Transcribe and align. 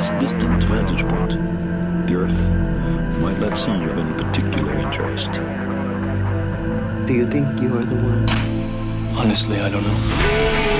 this 0.00 0.08
distant 0.18 0.62
vantage 0.64 1.02
point, 1.02 1.32
the 2.06 2.14
Earth 2.14 3.20
might 3.20 3.38
not 3.38 3.58
seem 3.58 3.82
of 3.82 3.98
any 3.98 4.24
particular 4.24 4.72
interest. 4.72 5.30
Do 7.06 7.12
you 7.12 7.26
think 7.26 7.60
you 7.60 7.76
are 7.76 7.84
the 7.84 7.96
one? 7.96 9.18
Honestly, 9.18 9.60
I 9.60 9.68
don't 9.68 9.82
know. 9.82 10.79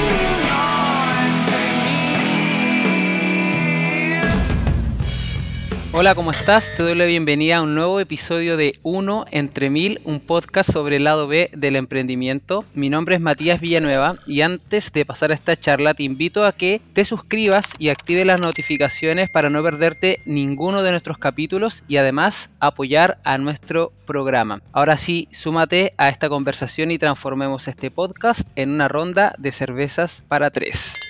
Hola, 5.93 6.14
¿cómo 6.14 6.30
estás? 6.30 6.70
Te 6.77 6.84
doy 6.84 6.95
la 6.95 7.04
bienvenida 7.04 7.57
a 7.57 7.62
un 7.62 7.75
nuevo 7.75 7.98
episodio 7.98 8.57
de 8.57 8.79
Uno 8.84 9.25
entre 9.32 9.70
Mil, 9.70 10.00
un 10.04 10.20
podcast 10.20 10.70
sobre 10.70 10.96
el 10.96 11.04
lado 11.04 11.27
B 11.27 11.50
del 11.52 11.75
emprendimiento. 11.75 12.64
Mi 12.75 12.89
nombre 12.89 13.16
es 13.16 13.20
Matías 13.20 13.61
Villanueva 13.61 14.14
y 14.25 14.43
antes 14.43 14.93
de 14.93 15.04
pasar 15.04 15.32
a 15.32 15.34
esta 15.34 15.57
charla 15.57 15.95
te 15.95 16.04
invito 16.04 16.45
a 16.45 16.53
que 16.53 16.80
te 16.93 17.04
suscribas 17.04 17.75
y 17.80 17.89
actives 17.89 18.25
las 18.25 18.39
notificaciones 18.39 19.30
para 19.30 19.50
no 19.50 19.64
perderte 19.64 20.21
ninguno 20.26 20.85
de 20.85 20.93
nuestros 20.93 21.18
capítulos 21.18 21.82
y 21.89 21.96
además 21.96 22.50
apoyar 22.61 23.18
a 23.25 23.36
nuestro 23.38 23.93
programa. 24.07 24.63
Ahora 24.71 24.96
sí, 24.96 25.27
súmate 25.32 25.93
a 25.96 26.08
esta 26.08 26.29
conversación 26.29 26.93
y 26.93 26.99
transformemos 26.99 27.66
este 27.66 27.91
podcast 27.91 28.43
en 28.54 28.71
una 28.71 28.86
ronda 28.86 29.35
de 29.38 29.50
cervezas 29.50 30.22
para 30.29 30.50
tres. 30.50 31.10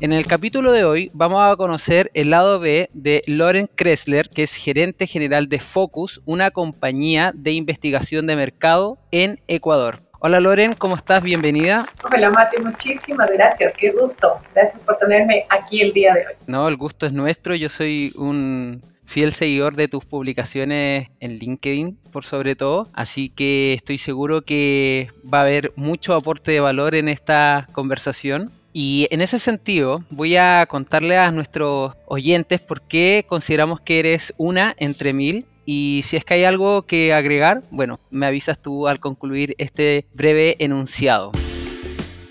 En 0.00 0.12
el 0.12 0.26
capítulo 0.26 0.72
de 0.72 0.84
hoy 0.84 1.10
vamos 1.14 1.40
a 1.42 1.56
conocer 1.56 2.10
el 2.14 2.30
lado 2.30 2.58
B 2.58 2.90
de 2.92 3.22
Loren 3.26 3.70
Kressler, 3.74 4.28
que 4.28 4.42
es 4.42 4.54
gerente 4.54 5.06
general 5.06 5.48
de 5.48 5.60
Focus, 5.60 6.20
una 6.26 6.50
compañía 6.50 7.32
de 7.34 7.52
investigación 7.52 8.26
de 8.26 8.36
mercado 8.36 8.98
en 9.12 9.40
Ecuador. 9.48 10.00
Hola 10.18 10.40
Loren, 10.40 10.74
¿cómo 10.74 10.96
estás? 10.96 11.22
Bienvenida. 11.22 11.86
Hola 12.02 12.28
Mati, 12.30 12.60
muchísimas 12.60 13.30
gracias, 13.30 13.74
qué 13.74 13.90
gusto. 13.90 14.40
Gracias 14.54 14.82
por 14.82 14.98
tenerme 14.98 15.46
aquí 15.48 15.80
el 15.80 15.92
día 15.92 16.14
de 16.14 16.20
hoy. 16.20 16.34
No, 16.46 16.66
el 16.68 16.76
gusto 16.76 17.06
es 17.06 17.12
nuestro. 17.12 17.54
Yo 17.54 17.68
soy 17.68 18.12
un 18.16 18.82
fiel 19.04 19.32
seguidor 19.32 19.76
de 19.76 19.88
tus 19.88 20.04
publicaciones 20.04 21.08
en 21.20 21.38
LinkedIn, 21.38 21.98
por 22.10 22.24
sobre 22.24 22.56
todo. 22.56 22.88
Así 22.94 23.28
que 23.28 23.74
estoy 23.74 23.98
seguro 23.98 24.42
que 24.42 25.08
va 25.32 25.38
a 25.38 25.42
haber 25.42 25.72
mucho 25.76 26.14
aporte 26.14 26.52
de 26.52 26.60
valor 26.60 26.94
en 26.94 27.08
esta 27.08 27.68
conversación. 27.72 28.50
Y 28.76 29.06
en 29.12 29.20
ese 29.20 29.38
sentido, 29.38 30.02
voy 30.10 30.34
a 30.34 30.66
contarle 30.66 31.16
a 31.16 31.30
nuestros 31.30 31.92
oyentes 32.06 32.60
por 32.60 32.82
qué 32.82 33.24
consideramos 33.28 33.80
que 33.80 34.00
eres 34.00 34.34
una 34.36 34.74
entre 34.78 35.12
mil. 35.12 35.46
Y 35.64 36.00
si 36.02 36.16
es 36.16 36.24
que 36.24 36.34
hay 36.34 36.44
algo 36.44 36.82
que 36.82 37.14
agregar, 37.14 37.62
bueno, 37.70 38.00
me 38.10 38.26
avisas 38.26 38.60
tú 38.60 38.88
al 38.88 38.98
concluir 38.98 39.54
este 39.58 40.06
breve 40.12 40.56
enunciado. 40.58 41.30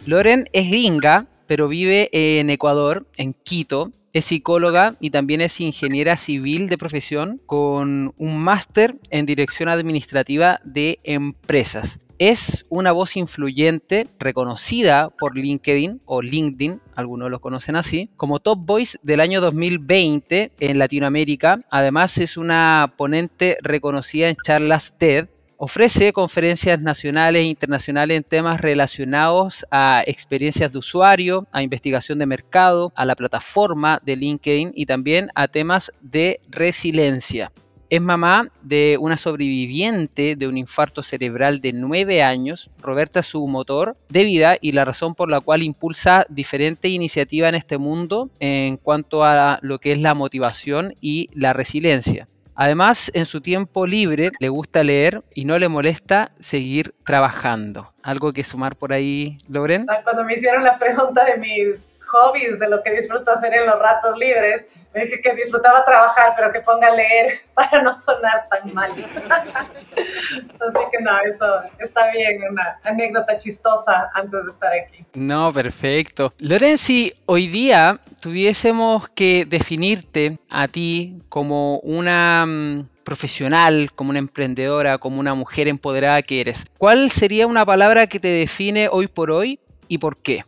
Loren 0.06 0.50
es 0.52 0.68
gringa, 0.68 1.28
pero 1.48 1.70
vive 1.70 2.10
en 2.12 2.50
Ecuador, 2.50 3.08
en 3.16 3.34
Quito. 3.34 3.92
Es 4.12 4.26
psicóloga 4.26 4.98
y 5.00 5.12
también 5.12 5.40
es 5.40 5.62
ingeniera 5.62 6.18
civil 6.18 6.68
de 6.68 6.78
profesión 6.78 7.40
con 7.46 8.14
un 8.18 8.38
máster 8.38 8.98
en 9.12 9.26
dirección 9.26 9.70
administrativa 9.70 10.60
de 10.66 11.00
empresas 11.06 12.03
es 12.20 12.66
una 12.70 12.92
voz 12.92 13.18
influyente 13.18 14.08
reconocida 14.20 15.10
por 15.10 15.38
LinkedIn 15.38 16.02
o 16.06 16.22
LinkedIn, 16.22 16.82
algunos 16.96 17.30
lo 17.30 17.42
conocen 17.42 17.76
así, 17.76 18.10
como 18.18 18.40
Top 18.40 18.60
Voice 18.66 18.98
del 19.04 19.20
año 19.20 19.42
2020 19.42 20.52
en 20.60 20.80
Latinoamérica. 20.80 21.62
Además 21.70 22.18
es 22.18 22.38
una 22.38 22.94
ponente 22.98 23.58
reconocida 23.62 24.30
en 24.30 24.36
charlas 24.36 24.96
TED. 24.98 25.28
Ofrece 25.58 26.12
conferencias 26.12 26.82
nacionales 26.82 27.42
e 27.42 27.46
internacionales 27.46 28.18
en 28.18 28.24
temas 28.24 28.60
relacionados 28.60 29.66
a 29.72 30.04
experiencias 30.06 30.74
de 30.74 30.80
usuario, 30.80 31.48
a 31.54 31.64
investigación 31.64 32.20
de 32.20 32.26
mercado, 32.26 32.92
a 32.96 33.06
la 33.06 33.16
plataforma 33.16 34.02
de 34.04 34.18
LinkedIn 34.18 34.74
y 34.76 34.86
también 34.86 35.30
a 35.36 35.48
temas 35.48 35.94
de 36.02 36.42
resiliencia. 36.50 37.52
Es 37.94 38.02
mamá 38.02 38.50
de 38.64 38.98
una 39.00 39.18
sobreviviente 39.18 40.36
de 40.36 40.48
un 40.48 40.58
infarto 40.58 41.04
cerebral 41.04 41.62
de 41.62 41.74
9 41.74 42.24
años. 42.24 42.72
Roberta 42.82 43.20
es 43.20 43.28
su 43.28 43.46
motor 43.46 43.96
de 44.10 44.24
vida 44.24 44.58
y 44.60 44.72
la 44.72 44.84
razón 44.84 45.14
por 45.14 45.30
la 45.30 45.42
cual 45.42 45.62
impulsa 45.62 46.26
diferentes 46.28 46.90
iniciativas 46.90 47.50
en 47.50 47.54
este 47.54 47.78
mundo 47.78 48.32
en 48.40 48.78
cuanto 48.78 49.24
a 49.24 49.60
lo 49.62 49.78
que 49.78 49.92
es 49.92 50.00
la 50.00 50.16
motivación 50.16 50.96
y 51.02 51.30
la 51.36 51.54
resiliencia. 51.54 52.28
Además, 52.56 53.12
en 53.14 53.28
su 53.28 53.42
tiempo 53.42 53.86
libre 53.86 54.32
le 54.40 54.50
gusta 54.50 54.84
leer 54.84 55.22
y 55.36 55.46
no 55.46 55.60
le 55.60 55.70
molesta 55.70 56.32
seguir 56.40 56.96
trabajando. 57.06 57.94
¿Algo 58.02 58.34
que 58.34 58.44
sumar 58.44 58.76
por 58.76 58.92
ahí, 58.92 59.38
Loren? 59.48 59.86
Cuando 60.04 60.24
me 60.24 60.34
hicieron 60.34 60.64
la 60.64 60.80
pregunta 60.80 61.26
de 61.26 61.38
mis 61.38 61.88
hobbies, 62.14 62.60
de 62.60 62.70
lo 62.70 62.82
que 62.84 62.92
disfruto 62.92 63.32
hacer 63.32 63.54
en 63.54 63.66
los 63.66 63.80
ratos 63.80 64.18
libres, 64.18 64.66
me 64.94 65.06
dije 65.06 65.22
que 65.22 65.34
disfrutaba 65.34 65.84
trabajar, 65.84 66.34
pero 66.36 66.52
que 66.52 66.60
ponga 66.60 66.88
a 66.88 66.96
leer 66.96 67.42
para 67.54 67.82
no 67.82 68.00
sonar 68.00 68.48
tan 68.50 68.74
mal. 68.74 68.92
Así 68.94 70.80
que 70.92 71.02
no, 71.02 71.20
eso 71.22 71.46
está 71.80 72.12
bien, 72.12 72.42
una 72.50 72.80
anécdota 72.84 73.38
chistosa 73.38 74.10
antes 74.14 74.46
de 74.46 74.52
estar 74.52 74.72
aquí. 74.74 75.04
No, 75.16 75.52
perfecto. 75.52 76.32
Lorenzi, 76.40 77.14
hoy 77.26 77.48
día 77.48 78.00
tuviésemos 78.22 79.10
que 79.10 79.46
definirte 79.46 80.38
a 80.50 80.68
ti 80.68 81.20
como 81.30 81.80
una 81.80 82.46
mm, 82.46 82.90
profesional, 83.04 83.92
como 83.94 84.12
una 84.12 84.20
emprendedora, 84.20 85.00
como 85.00 85.20
una 85.20 85.34
mujer 85.34 85.68
empoderada 85.68 86.22
que 86.22 86.42
eres. 86.42 86.66
¿Cuál 86.78 87.10
sería 87.10 87.48
una 87.48 87.66
palabra 87.66 88.08
que 88.08 88.20
te 88.20 88.28
define 88.28 88.90
hoy 88.92 89.08
por 89.08 89.32
hoy 89.32 89.60
y 89.88 89.98
por 89.98 90.18
qué? 90.18 90.44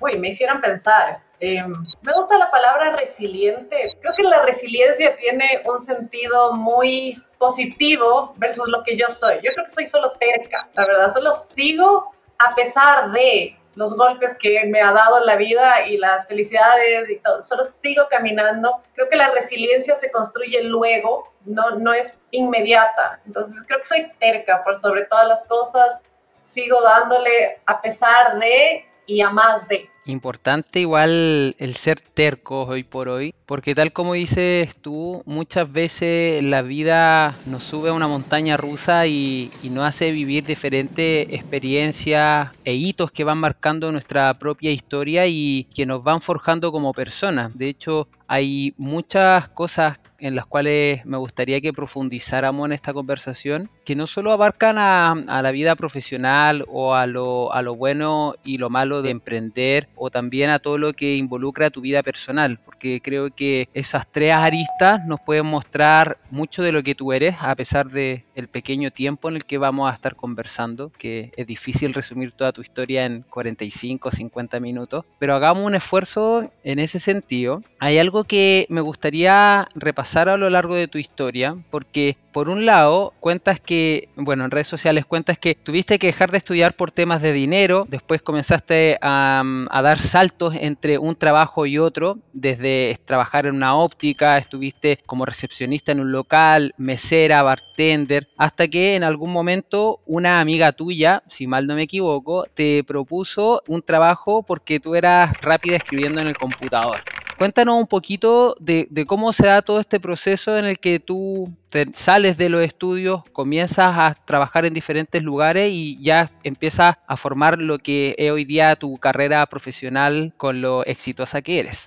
Uy, 0.00 0.18
me 0.18 0.28
hicieron 0.28 0.60
pensar. 0.60 1.20
Eh, 1.38 1.62
me 1.62 2.12
gusta 2.12 2.38
la 2.38 2.50
palabra 2.50 2.96
resiliente. 2.96 3.90
Creo 4.00 4.14
que 4.14 4.22
la 4.22 4.42
resiliencia 4.42 5.16
tiene 5.16 5.62
un 5.64 5.78
sentido 5.80 6.52
muy 6.54 7.22
positivo 7.38 8.34
versus 8.36 8.68
lo 8.68 8.82
que 8.82 8.96
yo 8.96 9.06
soy. 9.10 9.36
Yo 9.42 9.52
creo 9.52 9.64
que 9.64 9.70
soy 9.70 9.86
solo 9.86 10.12
terca, 10.12 10.68
la 10.74 10.84
verdad. 10.84 11.12
Solo 11.12 11.34
sigo 11.34 12.14
a 12.38 12.54
pesar 12.54 13.10
de 13.12 13.58
los 13.74 13.94
golpes 13.94 14.34
que 14.38 14.64
me 14.64 14.80
ha 14.80 14.90
dado 14.90 15.20
la 15.20 15.36
vida 15.36 15.86
y 15.86 15.98
las 15.98 16.26
felicidades 16.26 17.10
y 17.10 17.18
todo. 17.18 17.42
Solo 17.42 17.64
sigo 17.64 18.04
caminando. 18.10 18.82
Creo 18.94 19.08
que 19.08 19.16
la 19.16 19.30
resiliencia 19.30 19.94
se 19.96 20.10
construye 20.10 20.62
luego, 20.64 21.34
no, 21.44 21.72
no 21.72 21.92
es 21.92 22.18
inmediata. 22.30 23.20
Entonces 23.26 23.62
creo 23.66 23.78
que 23.80 23.86
soy 23.86 24.10
terca 24.18 24.64
por 24.64 24.78
sobre 24.78 25.04
todas 25.04 25.28
las 25.28 25.42
cosas. 25.44 25.98
Sigo 26.38 26.80
dándole 26.80 27.60
a 27.66 27.82
pesar 27.82 28.38
de 28.38 28.86
y 29.06 29.20
a 29.20 29.30
más 29.30 29.68
de. 29.68 29.88
Importante 30.04 30.78
igual 30.78 31.56
el 31.58 31.74
ser 31.74 32.00
terco 32.00 32.62
hoy 32.62 32.84
por 32.84 33.08
hoy, 33.08 33.34
porque 33.44 33.74
tal 33.74 33.92
como 33.92 34.14
dices 34.14 34.76
tú, 34.76 35.22
muchas 35.26 35.72
veces 35.72 36.44
la 36.44 36.62
vida 36.62 37.34
nos 37.44 37.64
sube 37.64 37.88
a 37.88 37.92
una 37.92 38.06
montaña 38.06 38.56
rusa 38.56 39.08
y, 39.08 39.50
y 39.64 39.70
nos 39.70 39.84
hace 39.84 40.12
vivir 40.12 40.44
diferentes 40.44 41.26
experiencias 41.32 42.50
e 42.64 42.74
hitos 42.74 43.10
que 43.10 43.24
van 43.24 43.38
marcando 43.38 43.90
nuestra 43.90 44.38
propia 44.38 44.70
historia 44.70 45.26
y 45.26 45.64
que 45.74 45.86
nos 45.86 46.04
van 46.04 46.20
forjando 46.20 46.70
como 46.70 46.92
personas. 46.92 47.52
De 47.54 47.68
hecho, 47.68 48.06
hay 48.28 48.74
muchas 48.76 49.48
cosas 49.48 49.98
en 50.18 50.34
las 50.34 50.46
cuales 50.46 51.04
me 51.04 51.16
gustaría 51.16 51.60
que 51.60 51.72
profundizáramos 51.72 52.66
en 52.66 52.72
esta 52.72 52.92
conversación, 52.92 53.70
que 53.84 53.96
no 53.96 54.06
solo 54.06 54.32
abarcan 54.32 54.76
a, 54.78 55.14
la 55.42 55.50
vida 55.50 55.76
profesional 55.76 56.64
o 56.68 56.94
a 56.94 57.06
lo, 57.06 57.76
bueno 57.76 58.34
y 58.44 58.56
lo 58.56 58.70
malo 58.70 59.02
de 59.02 59.10
emprender, 59.10 59.88
o 59.94 60.10
también 60.10 60.50
a 60.50 60.58
todo 60.58 60.78
lo 60.78 60.92
que 60.92 61.16
involucra 61.16 61.70
tu 61.70 61.80
vida 61.80 62.02
personal, 62.02 62.58
porque 62.64 63.00
creo 63.00 63.30
que 63.30 63.68
esas 63.74 64.10
tres 64.10 64.32
aristas 64.32 65.04
nos 65.06 65.20
pueden 65.20 65.46
mostrar 65.46 66.18
mucho 66.30 66.62
de 66.62 66.72
lo 66.72 66.82
que 66.82 66.94
tú 66.94 67.12
eres, 67.12 67.36
a 67.40 67.54
pesar 67.54 67.90
de 67.90 68.24
el 68.34 68.48
pequeño 68.48 68.90
tiempo 68.90 69.28
en 69.28 69.36
el 69.36 69.44
que 69.44 69.58
vamos 69.58 69.90
a 69.90 69.94
estar 69.94 70.16
conversando, 70.16 70.90
que 70.98 71.32
es 71.36 71.46
difícil 71.46 71.94
resumir 71.94 72.32
toda 72.32 72.52
tu 72.52 72.62
historia 72.62 73.04
en 73.04 73.22
45 73.22 74.08
o 74.08 74.12
50 74.12 74.60
minutos, 74.60 75.04
pero 75.18 75.34
hagamos 75.34 75.64
un 75.64 75.74
esfuerzo 75.74 76.50
en 76.64 76.78
ese 76.78 76.98
sentido. 76.98 77.62
Hay 77.78 77.98
algo 77.98 78.15
que 78.24 78.66
me 78.68 78.80
gustaría 78.80 79.68
repasar 79.74 80.28
a 80.28 80.36
lo 80.36 80.50
largo 80.50 80.74
de 80.74 80.88
tu 80.88 80.98
historia, 80.98 81.56
porque 81.70 82.16
por 82.32 82.48
un 82.50 82.66
lado 82.66 83.14
cuentas 83.18 83.60
que, 83.60 84.10
bueno, 84.14 84.44
en 84.44 84.50
redes 84.50 84.68
sociales 84.68 85.06
cuentas 85.06 85.38
que 85.38 85.54
tuviste 85.54 85.98
que 85.98 86.08
dejar 86.08 86.30
de 86.30 86.38
estudiar 86.38 86.74
por 86.74 86.90
temas 86.90 87.22
de 87.22 87.32
dinero, 87.32 87.86
después 87.88 88.20
comenzaste 88.20 88.98
a, 89.00 89.42
a 89.70 89.82
dar 89.82 89.98
saltos 89.98 90.54
entre 90.54 90.98
un 90.98 91.16
trabajo 91.16 91.64
y 91.64 91.78
otro, 91.78 92.18
desde 92.34 92.98
trabajar 93.06 93.46
en 93.46 93.56
una 93.56 93.74
óptica, 93.76 94.36
estuviste 94.36 94.98
como 95.06 95.24
recepcionista 95.24 95.92
en 95.92 96.00
un 96.00 96.12
local, 96.12 96.74
mesera, 96.76 97.42
bartender, 97.42 98.26
hasta 98.36 98.68
que 98.68 98.96
en 98.96 99.04
algún 99.04 99.32
momento 99.32 100.00
una 100.06 100.40
amiga 100.40 100.72
tuya, 100.72 101.22
si 101.28 101.46
mal 101.46 101.66
no 101.66 101.74
me 101.74 101.84
equivoco, 101.84 102.44
te 102.54 102.84
propuso 102.84 103.62
un 103.66 103.82
trabajo 103.82 104.42
porque 104.42 104.78
tú 104.78 104.94
eras 104.94 105.32
rápida 105.40 105.76
escribiendo 105.76 106.20
en 106.20 106.28
el 106.28 106.36
computador. 106.36 107.00
Cuéntanos 107.38 107.78
un 107.78 107.86
poquito 107.86 108.56
de, 108.60 108.88
cómo 109.06 109.30
se 109.34 109.46
da 109.46 109.60
todo 109.60 109.78
este 109.78 110.00
proceso 110.00 110.56
en 110.56 110.64
el 110.64 110.78
que 110.78 111.00
tú 111.00 111.52
sales 111.94 112.38
de 112.38 112.48
los 112.48 112.62
estudios, 112.62 113.24
comienzas 113.32 113.94
a 113.94 114.14
trabajar 114.24 114.64
en 114.64 114.72
diferentes 114.72 115.22
lugares 115.22 115.70
y 115.70 116.02
ya 116.02 116.30
empiezas 116.44 116.96
a 117.06 117.16
formar 117.18 117.58
lo 117.58 117.78
que 117.78 118.14
es 118.16 118.30
hoy 118.30 118.46
día 118.46 118.74
tu 118.76 118.96
carrera 118.96 119.44
profesional 119.46 120.32
con 120.38 120.62
lo 120.62 120.82
exitosa 120.86 121.42
que 121.42 121.60
eres. 121.60 121.84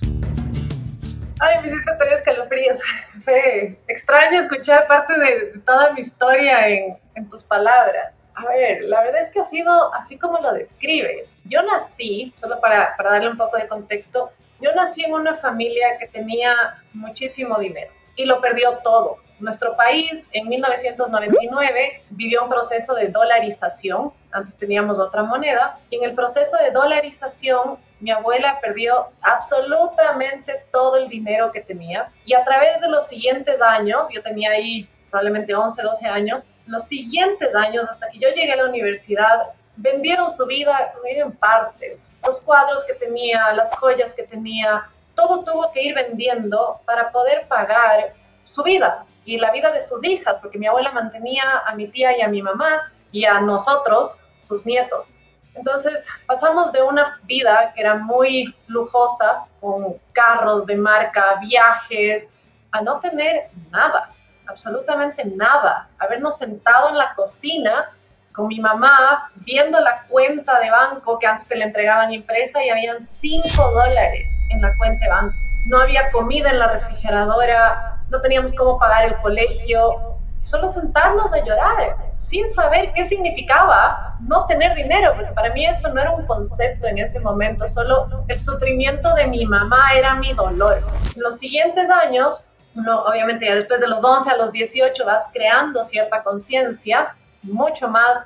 Ay, 1.39 1.61
me 1.63 1.69
hiciste 1.69 1.91
tener 1.97 2.13
escalofríos. 2.13 2.79
Fue 3.23 3.79
extraño 3.87 4.39
escuchar 4.39 4.85
parte 4.85 5.17
de, 5.19 5.59
toda 5.65 5.93
mi 5.93 6.01
historia 6.01 6.67
en, 6.67 6.95
tus 7.27 7.43
palabras. 7.43 8.13
A 8.35 8.45
ver, 8.45 8.83
la 8.83 9.01
verdad 9.01 9.21
es 9.21 9.29
que 9.29 9.39
ha 9.39 9.45
sido 9.45 9.93
así 9.95 10.15
como 10.15 10.37
lo 10.39 10.53
describes. 10.53 11.39
Yo 11.43 11.63
nací, 11.63 12.33
solo 12.39 12.59
para 12.61 12.95
darle 13.03 13.31
un 13.31 13.37
poco 13.37 13.57
de 13.57 13.67
contexto, 13.67 14.31
yo 14.61 14.73
nací 14.73 15.03
en 15.03 15.13
una 15.13 15.35
familia 15.35 15.97
que 15.97 16.07
tenía 16.07 16.83
muchísimo 16.93 17.57
dinero 17.57 17.91
y 18.15 18.25
lo 18.25 18.41
perdió 18.41 18.79
todo. 18.83 19.17
Nuestro 19.39 19.77
país 19.77 20.25
en 20.33 20.49
1999 20.49 22.03
vivió 22.09 22.43
un 22.43 22.49
proceso 22.49 22.93
de 22.93 23.07
dolarización, 23.07 24.11
antes 24.31 24.57
teníamos 24.57 24.99
otra 24.99 25.23
moneda, 25.23 25.79
y 25.89 25.95
en 25.95 26.03
el 26.03 26.13
proceso 26.13 26.57
de 26.57 26.71
dolarización 26.71 27.77
mi 28.01 28.11
abuela 28.11 28.59
perdió 28.61 29.07
absolutamente 29.21 30.65
todo 30.71 30.97
el 30.97 31.07
dinero 31.07 31.51
que 31.53 31.61
tenía. 31.61 32.11
Y 32.25 32.33
a 32.33 32.43
través 32.43 32.81
de 32.81 32.89
los 32.89 33.07
siguientes 33.07 33.61
años, 33.61 34.09
yo 34.11 34.21
tenía 34.21 34.51
ahí 34.51 34.89
probablemente 35.09 35.55
11, 35.55 35.81
12 35.81 36.05
años, 36.07 36.47
los 36.67 36.83
siguientes 36.83 37.55
años 37.55 37.85
hasta 37.89 38.09
que 38.09 38.19
yo 38.19 38.29
llegué 38.29 38.51
a 38.51 38.57
la 38.57 38.65
universidad, 38.65 39.53
vendieron 39.79 40.29
su 40.29 40.45
vida 40.45 40.93
en 41.05 41.31
partes. 41.31 42.07
Los 42.25 42.41
cuadros 42.41 42.83
que 42.83 42.93
tenía, 42.93 43.53
las 43.53 43.75
joyas 43.77 44.13
que 44.13 44.23
tenía, 44.23 44.89
todo 45.15 45.43
tuvo 45.43 45.71
que 45.71 45.81
ir 45.81 45.95
vendiendo 45.95 46.81
para 46.85 47.11
poder 47.11 47.47
pagar 47.47 48.13
su 48.43 48.63
vida 48.63 49.05
y 49.25 49.37
la 49.37 49.51
vida 49.51 49.71
de 49.71 49.81
sus 49.81 50.03
hijas, 50.03 50.37
porque 50.39 50.57
mi 50.57 50.67
abuela 50.67 50.91
mantenía 50.91 51.43
a 51.65 51.75
mi 51.75 51.87
tía 51.87 52.17
y 52.17 52.21
a 52.21 52.27
mi 52.27 52.41
mamá 52.41 52.91
y 53.11 53.25
a 53.25 53.39
nosotros, 53.39 54.25
sus 54.37 54.65
nietos. 54.65 55.13
Entonces 55.53 56.07
pasamos 56.25 56.71
de 56.71 56.81
una 56.81 57.19
vida 57.23 57.73
que 57.73 57.81
era 57.81 57.95
muy 57.95 58.55
lujosa, 58.67 59.45
con 59.59 59.97
carros 60.13 60.65
de 60.65 60.75
marca, 60.75 61.35
viajes, 61.41 62.29
a 62.71 62.81
no 62.81 62.99
tener 62.99 63.49
nada, 63.69 64.13
absolutamente 64.47 65.25
nada. 65.25 65.89
Habernos 65.97 66.37
sentado 66.37 66.89
en 66.89 66.97
la 66.97 67.13
cocina 67.13 67.91
con 68.33 68.47
mi 68.47 68.59
mamá 68.59 69.31
viendo 69.35 69.79
la 69.79 70.03
cuenta 70.07 70.59
de 70.59 70.69
banco 70.69 71.19
que 71.19 71.27
antes 71.27 71.47
te 71.47 71.55
le 71.55 71.65
entregaban 71.65 72.13
impresa 72.13 72.63
y 72.63 72.69
habían 72.69 73.01
5 73.01 73.71
dólares 73.71 74.27
en 74.51 74.61
la 74.61 74.69
cuenta 74.77 75.05
de 75.05 75.11
banco. 75.11 75.35
No 75.69 75.81
había 75.81 76.11
comida 76.11 76.49
en 76.49 76.59
la 76.59 76.67
refrigeradora, 76.67 77.97
no 78.09 78.21
teníamos 78.21 78.53
cómo 78.53 78.79
pagar 78.79 79.05
el 79.05 79.17
colegio, 79.17 80.17
solo 80.39 80.69
sentarnos 80.69 81.33
a 81.33 81.43
llorar 81.43 81.97
sin 82.15 82.47
saber 82.49 82.91
qué 82.93 83.05
significaba 83.05 84.17
no 84.21 84.45
tener 84.45 84.75
dinero, 84.75 85.13
porque 85.15 85.31
para 85.31 85.53
mí 85.53 85.65
eso 85.65 85.89
no 85.89 85.99
era 85.99 86.11
un 86.11 86.25
concepto 86.25 86.87
en 86.87 86.97
ese 86.97 87.19
momento, 87.19 87.67
solo 87.67 88.25
el 88.27 88.39
sufrimiento 88.39 89.13
de 89.15 89.27
mi 89.27 89.45
mamá 89.45 89.93
era 89.95 90.15
mi 90.15 90.33
dolor. 90.33 90.81
Los 91.15 91.39
siguientes 91.39 91.89
años, 91.89 92.45
uno, 92.75 93.03
obviamente 93.03 93.45
ya 93.45 93.55
después 93.55 93.79
de 93.79 93.87
los 93.87 94.03
11 94.03 94.29
a 94.29 94.37
los 94.37 94.51
18 94.51 95.05
vas 95.05 95.25
creando 95.33 95.83
cierta 95.83 96.23
conciencia 96.23 97.15
mucho 97.41 97.87
más 97.87 98.25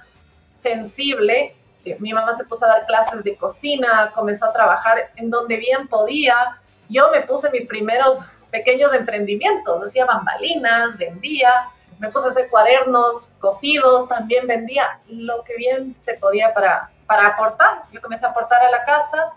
sensible. 0.51 1.55
Eh, 1.85 1.97
mi 1.99 2.13
mamá 2.13 2.33
se 2.33 2.45
puso 2.45 2.65
a 2.65 2.69
dar 2.69 2.85
clases 2.85 3.23
de 3.23 3.35
cocina, 3.35 4.11
comenzó 4.13 4.45
a 4.45 4.51
trabajar 4.51 5.11
en 5.15 5.29
donde 5.29 5.57
bien 5.57 5.87
podía. 5.87 6.59
Yo 6.89 7.09
me 7.11 7.21
puse 7.21 7.49
mis 7.49 7.65
primeros 7.65 8.19
pequeños 8.51 8.93
emprendimientos, 8.93 9.83
hacía 9.83 10.05
bambalinas, 10.05 10.97
vendía, 10.97 11.69
me 11.99 12.09
puse 12.09 12.27
a 12.27 12.31
hacer 12.31 12.49
cuadernos 12.49 13.33
cosidos, 13.39 14.07
también 14.07 14.45
vendía 14.45 14.99
lo 15.07 15.43
que 15.43 15.55
bien 15.55 15.97
se 15.97 16.13
podía 16.15 16.53
para, 16.53 16.91
para 17.07 17.27
aportar. 17.27 17.83
Yo 17.91 18.01
comencé 18.01 18.25
a 18.25 18.29
aportar 18.29 18.61
a 18.61 18.69
la 18.69 18.83
casa 18.85 19.33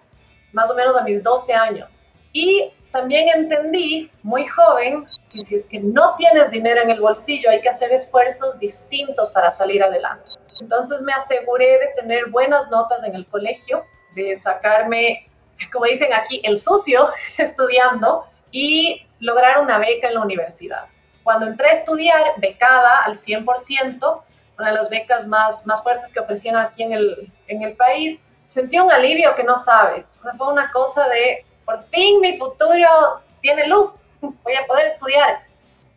más 0.52 0.70
o 0.70 0.75
menos 0.75 0.96
a 0.96 1.02
mis 1.02 1.23
12 1.23 1.55
años. 1.55 2.02
Y 2.32 2.73
también 2.93 3.28
entendí 3.28 4.11
muy 4.23 4.46
joven 4.46 5.06
que 5.37 5.44
si 5.44 5.55
es 5.55 5.67
que 5.67 5.79
no 5.79 6.15
tienes 6.17 6.50
dinero 6.50 6.81
en 6.83 6.91
el 6.91 7.00
bolsillo, 7.00 7.50
hay 7.50 7.61
que 7.61 7.69
hacer 7.69 7.93
esfuerzos 7.93 8.59
distintos 8.59 9.31
para 9.31 9.50
salir 9.50 9.83
adelante. 9.83 10.31
Entonces 10.61 11.03
me 11.03 11.12
aseguré 11.12 11.79
de 11.79 11.88
tener 12.00 12.31
buenas 12.31 12.71
notas 12.71 13.05
en 13.05 13.15
el 13.15 13.27
colegio, 13.27 13.81
de 14.15 14.35
sacarme, 14.37 15.29
como 15.73 15.85
dicen 15.85 16.12
aquí, 16.15 16.41
el 16.44 16.59
sucio 16.59 17.09
estudiando 17.38 18.25
y 18.50 19.06
lograr 19.21 19.61
una 19.61 19.79
beca 19.79 20.09
en 20.09 20.15
la 20.15 20.23
universidad. 20.23 20.87
Cuando 21.23 21.47
entré 21.47 21.69
a 21.69 21.73
estudiar, 21.73 22.35
becada 22.38 23.03
al 23.05 23.17
100%, 23.17 24.23
una 24.59 24.69
de 24.69 24.75
las 24.75 24.88
becas 24.88 25.27
más, 25.27 25.67
más 25.67 25.83
fuertes 25.83 26.11
que 26.11 26.21
ofrecían 26.21 26.56
aquí 26.56 26.83
en 26.83 26.93
el, 26.93 27.33
en 27.49 27.62
el 27.62 27.75
país, 27.75 28.23
sentí 28.47 28.79
un 28.79 28.91
alivio 28.91 29.35
que 29.35 29.44
no 29.44 29.56
sabes. 29.56 30.19
Fue 30.37 30.50
una 30.50 30.71
cosa 30.71 31.09
de 31.09 31.44
por 31.67 31.83
fin 31.87 32.21
mi 32.21 32.38
futuro 32.38 33.21
tiene 33.43 33.67
luz, 33.67 33.91
voy 34.21 34.55
a 34.55 34.67
poder 34.67 34.87
estudiar. 34.87 35.41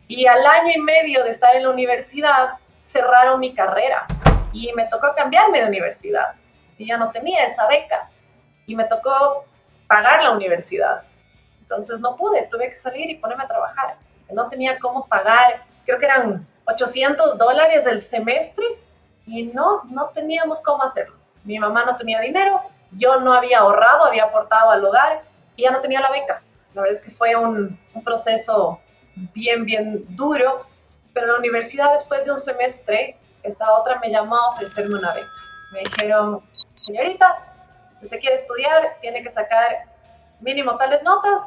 Y 0.08 0.26
al 0.26 0.44
año 0.44 0.72
y 0.74 0.80
medio 0.80 1.24
de 1.24 1.30
estar 1.30 1.54
en 1.54 1.62
la 1.64 1.70
universidad, 1.70 2.54
cerraron 2.82 3.38
mi 3.38 3.54
carrera 3.54 4.06
y 4.52 4.72
me 4.72 4.86
tocó 4.86 5.14
cambiarme 5.14 5.60
de 5.60 5.68
universidad. 5.68 6.34
Y 6.78 6.86
ya 6.86 6.96
no 6.96 7.10
tenía 7.10 7.44
esa 7.44 7.66
beca 7.66 8.10
y 8.66 8.74
me 8.74 8.84
tocó 8.84 9.44
pagar 9.86 10.22
la 10.22 10.32
universidad. 10.32 11.02
Entonces 11.60 12.00
no 12.00 12.16
pude, 12.16 12.42
tuve 12.50 12.68
que 12.68 12.74
salir 12.74 13.08
y 13.10 13.16
ponerme 13.16 13.44
a 13.44 13.48
trabajar. 13.48 13.96
No 14.30 14.48
tenía 14.48 14.78
cómo 14.78 15.06
pagar, 15.06 15.62
creo 15.84 15.98
que 15.98 16.06
eran 16.06 16.46
800 16.66 17.38
dólares 17.38 17.84
del 17.84 18.00
semestre 18.00 18.64
y 19.26 19.44
no, 19.44 19.82
no 19.84 20.08
teníamos 20.08 20.60
cómo 20.60 20.82
hacerlo. 20.82 21.16
Mi 21.44 21.58
mamá 21.58 21.84
no 21.84 21.96
tenía 21.96 22.20
dinero, 22.20 22.60
yo 22.92 23.20
no 23.20 23.32
había 23.32 23.60
ahorrado, 23.60 24.04
había 24.04 24.24
aportado 24.24 24.70
al 24.70 24.84
hogar 24.84 25.30
ya 25.60 25.70
no 25.70 25.80
tenía 25.80 26.00
la 26.00 26.10
beca. 26.10 26.42
La 26.74 26.82
verdad 26.82 26.98
es 26.98 27.04
que 27.04 27.10
fue 27.10 27.34
un, 27.36 27.78
un 27.94 28.04
proceso 28.04 28.80
bien, 29.14 29.64
bien 29.64 30.04
duro, 30.16 30.66
pero 31.12 31.26
la 31.26 31.38
universidad 31.38 31.92
después 31.92 32.24
de 32.24 32.32
un 32.32 32.38
semestre, 32.38 33.16
esta 33.42 33.72
otra 33.72 33.98
me 34.00 34.10
llamó 34.10 34.36
a 34.36 34.50
ofrecerme 34.50 34.96
una 34.96 35.12
beca. 35.12 35.26
Me 35.72 35.80
dijeron, 35.80 36.42
señorita, 36.74 37.38
usted 38.02 38.20
quiere 38.20 38.36
estudiar, 38.36 38.96
tiene 39.00 39.22
que 39.22 39.30
sacar 39.30 39.84
mínimo 40.40 40.76
tales 40.76 41.02
notas, 41.02 41.42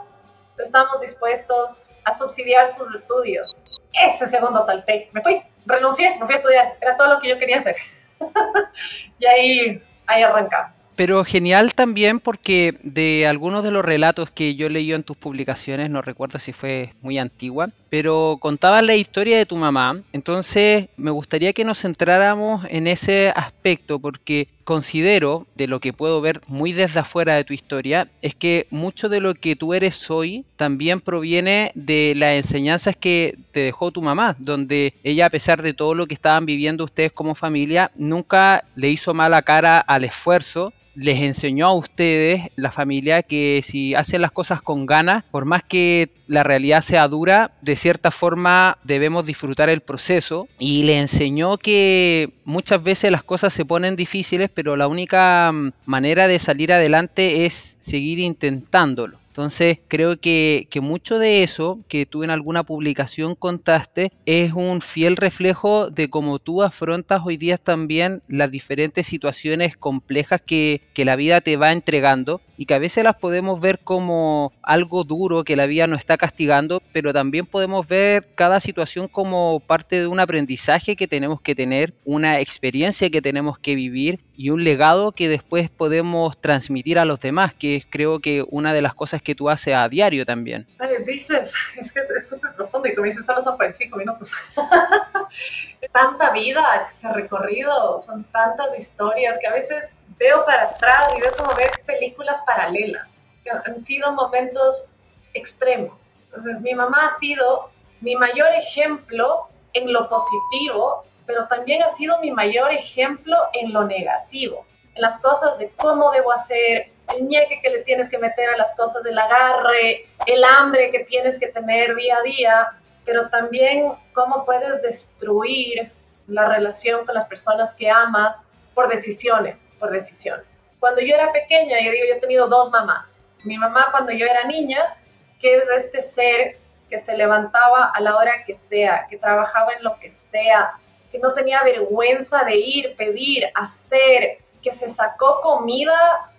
pero 0.56 0.66
estamos 0.66 1.00
dispuestos 1.02 1.84
a 2.06 2.14
subsidiar 2.14 2.70
sus 2.70 2.94
estudios. 2.94 3.62
Ese 3.92 4.28
segundo 4.28 4.62
salté, 4.62 5.10
me 5.14 5.22
fui, 5.22 5.42
renuncié, 5.66 6.18
me 6.20 6.26
fui 6.26 6.36
a 6.36 6.38
estudiar, 6.38 6.78
era 6.82 6.98
todo 6.98 7.08
lo 7.08 7.20
que 7.20 7.30
yo 7.30 7.38
quería 7.38 7.60
hacer. 7.60 7.76
y 9.20 9.26
ahí 9.26 9.84
ahí 10.08 10.24
arrancamos. 10.24 10.92
Pero 10.96 11.24
genial 11.24 11.74
también 11.74 12.20
porque 12.20 12.78
de 12.84 13.28
algunos 13.28 13.64
de 13.64 13.72
los 13.72 13.84
relatos 13.84 14.32
que 14.32 14.56
yo 14.56 14.70
leí 14.70 14.94
en 14.94 15.04
tus 15.04 15.18
publicaciones, 15.18 15.90
no 15.90 16.02
recuerdo 16.02 16.40
si 16.40 16.54
fue 16.54 16.94
muy 17.02 17.18
antigua, 17.18 17.70
pero 17.90 18.38
contabas 18.40 18.84
la 18.84 18.96
historia 18.96 19.38
de 19.38 19.46
tu 19.46 19.56
mamá. 19.56 20.02
Entonces 20.14 20.88
me 20.98 21.12
gustaría 21.12 21.54
que 21.54 21.66
nos 21.66 21.80
centráramos 21.80 22.66
en 22.70 22.88
ese 22.88 23.32
aspecto 23.36 24.00
porque 24.00 24.48
considero, 24.64 25.48
de 25.56 25.68
lo 25.68 25.80
que 25.80 25.94
puedo 25.94 26.22
ver 26.22 26.42
muy 26.48 26.74
desde 26.74 27.00
afuera 27.00 27.36
de 27.36 27.44
tu 27.44 27.54
historia, 27.54 28.10
es 28.22 28.36
que 28.36 28.68
mucho 28.70 29.10
de 29.10 29.20
lo 29.20 29.34
que 29.34 29.56
tú 29.56 29.74
eres 29.74 30.10
hoy 30.10 30.46
también 30.56 31.02
proviene 31.02 31.72
de 31.76 32.14
las 32.16 32.34
enseñanzas 32.34 32.96
que 32.96 33.38
te 33.52 33.62
dejó 33.62 33.92
tu 33.92 34.02
mamá, 34.02 34.36
donde 34.40 34.94
ella, 35.04 35.28
a 35.28 35.30
pesar 35.30 35.62
de 35.62 35.74
todo 35.74 35.94
lo 35.94 36.08
que 36.08 36.14
estaban 36.14 36.46
viviendo 36.46 36.84
ustedes 36.84 37.12
como 37.12 37.36
familia, 37.36 37.92
nunca 37.96 38.64
le 38.76 38.90
hizo 38.90 39.14
mala 39.14 39.42
cara 39.42 39.80
al 39.80 40.04
esfuerzo, 40.04 40.74
les 40.96 41.22
enseñó 41.22 41.68
a 41.68 41.74
ustedes, 41.74 42.50
la 42.56 42.72
familia, 42.72 43.24
que 43.24 43.62
si 43.64 43.96
hacen 43.96 44.22
las 44.22 44.32
cosas 44.32 44.62
con 44.62 44.86
ganas, 44.86 45.24
por 45.32 45.46
más 45.46 45.64
que 45.64 46.10
la 46.28 46.44
realidad 46.44 46.82
sea 46.82 47.08
dura, 47.08 47.52
de 47.62 47.76
cierta 47.76 48.12
forma 48.12 48.78
debemos 48.84 49.26
disfrutar 49.26 49.70
el 49.70 49.82
proceso 49.82 50.48
y 50.60 50.84
le 50.84 51.00
enseñó 51.00 51.58
que 51.58 52.34
muchas 52.46 52.84
veces 52.84 53.12
las 53.12 53.24
cosas 53.24 53.54
se 53.54 53.66
ponen 53.66 53.96
difíciles, 53.96 54.50
pero 54.54 54.76
la 54.76 54.88
única 54.88 55.52
mm, 55.52 55.72
manera 55.86 56.28
de 56.28 56.40
salir 56.40 56.72
adelante 56.72 57.46
es 57.46 57.78
seguir 57.80 58.20
intentándolo. 58.20 59.23
Entonces 59.34 59.80
creo 59.88 60.20
que, 60.20 60.68
mucho 60.80 61.18
de 61.18 61.42
eso 61.42 61.80
que 61.88 62.06
tú 62.06 62.24
en 62.24 62.30
alguna 62.30 62.62
publicación 62.62 63.34
contaste 63.34 64.12
es 64.28 64.54
un 64.54 64.80
fiel 64.80 65.18
reflejo 65.18 65.90
de 65.90 66.08
cómo 66.08 66.38
tú 66.38 66.62
afrontas 66.62 67.24
hoy 67.26 67.38
día 67.38 67.58
también 67.58 68.22
las 68.28 68.52
diferentes 68.52 69.08
situaciones 69.08 69.76
complejas 69.76 70.40
que, 70.40 70.84
que 70.94 71.04
la 71.04 71.16
vida 71.16 71.42
te 71.42 71.58
va 71.58 71.72
entregando 71.72 72.42
y 72.58 72.66
que 72.66 72.76
a 72.76 72.80
veces 72.80 73.04
las 73.04 73.16
podemos 73.16 73.60
ver 73.60 73.80
como 73.80 74.54
algo 74.62 75.04
duro 75.04 75.44
que 75.44 75.56
la 75.56 75.66
vida 75.66 75.88
nos 75.88 76.00
está 76.00 76.18
castigando, 76.18 76.84
pero 76.92 77.12
también 77.12 77.48
podemos 77.48 77.88
ver 77.88 78.28
cada 78.36 78.60
situación 78.60 79.08
como 79.08 79.60
parte 79.62 80.00
de 80.00 80.06
un 80.06 80.20
aprendizaje 80.20 80.96
que 80.96 81.08
tenemos 81.08 81.42
que 81.42 81.56
tener, 81.56 81.96
una 82.06 82.40
experiencia 82.40 83.10
que 83.10 83.22
tenemos 83.22 83.58
que 83.58 83.74
vivir 83.74 84.20
y 84.44 84.50
un 84.50 84.66
legado 84.66 85.14
que 85.14 85.30
después 85.30 85.70
podemos 85.70 86.38
transmitir 86.38 87.00
a 87.00 87.06
los 87.06 87.22
demás, 87.22 87.54
que 87.54 87.78
es 87.78 87.86
creo 87.90 88.20
que 88.20 88.44
una 88.50 88.74
de 88.74 88.82
las 88.82 88.94
cosas 88.94 89.22
que 89.22 89.36
tú 89.36 89.50
haces 89.50 89.74
a 89.74 89.88
diario 89.88 90.26
también. 90.26 90.68
Ay, 90.80 90.98
dices, 91.08 91.54
es 91.78 91.94
que 91.94 92.02
es 92.02 92.28
súper 92.28 92.54
profundo 92.54 92.90
y 92.90 92.94
como 92.94 93.06
dices, 93.06 93.26
solo 93.26 93.42
son 93.42 93.56
45 93.56 93.98
minutos. 93.98 94.34
Tanta 95.94 96.32
vida 96.32 96.88
que 96.90 96.94
se 96.94 97.08
ha 97.08 97.14
recorrido, 97.14 97.98
son 98.00 98.26
tantas 98.26 98.78
historias 98.78 99.40
que 99.40 99.48
a 99.48 99.54
veces 99.54 99.96
veo 100.20 100.44
para 100.44 100.64
atrás 100.64 101.14
y 101.16 101.22
veo 101.22 101.32
como 101.38 101.56
ver 101.56 101.72
películas 101.86 102.44
paralelas. 102.46 103.24
Han 103.66 103.80
sido 103.80 104.12
momentos 104.12 104.88
extremos, 105.34 106.14
Entonces, 106.26 106.60
mi 106.60 106.76
mamá 106.76 107.08
ha 107.08 107.18
sido 107.18 107.70
mi 108.02 108.18
mayor 108.18 108.52
ejemplo 108.52 109.48
en 109.72 109.94
lo 109.94 110.10
positivo, 110.10 111.06
pero 111.26 111.48
también 111.48 111.84
ha 111.84 111.90
sido 111.90 112.20
mi 112.20 112.32
mayor 112.32 112.72
ejemplo 112.72 113.38
en 113.54 113.74
lo 113.74 113.86
negativo, 113.86 114.66
en 114.96 115.02
las 115.02 115.20
cosas 115.20 115.58
de 115.58 115.70
cómo 115.78 116.12
debo 116.12 116.32
hacer, 116.32 116.92
el 117.16 117.28
ñeque 117.28 117.60
que 117.62 117.70
le 117.70 117.84
tienes 117.84 118.10
que 118.10 118.18
meter 118.18 118.50
a 118.50 118.58
las 118.58 118.74
cosas 118.76 119.04
del 119.04 119.18
agarre, 119.18 120.08
el 120.26 120.44
hambre 120.44 120.90
que 120.90 121.00
tienes 121.00 121.38
que 121.38 121.48
tener 121.48 121.96
día 121.96 122.18
a 122.18 122.22
día, 122.22 122.72
pero 123.06 123.30
también 123.30 123.92
cómo 124.14 124.46
puedes 124.46 124.82
destruir 124.82 125.92
la 126.28 126.48
relación 126.48 127.06
con 127.06 127.16
las 127.16 127.26
personas 127.26 127.74
que 127.74 127.90
amas 127.90 128.46
por 128.74 128.88
decisiones, 128.88 129.70
por 129.80 129.92
decisiones. 129.92 130.46
Cuando 130.80 131.02
yo 131.02 131.16
era 131.16 131.32
pequeña, 131.32 131.80
yo 131.80 131.92
digo, 131.92 132.06
yo 132.08 132.16
he 132.16 132.20
tenido 132.20 132.48
dos 132.48 132.70
mamás. 132.72 133.22
Mi 133.46 133.58
mamá 133.58 133.88
cuando 133.92 134.12
yo 134.12 134.26
era 134.26 134.46
niña, 134.46 134.96
que 135.40 135.58
es 135.58 135.70
este 135.70 136.02
ser 136.02 136.58
que 136.90 136.98
se 136.98 137.18
levantaba 137.18 137.92
a 137.94 138.00
la 138.00 138.16
hora 138.16 138.44
que 138.46 138.56
sea, 138.56 139.08
que 139.10 139.18
trabajaba 139.18 139.74
en 139.74 139.84
lo 139.84 140.00
que 140.00 140.12
sea, 140.12 140.74
que 141.14 141.20
no 141.20 141.32
tenía 141.32 141.62
vergüenza 141.62 142.44
de 142.44 142.56
ir, 142.56 142.96
pedir, 142.96 143.46
hacer, 143.54 144.40
que 144.64 144.72
se 144.72 144.90
sacó 144.90 145.42
comida 145.42 145.94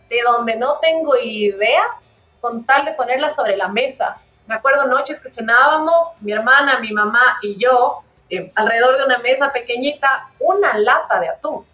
de 0.09 0.21
donde 0.23 0.57
no 0.57 0.81
tengo 0.81 1.17
idea 1.17 1.85
con 2.41 2.65
tal 2.65 2.85
de 2.85 2.91
ponerla 2.91 3.31
sobre 3.31 3.57
la 3.57 3.69
mesa. 3.69 4.19
Me 4.49 4.57
acuerdo 4.57 4.87
noches 4.87 5.21
que 5.21 5.29
cenábamos, 5.29 6.15
mi 6.21 6.33
hermana, 6.33 6.81
mi 6.81 6.91
mamá 6.91 7.39
y 7.41 7.57
yo, 7.57 8.03
eh, 8.29 8.51
alrededor 8.57 8.97
de 8.97 9.05
una 9.05 9.19
mesa 9.19 9.53
pequeñita, 9.53 10.29
una 10.41 10.77
lata 10.77 11.21
de 11.21 11.29
atún. 11.29 11.65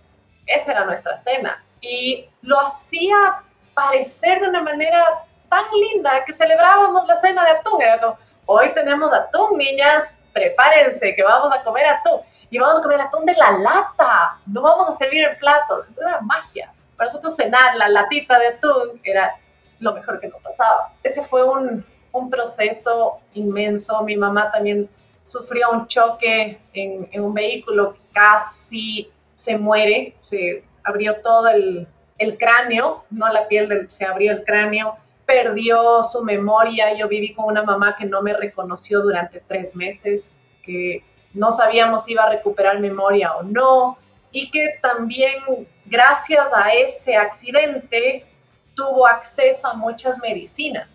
Esa 0.45 0.73
era 0.73 0.85
nuestra 0.85 1.16
cena. 1.16 1.64
Y 1.80 2.28
lo 2.42 2.61
hacía 2.61 3.42
parecer 3.73 4.42
de 4.42 4.49
una 4.50 4.62
manera 4.62 5.25
tan 5.49 5.64
linda 5.73 6.23
que 6.26 6.35
celebrábamos 6.35 7.09
la 7.09 7.16
cena 7.16 7.45
de 7.45 7.50
atún. 7.52 7.80
Era 7.80 7.99
como, 7.99 8.19
hoy 8.45 8.75
tenemos 8.75 9.11
atún, 9.14 9.57
niñas, 9.57 10.04
prepárense 10.35 11.14
que 11.14 11.23
vamos 11.23 11.50
a 11.50 11.62
comer 11.62 11.87
atún. 11.87 12.21
Y 12.50 12.59
vamos 12.59 12.78
a 12.78 12.83
comer 12.83 13.00
atún 13.00 13.25
de 13.25 13.35
la 13.35 13.52
lata, 13.52 14.38
no 14.47 14.61
vamos 14.61 14.88
a 14.88 14.97
servir 14.97 15.25
el 15.25 15.37
plato. 15.37 15.85
Entonces 15.87 16.04
era 16.07 16.21
magia. 16.21 16.73
Para 16.97 17.09
nosotros 17.09 17.37
cenar 17.37 17.76
la 17.76 17.88
latita 17.88 18.38
de 18.38 18.49
atún 18.49 19.00
era 19.04 19.37
lo 19.78 19.95
mejor 19.95 20.21
que 20.21 20.28
nos 20.28 20.42
pasaba. 20.42 20.92
Ese 21.02 21.23
fue 21.23 21.45
un, 21.45 21.85
un 22.12 22.28
proceso 22.28 23.21
inmenso. 23.35 24.02
Mi 24.02 24.16
mamá 24.16 24.50
también 24.50 24.88
sufrió 25.23 25.71
un 25.71 25.87
choque 25.87 26.61
en, 26.73 27.09
en 27.12 27.23
un 27.23 27.33
vehículo, 27.33 27.97
casi 28.12 29.11
se 29.35 29.57
muere, 29.57 30.16
se 30.21 30.64
abrió 30.83 31.16
todo 31.23 31.49
el, 31.49 31.87
el 32.19 32.37
cráneo, 32.37 33.04
no 33.11 33.28
la 33.33 33.49
piel, 33.49 33.69
del, 33.69 33.90
se 33.90 34.04
abrió 34.04 34.33
el 34.33 34.45
cráneo, 34.45 34.97
perdió 35.25 36.02
su 36.02 36.23
memoria. 36.25 36.95
Yo 36.95 37.09
viví 37.09 37.33
con 37.33 37.47
una 37.47 37.62
mamá 37.62 37.97
que 37.97 38.04
no 38.04 38.21
me 38.23 38.35
reconoció 38.35 39.00
durante 39.00 39.40
tres 39.40 39.75
meses, 39.76 40.37
que 40.62 41.04
no 41.32 41.52
sabíamos 41.52 42.04
si 42.04 42.12
iba 42.12 42.25
a 42.25 42.30
recuperar 42.30 42.80
memoria 42.80 43.37
o 43.37 43.42
no 43.42 43.99
y 44.32 44.50
que 44.50 44.78
también 44.80 45.68
gracias 45.87 46.52
a 46.54 46.72
ese 46.72 47.16
accidente 47.16 48.26
tuvo 48.75 49.06
acceso 49.06 49.68
a 49.68 49.75
muchas 49.75 50.18
medicinas 50.18 50.88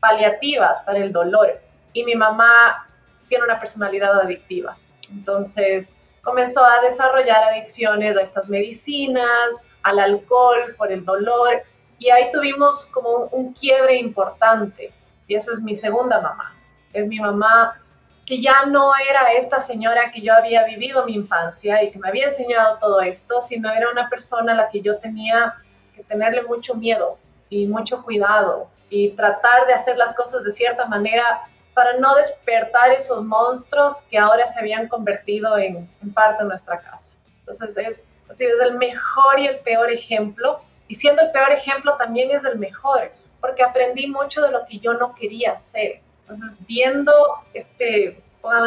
paliativas 0.00 0.80
para 0.80 0.98
el 0.98 1.12
dolor. 1.12 1.60
Y 1.92 2.04
mi 2.04 2.14
mamá 2.14 2.86
tiene 3.28 3.44
una 3.44 3.58
personalidad 3.58 4.20
adictiva. 4.20 4.76
Entonces 5.10 5.92
comenzó 6.22 6.64
a 6.64 6.80
desarrollar 6.80 7.42
adicciones 7.44 8.16
a 8.16 8.22
estas 8.22 8.48
medicinas, 8.48 9.68
al 9.82 9.98
alcohol 9.98 10.74
por 10.76 10.92
el 10.92 11.04
dolor. 11.04 11.62
Y 11.98 12.10
ahí 12.10 12.30
tuvimos 12.30 12.86
como 12.86 13.10
un, 13.10 13.28
un 13.32 13.52
quiebre 13.52 13.96
importante. 13.96 14.92
Y 15.26 15.34
esa 15.34 15.52
es 15.52 15.60
mi 15.60 15.74
segunda 15.74 16.20
mamá. 16.20 16.54
Es 16.92 17.06
mi 17.06 17.18
mamá 17.18 17.80
que 18.26 18.42
ya 18.42 18.66
no 18.66 18.90
era 19.08 19.32
esta 19.34 19.60
señora 19.60 20.10
que 20.10 20.20
yo 20.20 20.34
había 20.34 20.64
vivido 20.64 21.06
mi 21.06 21.14
infancia 21.14 21.82
y 21.84 21.92
que 21.92 21.98
me 21.98 22.08
había 22.08 22.26
enseñado 22.26 22.76
todo 22.78 23.00
esto, 23.00 23.40
sino 23.40 23.70
era 23.70 23.88
una 23.88 24.10
persona 24.10 24.52
a 24.52 24.56
la 24.56 24.68
que 24.68 24.80
yo 24.80 24.98
tenía 24.98 25.54
que 25.94 26.02
tenerle 26.02 26.42
mucho 26.42 26.74
miedo 26.74 27.18
y 27.48 27.68
mucho 27.68 28.02
cuidado 28.02 28.68
y 28.90 29.10
tratar 29.10 29.66
de 29.66 29.74
hacer 29.74 29.96
las 29.96 30.12
cosas 30.14 30.42
de 30.42 30.50
cierta 30.50 30.86
manera 30.86 31.24
para 31.72 31.98
no 31.98 32.16
despertar 32.16 32.90
esos 32.90 33.22
monstruos 33.24 34.02
que 34.02 34.18
ahora 34.18 34.44
se 34.46 34.58
habían 34.58 34.88
convertido 34.88 35.56
en, 35.56 35.88
parte 36.12 36.42
de 36.42 36.48
nuestra 36.48 36.80
casa. 36.80 37.12
Entonces 37.40 37.76
es, 37.76 38.04
es 38.38 38.60
el 38.60 38.74
mejor 38.74 39.38
y 39.38 39.46
el 39.46 39.58
peor 39.60 39.92
ejemplo, 39.92 40.60
y 40.88 40.96
siendo 40.96 41.22
el 41.22 41.30
peor 41.30 41.52
ejemplo 41.52 41.96
también 41.96 42.32
es 42.32 42.44
el 42.44 42.58
mejor, 42.58 43.12
porque 43.40 43.62
aprendí 43.62 44.08
mucho 44.08 44.42
de 44.42 44.50
lo 44.50 44.64
que 44.66 44.78
yo 44.78 44.94
no 44.94 45.14
quería 45.14 45.52
hacer 45.52 46.00
entonces, 46.28 46.66
viendo 46.66 47.12
este, 47.54 48.20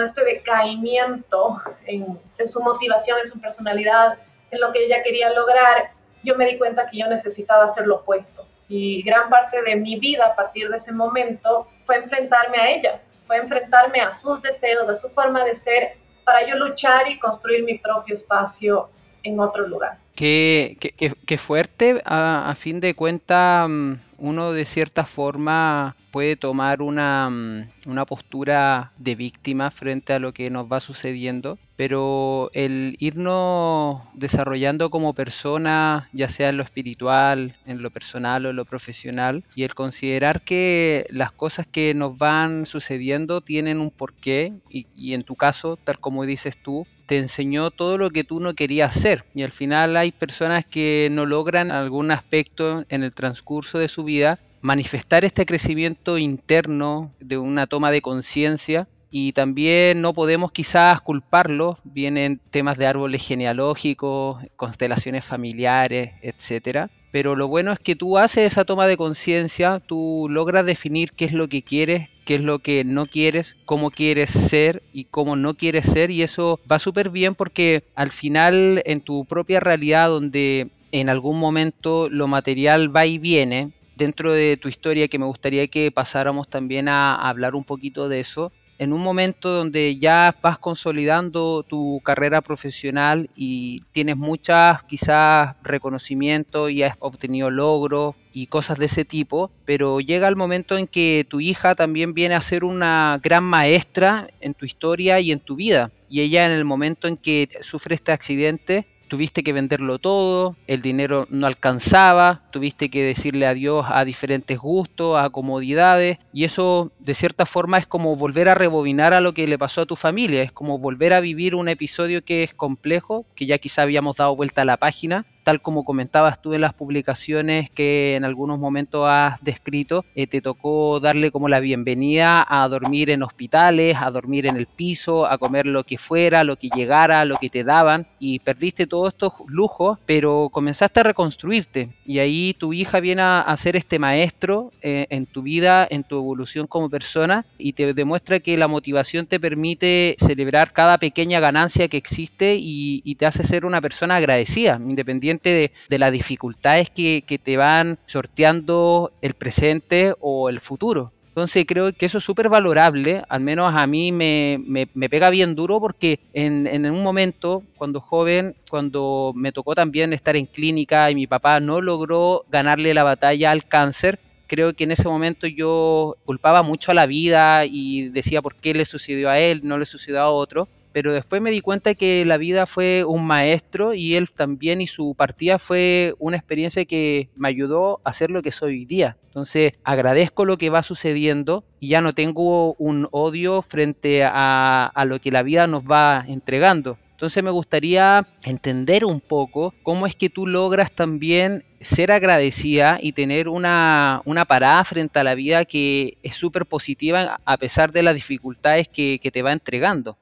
este 0.03 0.23
decaimiento 0.23 1.61
en, 1.85 2.17
su 2.47 2.61
motivación, 2.61 3.19
en 3.19 3.27
su 3.27 3.39
personalidad, 3.39 4.17
en 4.49 4.61
lo 4.61 4.71
que 4.71 4.85
ella 4.85 5.03
quería 5.03 5.29
lograr, 5.33 5.91
yo 6.23 6.35
me 6.35 6.45
di 6.45 6.57
cuenta 6.57 6.85
que 6.85 6.97
yo 6.97 7.07
necesitaba 7.07 7.65
hacer 7.65 7.85
lo 7.85 7.97
opuesto. 7.97 8.45
Y 8.69 9.01
gran 9.03 9.29
parte 9.29 9.61
de 9.61 9.75
mi 9.75 9.99
vida 9.99 10.27
a 10.27 10.35
partir 10.35 10.69
de 10.69 10.77
ese 10.77 10.93
momento 10.93 11.67
fue 11.83 11.97
enfrentarme 11.97 12.57
a 12.57 12.69
ella, 12.71 13.01
fue 13.27 13.37
enfrentarme 13.37 13.99
a 13.99 14.11
sus 14.13 14.41
deseos, 14.41 14.87
a 14.87 14.95
su 14.95 15.09
forma 15.09 15.43
de 15.43 15.55
ser, 15.55 15.97
para 16.23 16.45
yo 16.47 16.55
luchar 16.55 17.09
y 17.09 17.19
construir 17.19 17.63
mi 17.63 17.77
propio 17.77 18.15
espacio 18.15 18.89
en 19.23 19.39
otro 19.39 19.67
lugar. 19.67 19.97
Qué 20.15 21.37
fuerte, 21.37 22.01
a, 22.05 22.49
a, 22.49 22.55
fin 22.55 22.79
de 22.79 22.93
cuentas, 22.93 23.67
mm, 23.67 23.93
uno 24.19 24.51
de 24.51 24.65
cierta 24.65 25.05
forma 25.05 25.95
puede 26.11 26.35
tomar 26.35 26.81
una, 26.81 27.29
mm, 27.29 27.69
una, 27.87 28.05
postura 28.05 28.91
de 28.97 29.15
víctima 29.15 29.71
frente 29.71 30.13
a 30.13 30.19
lo 30.19 30.33
que 30.33 30.49
nos 30.49 30.71
va 30.71 30.79
sucediendo, 30.79 31.57
pero 31.75 32.49
el 32.53 32.95
irnos 32.99 34.01
desarrollando 34.13 34.89
como 34.89 35.13
persona, 35.13 36.09
ya 36.13 36.27
sea 36.27 36.49
en 36.49 36.57
lo 36.57 36.63
espiritual, 36.63 37.55
en 37.65 37.81
lo 37.81 37.91
personal 37.91 38.45
o 38.45 38.49
en 38.49 38.55
lo 38.55 38.65
profesional, 38.65 39.43
y 39.55 39.63
el 39.63 39.75
considerar 39.75 40.41
que 40.41 41.05
las 41.09 41.31
cosas 41.31 41.67
que 41.67 41.93
nos 41.93 42.17
van 42.17 42.65
sucediendo 42.65 43.41
tienen 43.41 43.79
un 43.79 43.91
porqué, 43.91 44.53
y, 44.69 44.87
y 44.95 45.13
en 45.13 45.23
tu 45.23 45.35
caso, 45.35 45.77
tal 45.77 45.99
como 45.99 46.25
dices 46.25 46.57
tú, 46.61 46.85
te 47.09 47.17
enseñó 47.17 47.71
todo 47.71 47.97
lo 47.97 48.11
que 48.11 48.23
tú 48.23 48.39
no 48.39 48.53
querías 48.53 48.95
hacer. 48.95 49.25
Y 49.33 49.41
al 49.41 49.49
final 49.49 49.97
hay 49.97 50.11
personas 50.11 50.63
que 50.63 51.09
no 51.11 51.25
logran 51.25 51.71
algún 51.71 52.11
aspecto 52.11 52.85
en 52.87 53.03
el 53.03 53.15
transcurso 53.15 53.79
de 53.79 53.87
su 53.87 54.03
vida 54.03 54.37
manifestar 54.61 55.25
este 55.25 55.47
crecimiento 55.47 56.19
interno 56.19 57.11
de 57.19 57.39
una 57.39 57.65
toma 57.65 57.89
de 57.89 58.03
conciencia 58.03 58.87
y 59.11 59.33
también 59.33 60.01
no 60.01 60.13
podemos 60.13 60.51
quizás 60.51 61.01
culparlo, 61.01 61.77
vienen 61.83 62.39
temas 62.51 62.77
de 62.77 62.87
árboles 62.87 63.25
genealógicos, 63.25 64.43
constelaciones 64.55 65.25
familiares, 65.25 66.11
etcétera. 66.21 66.89
Pero 67.11 67.35
lo 67.35 67.47
bueno 67.47 67.71
es 67.71 67.79
que 67.79 67.95
tú 67.95 68.19
haces 68.19 68.51
esa 68.51 68.65
toma 68.65 68.85
de 68.85 68.97
conciencia, 68.97 69.79
tú 69.79 70.27
logras 70.29 70.63
definir 70.63 71.11
qué 71.13 71.25
es 71.25 71.33
lo 71.33 71.47
que 71.47 71.63
quieres, 71.63 72.07
qué 72.27 72.35
es 72.35 72.41
lo 72.41 72.59
que 72.59 72.83
no 72.83 73.05
quieres, 73.05 73.55
cómo 73.65 73.89
quieres 73.89 74.29
ser 74.29 74.83
y 74.93 75.05
cómo 75.05 75.35
no 75.35 75.55
quieres 75.55 75.85
ser 75.85 76.11
y 76.11 76.21
eso 76.21 76.59
va 76.71 76.77
súper 76.77 77.09
bien 77.09 77.33
porque 77.33 77.83
al 77.95 78.11
final 78.11 78.83
en 78.85 79.01
tu 79.01 79.25
propia 79.25 79.59
realidad 79.59 80.09
donde 80.09 80.67
en 80.91 81.09
algún 81.09 81.39
momento 81.39 82.09
lo 82.09 82.27
material 82.27 82.95
va 82.95 83.07
y 83.07 83.17
viene, 83.17 83.71
dentro 83.99 84.31
de 84.31 84.57
tu 84.57 84.69
historia 84.69 85.07
que 85.07 85.19
me 85.19 85.25
gustaría 85.25 85.67
que 85.67 85.91
pasáramos 85.91 86.47
también 86.47 86.87
a, 86.87 87.15
hablar 87.29 87.53
un 87.53 87.65
poquito 87.65 88.09
de 88.09 88.21
eso. 88.21 88.51
En 88.79 88.93
un 88.93 89.01
momento 89.01 89.49
donde 89.49 89.99
ya 89.99 90.33
vas 90.41 90.57
consolidando 90.57 91.63
tu 91.63 91.99
carrera 92.01 92.39
profesional 92.41 93.29
y 93.35 93.81
tienes 93.91 94.15
muchas 94.15 94.83
quizás 94.83 95.57
reconocimientos 95.61 96.71
y 96.71 96.83
has 96.83 96.95
obtenido 96.99 97.51
logros 97.51 98.15
y 98.31 98.47
cosas 98.47 98.79
de 98.79 98.85
ese 98.85 99.03
tipo, 99.03 99.51
pero 99.65 99.99
llega 99.99 100.29
el 100.29 100.37
momento 100.37 100.77
en 100.77 100.87
que 100.87 101.27
tu 101.29 101.41
hija 101.41 101.75
también 101.75 102.13
viene 102.13 102.35
a 102.35 102.41
ser 102.41 102.63
una 102.63 103.19
gran 103.21 103.43
maestra 103.43 104.29
en 104.39 104.53
tu 104.53 104.65
historia 104.65 105.19
y 105.19 105.33
en 105.33 105.41
tu 105.41 105.57
vida. 105.57 105.91
Y 106.07 106.21
ella 106.21 106.45
en 106.45 106.53
el 106.53 106.63
momento 106.63 107.09
en 107.09 107.17
que 107.17 107.49
sufre 107.59 107.95
este 107.95 108.13
accidente 108.13 108.87
tuviste 109.09 109.43
que 109.43 109.51
venderlo 109.51 109.99
todo, 109.99 110.55
el 110.67 110.81
dinero 110.81 111.27
no 111.29 111.47
alcanzaba, 111.47 112.43
tuviste 112.51 112.89
que 112.89 113.03
decirle 113.03 113.45
adiós 113.47 113.87
a 113.89 114.05
diferentes 114.05 114.57
gustos, 114.57 115.19
a 115.19 115.29
comodidades, 115.29 116.19
y 116.31 116.45
eso 116.45 116.93
de 116.99 117.15
cierta 117.15 117.45
forma 117.45 117.77
es 117.77 117.87
como 117.87 118.15
volver 118.15 118.47
a 118.47 118.55
rebobinar 118.55 119.13
a 119.13 119.19
lo 119.19 119.33
que 119.33 119.47
le 119.47 119.57
pasó 119.57 119.81
a 119.81 119.85
tu 119.85 119.97
familia, 119.97 120.43
es 120.43 120.53
como 120.53 120.79
volver 120.79 121.13
a 121.13 121.19
vivir 121.19 121.55
un 121.55 121.67
episodio 121.67 122.23
que 122.23 122.43
es 122.43 122.53
complejo, 122.53 123.25
que 123.35 123.45
ya 123.45 123.57
quizá 123.57 123.81
habíamos 123.81 124.17
dado 124.17 124.35
vuelta 124.35 124.61
a 124.61 124.65
la 124.65 124.77
página, 124.77 125.25
tal 125.43 125.61
como 125.61 125.83
comentabas 125.83 126.41
tú 126.41 126.53
en 126.53 126.61
las 126.61 126.73
publicaciones 126.73 127.69
que 127.69 128.15
en 128.15 128.25
algunos 128.25 128.59
momentos 128.59 129.05
has 129.07 129.43
descrito, 129.43 130.05
eh, 130.15 130.27
te 130.27 130.41
tocó 130.41 130.99
darle 130.99 131.31
como 131.31 131.49
la 131.49 131.59
bienvenida 131.59 132.45
a 132.47 132.67
dormir 132.67 133.09
en 133.09 133.23
hospitales, 133.23 133.97
a 133.99 134.11
dormir 134.11 134.45
en 134.45 134.57
el 134.57 134.67
piso, 134.67 135.25
a 135.25 135.37
comer 135.37 135.65
lo 135.65 135.83
que 135.83 135.97
fuera, 135.97 136.43
lo 136.43 136.55
que 136.55 136.69
llegara, 136.69 137.25
lo 137.25 137.37
que 137.37 137.49
te 137.49 137.63
daban, 137.63 138.07
y 138.19 138.39
perdiste 138.39 138.87
todos 138.87 139.09
estos 139.09 139.33
lujos, 139.47 139.97
pero 140.05 140.49
comenzaste 140.51 140.99
a 140.99 141.03
reconstruirte, 141.03 141.89
y 142.05 142.19
ahí 142.19 142.55
tu 142.57 142.73
hija 142.73 142.99
viene 142.99 143.21
a, 143.21 143.41
a 143.41 143.57
ser 143.57 143.75
este 143.75 143.99
maestro 143.99 144.71
eh, 144.81 145.07
en 145.09 145.25
tu 145.25 145.41
vida, 145.41 145.87
en 145.89 146.03
tu 146.03 146.17
evolución 146.17 146.67
como 146.67 146.89
persona 146.89 147.45
y 147.57 147.73
te 147.73 147.93
demuestra 147.93 148.39
que 148.39 148.57
la 148.57 148.67
motivación 148.67 149.25
te 149.25 149.39
permite 149.39 150.15
celebrar 150.19 150.73
cada 150.73 150.97
pequeña 150.97 151.39
ganancia 151.39 151.87
que 151.87 151.97
existe 151.97 152.55
y, 152.59 153.15
te 153.19 153.25
hace 153.25 153.43
ser 153.43 153.65
una 153.65 153.81
persona 153.81 154.15
agradecida, 154.15 154.79
independiente 154.81 155.28
de, 155.37 155.71
las 155.97 156.11
dificultades 156.11 156.89
que, 156.89 157.39
te 157.41 157.57
van 157.57 157.99
sorteando 158.05 159.11
el 159.21 159.33
presente 159.33 160.13
o 160.19 160.49
el 160.49 160.59
futuro. 160.59 161.11
Entonces 161.27 161.65
creo 161.67 161.93
que 161.93 162.05
eso 162.05 162.17
es 162.17 162.23
súper 162.23 162.49
valorable, 162.49 163.23
al 163.29 163.39
menos 163.41 163.73
a 163.73 163.87
mí 163.87 164.11
me, 164.11 164.87
pega 165.09 165.29
bien 165.29 165.55
duro 165.55 165.79
porque 165.79 166.19
en, 166.33 166.67
en, 166.67 166.89
un 166.89 167.01
momento, 167.01 167.63
cuando 167.77 168.01
joven, 168.01 168.55
cuando 168.69 169.31
me 169.35 169.51
tocó 169.51 169.73
también 169.75 170.11
estar 170.11 170.35
en 170.35 170.47
clínica 170.47 171.09
y 171.09 171.15
mi 171.15 171.27
papá 171.27 171.59
no 171.59 171.79
logró 171.79 172.43
ganarle 172.49 172.93
la 172.93 173.03
batalla 173.03 173.51
al 173.51 173.65
cáncer, 173.65 174.19
creo 174.47 174.73
que 174.73 174.83
en 174.83 174.91
ese 174.91 175.07
momento 175.07 175.47
yo 175.47 176.17
culpaba 176.25 176.61
mucho 176.63 176.91
a 176.91 176.95
la 176.95 177.05
vida 177.05 177.65
y 177.65 178.09
decía 178.09 178.41
por 178.41 178.55
qué 178.55 178.73
le 178.73 178.83
sucedió 178.83 179.29
a 179.29 179.39
él, 179.39 179.61
no 179.63 179.77
le 179.77 179.85
sucedió 179.85 180.19
a 180.19 180.29
otro 180.29 180.67
pero 180.91 181.13
después 181.13 181.41
me 181.41 181.51
di 181.51 181.61
cuenta 181.61 181.95
que 181.95 182.25
la 182.25 182.37
vida 182.37 182.65
fue 182.65 183.03
un 183.05 183.25
maestro 183.25 183.93
y 183.93 184.15
él 184.15 184.29
también 184.31 184.81
y 184.81 184.87
su 184.87 185.15
partida 185.15 185.59
fue 185.59 186.13
una 186.19 186.37
experiencia 186.37 186.85
que 186.85 187.29
me 187.35 187.47
ayudó 187.47 188.01
a 188.03 188.13
ser 188.13 188.31
lo 188.31 188.41
que 188.41 188.51
soy 188.51 188.73
hoy 188.73 188.85
día. 188.85 189.17
Entonces 189.25 189.73
agradezco 189.83 190.45
lo 190.45 190.57
que 190.57 190.69
va 190.69 190.83
sucediendo 190.83 191.63
y 191.79 191.89
ya 191.89 192.01
no 192.01 192.13
tengo 192.13 192.73
un 192.75 193.07
odio 193.11 193.61
frente 193.61 194.23
a, 194.23 194.85
a 194.85 195.05
lo 195.05 195.19
que 195.19 195.31
la 195.31 195.43
vida 195.43 195.67
nos 195.67 195.83
va 195.83 196.25
entregando. 196.27 196.97
Entonces 197.19 197.43
me 197.43 197.51
gustaría 197.51 198.25
entender 198.43 199.03
un 199.03 199.19
poco 199.19 199.73
cómo 199.83 200.05
es 200.05 200.15
que 200.15 200.29
tú 200.29 200.47
logras 200.47 200.89
también 200.89 201.65
ser 201.81 202.13
agradecida 202.13 202.97
y 203.01 203.11
tener 203.11 203.49
una, 203.49 204.21
una 204.23 204.45
parada 204.45 204.85
frente 204.85 205.19
a 205.19 205.25
la 205.25 205.35
vida 205.35 205.65
que 205.65 206.17
es 206.23 206.35
súper 206.35 206.65
positiva 206.65 207.41
a 207.43 207.57
pesar 207.57 207.91
de 207.91 208.03
las 208.03 208.15
dificultades 208.15 208.87
que, 208.87 209.19
que 209.21 209.31
te 209.31 209.41
va 209.41 209.51
entregando 209.51 210.17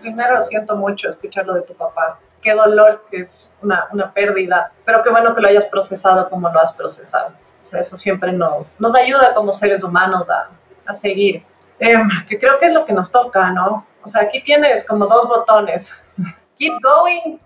primero 0.00 0.40
siento 0.42 0.76
mucho 0.76 1.08
escucharlo 1.08 1.54
de 1.54 1.62
tu 1.62 1.74
papá. 1.74 2.18
Qué 2.40 2.52
dolor 2.52 3.04
que 3.10 3.18
es 3.18 3.56
una, 3.62 3.88
una 3.92 4.12
pérdida, 4.12 4.72
pero 4.84 5.02
qué 5.02 5.10
bueno 5.10 5.34
que 5.34 5.40
lo 5.40 5.48
hayas 5.48 5.66
procesado 5.66 6.28
como 6.30 6.50
lo 6.50 6.60
has 6.60 6.72
procesado. 6.72 7.34
O 7.60 7.64
sea, 7.64 7.80
eso 7.80 7.96
siempre 7.96 8.32
nos, 8.32 8.80
nos 8.80 8.94
ayuda 8.94 9.34
como 9.34 9.52
seres 9.52 9.84
humanos 9.84 10.30
a, 10.30 10.48
a 10.86 10.94
seguir. 10.94 11.44
Em, 11.78 12.08
que 12.28 12.38
creo 12.38 12.58
que 12.58 12.66
es 12.66 12.72
lo 12.74 12.84
que 12.84 12.92
nos 12.92 13.10
toca, 13.10 13.50
¿no? 13.50 13.86
O 14.02 14.08
sea, 14.08 14.22
aquí 14.22 14.42
tienes 14.42 14.86
como 14.86 15.06
dos 15.06 15.28
botones, 15.28 15.94
keep 16.58 16.74
going 16.82 17.38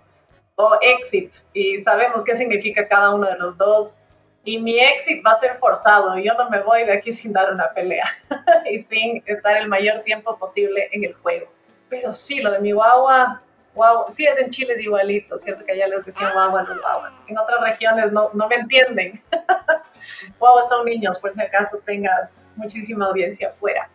o 0.55 0.77
exit, 0.81 1.33
y 1.53 1.79
sabemos 1.79 2.23
qué 2.23 2.35
significa 2.35 2.87
cada 2.87 3.13
uno 3.13 3.27
de 3.27 3.37
los 3.37 3.57
dos. 3.57 3.95
Y 4.43 4.61
mi 4.61 4.77
exit 4.77 5.25
va 5.25 5.31
a 5.31 5.39
ser 5.39 5.55
forzado, 5.55 6.17
yo 6.19 6.33
no 6.35 6.49
me 6.49 6.61
voy 6.61 6.83
de 6.83 6.93
aquí 6.93 7.11
sin 7.11 7.33
dar 7.33 7.51
una 7.51 7.73
pelea 7.73 8.05
y 8.71 8.79
sin 8.83 9.23
estar 9.25 9.57
el 9.57 9.67
mayor 9.67 10.01
tiempo 10.01 10.37
posible 10.37 10.87
en 10.91 11.03
el 11.03 11.13
juego. 11.15 11.47
Pero 11.95 12.13
sí, 12.13 12.41
lo 12.41 12.51
de 12.51 12.59
mi 12.59 12.73
guagua, 12.73 13.41
guau, 13.73 14.05
sí 14.09 14.25
es 14.25 14.37
en 14.37 14.49
Chile 14.49 14.73
es 14.73 14.83
igualito, 14.83 15.37
¿cierto? 15.37 15.63
Que 15.63 15.71
allá 15.71 15.87
les 15.87 16.05
decían 16.05 16.33
guagua 16.33 16.61
a 16.61 16.63
los 16.63 16.81
guaguas. 16.81 17.13
En 17.27 17.37
otras 17.37 17.61
regiones 17.61 18.11
no, 18.11 18.29
no 18.33 18.47
me 18.49 18.55
entienden. 18.55 19.23
guaguas 20.39 20.67
son 20.67 20.85
niños, 20.85 21.19
por 21.19 21.31
si 21.31 21.41
acaso 21.41 21.77
tengas 21.85 22.43
muchísima 22.55 23.05
audiencia 23.05 23.49
afuera. 23.49 23.89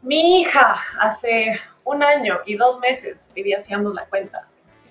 Mi 0.00 0.40
hija, 0.40 0.76
hace 1.00 1.60
un 1.84 2.02
año 2.02 2.40
y 2.46 2.56
dos 2.56 2.78
meses, 2.78 3.30
y 3.34 3.42
día 3.42 3.58
hacíamos 3.58 3.94
la 3.94 4.04
cuenta, 4.06 4.46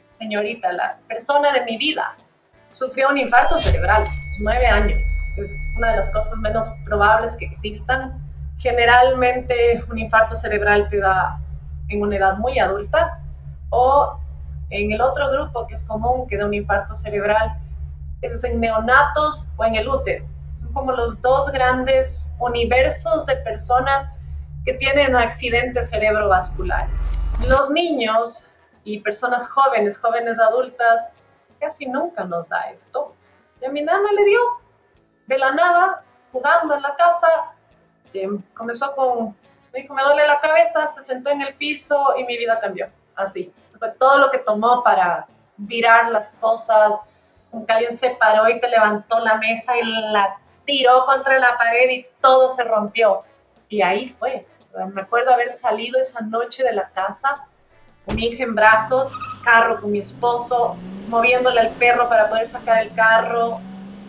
señorita, 0.10 0.72
la 0.74 0.98
persona 1.08 1.54
de 1.54 1.64
mi 1.66 1.78
vida, 1.78 2.16
sufrió 2.68 3.10
un 3.10 3.18
infarto 3.18 3.58
cerebral, 3.58 4.06
nueve 4.42 4.68
años. 4.68 5.00
Es 5.38 5.54
una 5.78 5.92
de 5.92 5.98
las 5.98 6.10
cosas 6.10 6.38
menos 6.40 6.68
probables 6.84 7.38
que 7.38 7.46
existan. 7.46 8.22
Generalmente 8.58 9.82
un 9.90 9.98
infarto 9.98 10.36
cerebral 10.36 10.90
te 10.90 11.00
da 11.00 11.40
en 11.94 12.02
una 12.02 12.18
edad 12.18 12.38
muy 12.38 12.60
adulta 12.60 13.20
o 13.70 14.20
en 14.70 14.92
el 14.92 15.02
otro 15.02 15.30
grupo 15.32 15.68
que 15.68 15.76
es 15.76 15.84
común 15.84 16.28
que 16.28 16.38
da 16.38 16.46
un 16.46 16.54
infarto 16.54 16.96
cerebral 16.96 17.58
es 18.22 18.44
en 18.44 18.60
neonatos 18.60 19.48
o 19.58 19.66
en 19.66 19.76
el 19.76 19.88
útero. 19.88 20.26
Son 20.60 20.74
como 20.74 20.92
los 20.92 21.22
dos 21.22 21.52
grandes 21.52 22.32
universos 22.40 23.26
de 23.26 23.36
personas 23.38 24.14
que 24.64 24.74
tienen 24.74 25.16
accidentes 25.16 25.90
cerebrovasculares. 25.90 26.94
Los 27.48 27.70
niños 27.72 28.48
y 28.84 29.00
personas 29.00 29.50
jóvenes, 29.50 30.00
jóvenes 30.00 30.40
adultas, 30.40 31.16
casi 31.60 31.88
nunca 31.88 32.24
nos 32.24 32.48
da 32.50 32.70
esto. 32.72 33.16
Y 33.62 33.66
a 33.66 33.70
mi 33.70 33.82
nana 33.82 34.12
le 34.12 34.26
dio 34.26 34.40
de 35.28 35.38
la 35.38 35.52
nada, 35.52 36.04
jugando 36.32 36.76
en 36.76 36.82
la 36.82 36.96
casa. 36.96 37.28
Eh, 38.14 38.30
comenzó 38.54 38.96
con 38.96 39.36
me 39.72 39.82
dijo, 39.82 39.94
me 39.94 40.04
duele 40.04 40.28
la 40.28 40.40
cabeza, 40.40 40.88
se 40.88 41.02
sentó 41.02 41.30
en 41.30 41.42
el 41.42 41.54
piso 41.56 42.14
y 42.18 42.24
mi 42.26 42.38
vida 42.38 42.60
cambió. 42.60 42.88
Así. 43.16 43.52
Fue 43.78 43.90
todo 43.92 44.18
lo 44.18 44.32
que 44.32 44.38
tomó 44.38 44.84
para 44.84 45.26
virar 45.58 46.12
las 46.12 46.34
cosas. 46.34 46.96
Como 47.50 47.66
que 47.66 47.92
se 47.92 48.12
paró 48.12 48.48
y 48.50 48.60
te 48.60 48.70
levantó 48.70 49.20
la 49.20 49.36
mesa 49.36 49.78
y 49.78 49.84
la 49.84 50.38
tiró 50.66 51.06
contra 51.06 51.40
la 51.40 51.58
pared 51.58 51.90
y 51.90 52.08
todo 52.22 52.50
se 52.50 52.64
rompió. 52.64 53.22
Y 53.70 53.82
ahí 53.82 54.08
fue. 54.08 54.46
Me 54.94 55.02
acuerdo 55.02 55.34
haber 55.34 55.50
salido 55.50 56.00
esa 56.00 56.22
noche 56.22 56.64
de 56.64 56.74
la 56.74 56.90
casa 56.90 57.48
mi 58.08 58.28
hija 58.28 58.44
en 58.44 58.56
brazos, 58.56 59.16
carro 59.44 59.80
con 59.80 59.92
mi 59.92 60.00
esposo, 60.00 60.76
moviéndole 61.08 61.60
al 61.60 61.70
perro 61.72 62.10
para 62.10 62.30
poder 62.30 62.48
sacar 62.48 62.82
el 62.82 62.94
carro, 62.94 63.60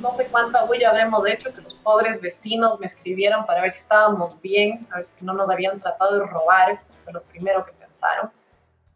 no 0.03 0.11
sé 0.11 0.27
cuánto 0.27 0.59
abuelo 0.59 0.89
habremos 0.89 1.25
hecho, 1.27 1.55
que 1.55 1.63
los 1.63 1.75
pobres 1.77 2.21
vecinos 2.21 2.79
me 2.81 2.87
escribieron 2.87 3.47
para 3.47 3.63
ver 3.63 3.73
si 3.73 3.79
estábamos 3.79 4.39
bien, 4.43 4.87
a 4.91 4.97
ver 4.97 5.05
si 5.05 5.25
no 5.25 5.33
nos 5.33 5.49
habían 5.49 5.79
tratado 5.79 6.19
de 6.19 6.27
robar, 6.27 6.83
fue 7.05 7.13
lo 7.13 7.23
primero 7.23 7.65
que 7.65 7.73
pensaron. 7.73 8.31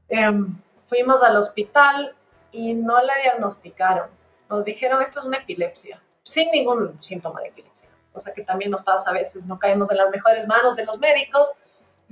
Em, 0.09 0.61
fuimos 0.87 1.23
al 1.23 1.37
hospital 1.37 2.15
y 2.51 2.75
no 2.75 3.01
la 3.01 3.15
diagnosticaron. 3.23 4.09
Nos 4.51 4.65
dijeron 4.65 5.01
esto 5.01 5.21
es 5.21 5.27
una 5.27 5.39
epilepsia, 5.39 6.03
sin 6.25 6.51
ningún 6.51 7.01
síntoma 7.01 7.41
de 7.41 7.49
epilepsia, 7.49 7.89
cosa 8.13 8.33
que 8.33 8.43
también 8.43 8.73
nos 8.73 8.83
pasa 8.83 9.11
a 9.11 9.13
veces, 9.13 9.47
no 9.47 9.59
caemos 9.59 9.91
en 9.93 9.99
las 9.99 10.11
mejores 10.11 10.47
manos 10.47 10.75
de 10.75 10.85
los 10.85 10.99
médicos, 10.99 11.53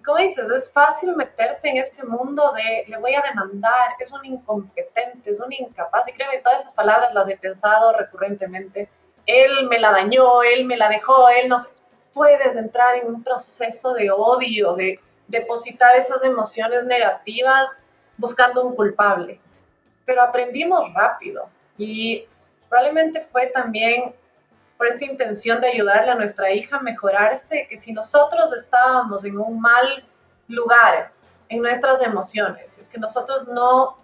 como 0.04 0.18
dices, 0.18 0.50
es 0.50 0.72
fácil 0.72 1.16
meterte 1.16 1.68
en 1.68 1.78
este 1.78 2.04
mundo 2.04 2.52
de 2.52 2.84
le 2.88 2.98
voy 2.98 3.14
a 3.14 3.22
demandar, 3.22 3.90
es 3.98 4.12
un 4.12 4.24
incompetente, 4.24 5.30
es 5.30 5.40
un 5.40 5.52
incapaz. 5.52 6.06
Y 6.08 6.12
créeme, 6.12 6.38
todas 6.38 6.60
esas 6.60 6.72
palabras 6.74 7.14
las 7.14 7.28
he 7.28 7.36
pensado 7.36 7.92
recurrentemente. 7.92 8.88
Él 9.24 9.66
me 9.68 9.78
la 9.78 9.90
dañó, 9.92 10.42
él 10.42 10.66
me 10.66 10.76
la 10.76 10.88
dejó, 10.88 11.28
él 11.30 11.48
no 11.48 11.58
Puedes 12.12 12.54
entrar 12.54 12.94
en 12.94 13.08
un 13.08 13.24
proceso 13.24 13.92
de 13.92 14.08
odio, 14.08 14.74
de 14.74 15.00
depositar 15.26 15.96
esas 15.96 16.22
emociones 16.22 16.84
negativas 16.84 17.90
buscando 18.16 18.64
un 18.64 18.76
culpable. 18.76 19.40
Pero 20.04 20.22
aprendimos 20.22 20.94
rápido 20.94 21.48
y 21.76 22.24
probablemente 22.68 23.26
fue 23.32 23.46
también 23.46 24.14
por 24.76 24.86
esta 24.88 25.04
intención 25.04 25.60
de 25.60 25.68
ayudarle 25.68 26.10
a 26.10 26.14
nuestra 26.14 26.50
hija 26.50 26.76
a 26.76 26.80
mejorarse, 26.80 27.66
que 27.68 27.78
si 27.78 27.92
nosotros 27.92 28.52
estábamos 28.52 29.24
en 29.24 29.38
un 29.38 29.60
mal 29.60 30.04
lugar 30.48 31.12
en 31.48 31.62
nuestras 31.62 32.02
emociones, 32.02 32.78
es 32.78 32.88
que 32.88 32.98
nosotros 32.98 33.46
no 33.46 33.98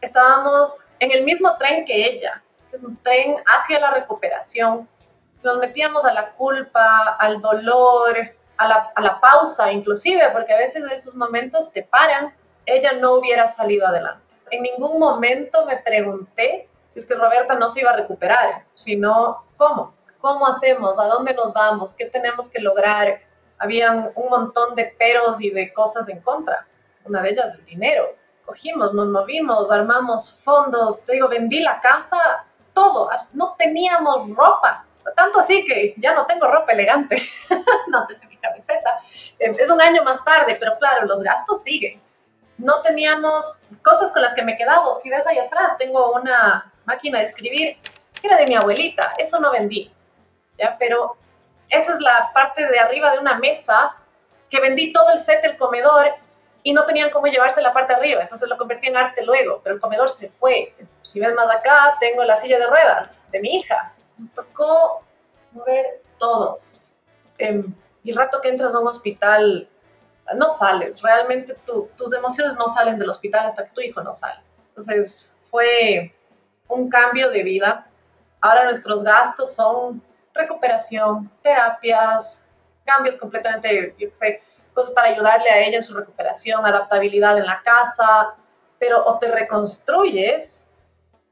estábamos 0.00 0.84
en 0.98 1.12
el 1.12 1.24
mismo 1.24 1.56
tren 1.56 1.84
que 1.84 2.06
ella, 2.06 2.42
es 2.72 2.82
un 2.82 2.96
tren 2.96 3.36
hacia 3.46 3.78
la 3.78 3.90
recuperación, 3.90 4.88
si 5.36 5.44
nos 5.44 5.58
metíamos 5.58 6.04
a 6.04 6.12
la 6.12 6.30
culpa, 6.32 7.16
al 7.18 7.40
dolor, 7.40 8.16
a 8.56 8.68
la, 8.68 8.92
a 8.94 9.00
la 9.00 9.20
pausa 9.20 9.70
inclusive, 9.70 10.28
porque 10.32 10.54
a 10.54 10.58
veces 10.58 10.84
esos 10.90 11.14
momentos 11.14 11.70
te 11.70 11.82
paran, 11.82 12.34
ella 12.66 12.92
no 12.92 13.14
hubiera 13.14 13.46
salido 13.48 13.86
adelante. 13.86 14.22
En 14.50 14.62
ningún 14.62 14.98
momento 14.98 15.66
me 15.66 15.76
pregunté 15.76 16.68
si 16.90 17.00
es 17.00 17.06
que 17.06 17.14
Roberta 17.14 17.56
no 17.56 17.68
se 17.68 17.80
iba 17.80 17.90
a 17.90 17.96
recuperar, 17.96 18.64
sino 18.74 19.44
cómo. 19.56 19.94
¿Cómo 20.24 20.46
hacemos? 20.46 20.98
¿A 20.98 21.04
dónde 21.04 21.34
nos 21.34 21.52
vamos? 21.52 21.94
¿Qué 21.94 22.06
tenemos 22.06 22.48
que 22.48 22.58
lograr? 22.58 23.20
Habían 23.58 24.10
un 24.14 24.30
montón 24.30 24.74
de 24.74 24.86
peros 24.98 25.38
y 25.42 25.50
de 25.50 25.70
cosas 25.70 26.08
en 26.08 26.22
contra. 26.22 26.66
Una 27.04 27.20
de 27.20 27.28
ellas, 27.28 27.52
el 27.52 27.64
dinero. 27.66 28.16
Cogimos, 28.46 28.94
nos 28.94 29.08
movimos, 29.08 29.70
armamos 29.70 30.34
fondos, 30.42 31.04
te 31.04 31.12
digo, 31.12 31.28
vendí 31.28 31.60
la 31.60 31.78
casa, 31.78 32.46
todo. 32.72 33.10
No 33.34 33.54
teníamos 33.58 34.34
ropa. 34.34 34.86
Tanto 35.14 35.40
así 35.40 35.62
que 35.66 35.94
ya 35.98 36.14
no 36.14 36.24
tengo 36.24 36.48
ropa 36.48 36.72
elegante. 36.72 37.18
no 37.88 38.06
te 38.06 38.14
sé 38.14 38.26
mi 38.26 38.38
camiseta. 38.38 39.00
Eh, 39.38 39.54
es 39.58 39.68
un 39.68 39.82
año 39.82 40.02
más 40.04 40.24
tarde, 40.24 40.56
pero 40.58 40.78
claro, 40.78 41.04
los 41.04 41.22
gastos 41.22 41.64
siguen. 41.64 42.00
No 42.56 42.80
teníamos 42.80 43.62
cosas 43.82 44.10
con 44.10 44.22
las 44.22 44.32
que 44.32 44.40
me 44.40 44.54
he 44.54 44.56
quedado. 44.56 44.94
Si 44.94 45.10
ves 45.10 45.26
ahí 45.26 45.36
atrás, 45.38 45.76
tengo 45.76 46.12
una 46.12 46.72
máquina 46.86 47.18
de 47.18 47.24
escribir. 47.24 47.76
Era 48.22 48.38
de 48.38 48.46
mi 48.46 48.54
abuelita. 48.54 49.12
Eso 49.18 49.38
no 49.38 49.52
vendí 49.52 49.93
¿ya? 50.58 50.76
Pero 50.78 51.16
esa 51.68 51.94
es 51.94 52.00
la 52.00 52.30
parte 52.32 52.66
de 52.66 52.78
arriba 52.78 53.12
de 53.12 53.18
una 53.18 53.38
mesa 53.38 53.96
que 54.50 54.60
vendí 54.60 54.92
todo 54.92 55.10
el 55.10 55.18
set 55.18 55.42
del 55.42 55.56
comedor 55.56 56.12
y 56.62 56.72
no 56.72 56.86
tenían 56.86 57.10
cómo 57.10 57.26
llevarse 57.26 57.60
la 57.60 57.72
parte 57.72 57.92
de 57.92 57.98
arriba, 58.00 58.22
entonces 58.22 58.48
lo 58.48 58.56
convertí 58.56 58.88
en 58.88 58.96
arte 58.96 59.22
luego, 59.22 59.60
pero 59.62 59.74
el 59.74 59.80
comedor 59.80 60.08
se 60.08 60.28
fue. 60.30 60.74
Si 61.02 61.20
ves 61.20 61.34
más 61.34 61.50
acá, 61.54 61.96
tengo 62.00 62.24
la 62.24 62.36
silla 62.36 62.58
de 62.58 62.66
ruedas 62.66 63.24
de 63.30 63.40
mi 63.40 63.56
hija. 63.56 63.92
Nos 64.16 64.32
tocó 64.32 65.02
mover 65.52 66.02
todo. 66.18 66.60
Em, 67.38 67.74
Y 68.02 68.10
el 68.10 68.16
rato 68.16 68.40
que 68.40 68.50
entras 68.50 68.74
a 68.74 68.80
un 68.80 68.88
hospital, 68.88 69.66
no 70.36 70.50
sales. 70.50 71.00
Realmente 71.00 71.56
tus 71.96 72.12
emociones 72.12 72.54
no 72.56 72.68
salen 72.68 72.98
del 72.98 73.08
hospital 73.08 73.46
hasta 73.46 73.64
que 73.64 73.70
tu 73.70 73.80
hijo 73.80 74.02
no 74.02 74.12
sale. 74.12 74.40
Entonces 74.68 75.34
fue 75.50 76.14
un 76.68 76.88
cambio 76.88 77.30
de 77.30 77.42
vida. 77.42 77.86
Ahora 78.40 78.64
nuestros 78.64 79.02
gastos 79.02 79.54
son 79.54 80.02
recuperación, 80.34 81.30
terapias, 81.40 82.48
cambios 82.84 83.16
completamente, 83.16 83.94
yo 83.98 84.08
cosas 84.74 84.92
para 84.92 85.08
ayudarle 85.08 85.48
a 85.48 85.60
ella 85.64 85.76
en 85.76 85.82
su 85.82 85.96
recuperación, 85.96 86.66
adaptabilidad 86.66 87.38
en 87.38 87.46
la 87.46 87.62
casa, 87.62 88.34
pero 88.78 89.04
o 89.06 89.18
te 89.18 89.30
reconstruyes 89.30 90.66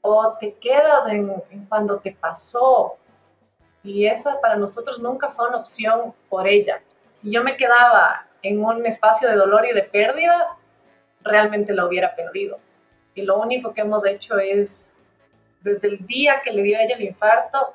o 0.00 0.36
te 0.38 0.54
quedas 0.54 1.06
en, 1.08 1.28
cuando 1.68 1.98
te 1.98 2.12
pasó. 2.12 2.96
Y 3.82 4.06
esa 4.06 4.40
para 4.40 4.56
nosotros 4.56 5.00
nunca 5.00 5.30
fue 5.30 5.48
una 5.48 5.58
opción 5.58 6.14
por 6.28 6.46
ella. 6.46 6.80
Si 7.10 7.32
yo 7.32 7.42
me 7.42 7.56
quedaba 7.56 8.26
en 8.42 8.64
un 8.64 8.86
espacio 8.86 9.28
de 9.28 9.34
dolor 9.34 9.66
y 9.66 9.72
de 9.72 9.82
pérdida, 9.82 10.56
realmente 11.22 11.72
la 11.72 11.86
hubiera 11.86 12.14
perdido. 12.14 12.58
Y 13.14 13.22
lo 13.22 13.38
único 13.38 13.74
que 13.74 13.82
hemos 13.82 14.06
hecho 14.06 14.38
es, 14.38 14.94
desde 15.60 15.88
el 15.88 16.06
día 16.06 16.40
que 16.42 16.52
le 16.52 16.62
dio 16.62 16.78
a 16.78 16.82
ella 16.82 16.96
el 16.96 17.02
infarto, 17.02 17.74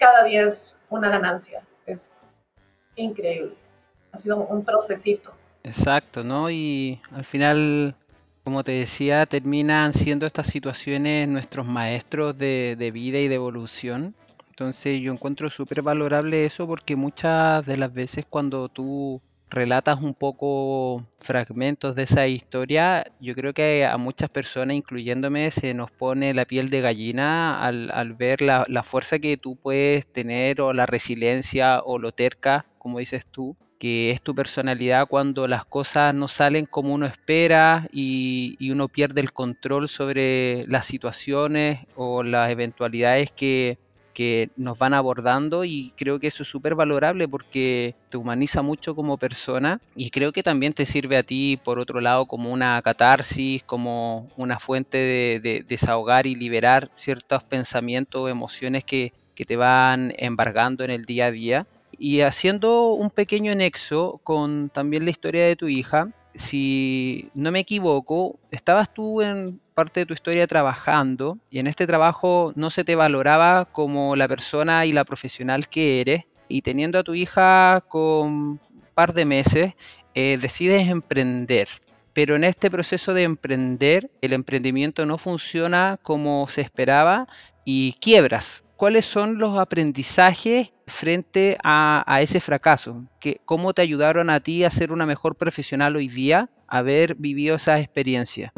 cada 0.00 0.24
día 0.24 0.44
es 0.44 0.80
una 0.88 1.10
ganancia. 1.10 1.62
Es 1.86 2.16
increíble. 2.96 3.54
Ha 4.12 4.18
sido 4.18 4.38
un 4.38 4.64
procesito. 4.64 5.32
Exacto, 5.62 6.24
¿no? 6.24 6.50
Y 6.50 7.00
al 7.12 7.24
final, 7.24 7.94
como 8.42 8.64
te 8.64 8.72
decía, 8.72 9.26
terminan 9.26 9.92
siendo 9.92 10.26
estas 10.26 10.46
situaciones 10.46 11.28
nuestros 11.28 11.66
maestros 11.66 12.36
de, 12.36 12.76
de 12.78 12.90
vida 12.90 13.18
y 13.18 13.28
de 13.28 13.34
evolución. 13.34 14.14
Entonces 14.48 15.00
yo 15.00 15.12
encuentro 15.12 15.48
súper 15.50 15.82
valorable 15.82 16.44
eso 16.44 16.66
porque 16.66 16.96
muchas 16.96 17.64
de 17.66 17.76
las 17.76 17.92
veces 17.92 18.24
cuando 18.28 18.68
tú 18.68 19.20
relatas 19.50 20.00
un 20.00 20.14
poco 20.14 21.04
fragmentos 21.18 21.94
de 21.94 22.04
esa 22.04 22.26
historia, 22.26 23.04
yo 23.20 23.34
creo 23.34 23.52
que 23.52 23.84
a 23.84 23.96
muchas 23.98 24.30
personas, 24.30 24.76
incluyéndome, 24.76 25.50
se 25.50 25.74
nos 25.74 25.90
pone 25.90 26.32
la 26.34 26.44
piel 26.44 26.70
de 26.70 26.80
gallina 26.80 27.60
al, 27.60 28.14
ver 28.14 28.40
la, 28.40 28.82
fuerza 28.82 29.18
que 29.18 29.36
tú 29.36 29.56
puedes 29.56 30.06
tener 30.06 30.60
o 30.60 30.72
la 30.72 30.86
resiliencia 30.86 31.80
o 31.84 31.98
lo 31.98 32.12
terca, 32.12 32.64
como 32.78 33.00
dices 33.00 33.26
tú, 33.26 33.56
que 33.78 34.10
es 34.10 34.22
tu 34.22 34.34
personalidad 34.34 35.06
cuando 35.08 35.46
las 35.46 35.64
cosas 35.64 36.14
no 36.14 36.28
salen 36.28 36.66
como 36.66 36.94
uno 36.94 37.06
espera 37.06 37.88
y 37.92 38.70
uno 38.70 38.88
pierde 38.88 39.20
el 39.20 39.32
control 39.32 39.88
sobre 39.88 40.66
las 40.66 40.86
situaciones 40.86 41.80
o 41.96 42.22
las 42.22 42.50
eventualidades 42.50 43.30
que, 43.30 43.78
que 44.14 44.50
nos 44.56 44.78
van 44.78 44.94
abordando 44.94 45.64
y 45.64 45.92
creo 45.96 46.18
que 46.18 46.26
eso 46.26 46.42
es 46.42 46.48
súper 46.48 46.74
valorable 46.74 47.28
porque 47.28 47.94
te 48.08 48.16
humaniza 48.16 48.62
mucho 48.62 48.94
como 48.94 49.18
persona 49.18 49.80
y 49.94 50.10
creo 50.10 50.32
que 50.32 50.42
también 50.42 50.72
te 50.72 50.86
sirve 50.86 51.16
a 51.16 51.22
ti 51.22 51.58
por 51.62 51.78
otro 51.78 52.00
lado 52.00 52.26
como 52.26 52.52
una 52.52 52.80
catarsis, 52.82 53.62
como 53.62 54.28
una 54.36 54.58
fuente 54.58 54.98
de, 54.98 55.40
de 55.40 55.64
desahogar 55.66 56.26
y 56.26 56.34
liberar 56.34 56.90
ciertos 56.96 57.42
pensamientos 57.44 58.20
o 58.20 58.28
emociones 58.28 58.84
que, 58.84 59.12
que 59.34 59.44
te 59.44 59.56
van 59.56 60.12
embargando 60.18 60.84
en 60.84 60.90
el 60.90 61.04
día 61.04 61.26
a 61.26 61.30
día. 61.30 61.66
Y 61.98 62.20
haciendo 62.20 62.92
un 62.92 63.10
pequeño 63.10 63.54
nexo 63.54 64.20
con 64.22 64.70
también 64.70 65.04
la 65.04 65.10
historia 65.10 65.46
de 65.46 65.56
tu 65.56 65.68
hija, 65.68 66.08
si 66.34 67.30
no 67.34 67.50
me 67.50 67.60
equivoco, 67.60 68.38
estabas 68.50 68.92
tú 68.92 69.22
en 69.22 69.60
parte 69.80 70.00
de 70.00 70.06
tu 70.06 70.12
historia 70.12 70.46
trabajando 70.46 71.38
y 71.48 71.58
en 71.58 71.66
este 71.66 71.86
trabajo 71.86 72.52
no 72.54 72.68
se 72.68 72.84
te 72.84 72.96
valoraba 72.96 73.64
como 73.64 74.14
la 74.14 74.28
persona 74.28 74.84
y 74.84 74.92
la 74.92 75.06
profesional 75.06 75.70
que 75.70 76.02
eres 76.02 76.24
y 76.48 76.60
teniendo 76.60 76.98
a 76.98 77.02
tu 77.02 77.14
hija 77.14 77.82
con 77.88 78.26
un 78.28 78.60
par 78.92 79.14
de 79.14 79.24
meses, 79.24 79.72
eh, 80.14 80.36
decides 80.38 80.86
emprender. 80.86 81.68
Pero 82.12 82.36
en 82.36 82.44
este 82.44 82.70
proceso 82.70 83.14
de 83.14 83.22
emprender, 83.22 84.10
el 84.20 84.34
emprendimiento 84.34 85.06
no 85.06 85.16
funciona 85.16 85.98
como 86.02 86.46
se 86.46 86.60
esperaba 86.60 87.26
y 87.64 87.94
quiebras 88.02 88.62
cuáles 88.76 89.06
son 89.06 89.38
los 89.38 89.58
aprendizajes 89.58 90.74
frente 90.86 91.56
a, 91.64 92.18
ese 92.20 92.40
fracaso, 92.40 93.06
que, 93.18 93.40
cómo 93.46 93.72
te 93.72 93.80
ayudaron 93.80 94.28
a 94.28 94.40
ti 94.40 94.62
a 94.62 94.70
ser 94.70 94.92
una 94.92 95.06
mejor 95.06 95.36
profesional 95.36 95.96
hoy 95.96 96.08
día, 96.08 96.50
haber 96.68 97.14
vivido 97.14 97.56
esa 97.56 97.80
experiencia. 97.80 98.52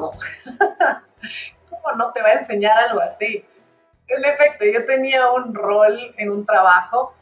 ¿Cómo 1.70 1.92
no 1.96 2.12
te 2.12 2.22
va 2.22 2.28
a 2.28 2.32
enseñar 2.34 2.78
algo 2.84 3.00
así? 3.00 3.44
En 4.08 4.24
efecto, 4.24 4.64
yo 4.64 4.84
tenía 4.84 5.30
un 5.30 5.54
rol 5.54 6.14
en 6.16 6.30
un 6.30 6.46
trabajo, 6.46 7.14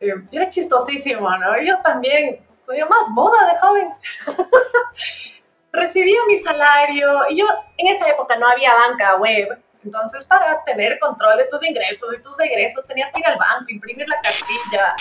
eh, 0.00 0.14
era 0.32 0.48
chistosísimo, 0.48 1.30
¿no? 1.38 1.60
Yo 1.62 1.80
también, 1.82 2.44
yo 2.76 2.86
más 2.88 3.08
moda 3.10 3.52
de 3.52 3.58
joven. 3.58 3.88
Recibía 5.72 6.18
mi 6.26 6.36
salario 6.38 7.22
y 7.30 7.38
yo 7.38 7.46
en 7.76 7.86
esa 7.86 8.08
época 8.08 8.36
no 8.36 8.48
había 8.48 8.74
banca 8.74 9.16
web, 9.16 9.58
entonces, 9.84 10.24
para 10.26 10.62
tener 10.64 10.98
control 10.98 11.38
de 11.38 11.44
tus 11.44 11.62
ingresos 11.64 12.14
y 12.14 12.22
tus 12.22 12.38
egresos, 12.38 12.86
tenías 12.86 13.10
que 13.12 13.20
ir 13.20 13.26
al 13.26 13.38
banco, 13.38 13.64
imprimir 13.68 14.08
la 14.08 14.20
cartilla, 14.20 14.94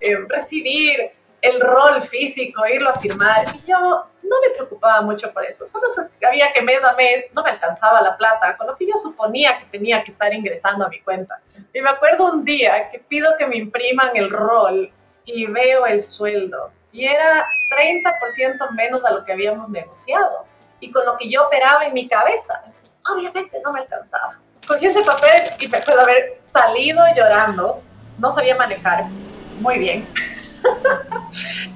eh, 0.00 0.16
recibir 0.28 1.12
el 1.42 1.60
rol 1.60 2.00
físico, 2.02 2.66
irlo 2.66 2.90
a 2.90 2.94
firmar. 2.94 3.44
Y 3.56 3.70
yo 3.70 4.06
no 4.30 4.36
me 4.46 4.54
preocupaba 4.54 5.02
mucho 5.02 5.32
por 5.32 5.44
eso. 5.44 5.66
Solo 5.66 5.86
había 6.26 6.52
que 6.52 6.62
mes 6.62 6.82
a 6.84 6.94
mes 6.94 7.26
no 7.34 7.42
me 7.42 7.50
alcanzaba 7.50 8.00
la 8.00 8.16
plata, 8.16 8.56
con 8.56 8.68
lo 8.68 8.76
que 8.76 8.86
yo 8.86 8.96
suponía 8.96 9.58
que 9.58 9.64
tenía 9.66 10.04
que 10.04 10.12
estar 10.12 10.32
ingresando 10.32 10.86
a 10.86 10.88
mi 10.88 11.00
cuenta. 11.00 11.40
Y 11.74 11.80
me 11.80 11.90
acuerdo 11.90 12.32
un 12.32 12.44
día 12.44 12.88
que 12.90 13.00
pido 13.00 13.36
que 13.36 13.46
me 13.46 13.56
impriman 13.56 14.10
el 14.14 14.30
rol 14.30 14.92
y 15.24 15.46
veo 15.46 15.84
el 15.84 16.04
sueldo. 16.04 16.70
Y 16.92 17.06
era 17.06 17.44
30% 17.76 18.70
menos 18.70 19.04
a 19.04 19.10
lo 19.10 19.24
que 19.24 19.32
habíamos 19.32 19.68
negociado. 19.68 20.46
Y 20.78 20.92
con 20.92 21.04
lo 21.04 21.16
que 21.16 21.28
yo 21.28 21.46
operaba 21.46 21.84
en 21.86 21.94
mi 21.94 22.08
cabeza 22.08 22.62
obviamente 23.12 23.60
no 23.64 23.72
me 23.72 23.80
alcanzaba. 23.80 24.38
Cogí 24.66 24.86
ese 24.86 25.02
papel 25.02 25.42
y 25.58 25.66
me 25.66 25.80
puedo 25.80 26.00
haber 26.00 26.38
salido 26.40 27.02
llorando. 27.16 27.82
No 28.18 28.30
sabía 28.30 28.54
manejar 28.54 29.06
muy 29.60 29.78
bien. 29.78 30.06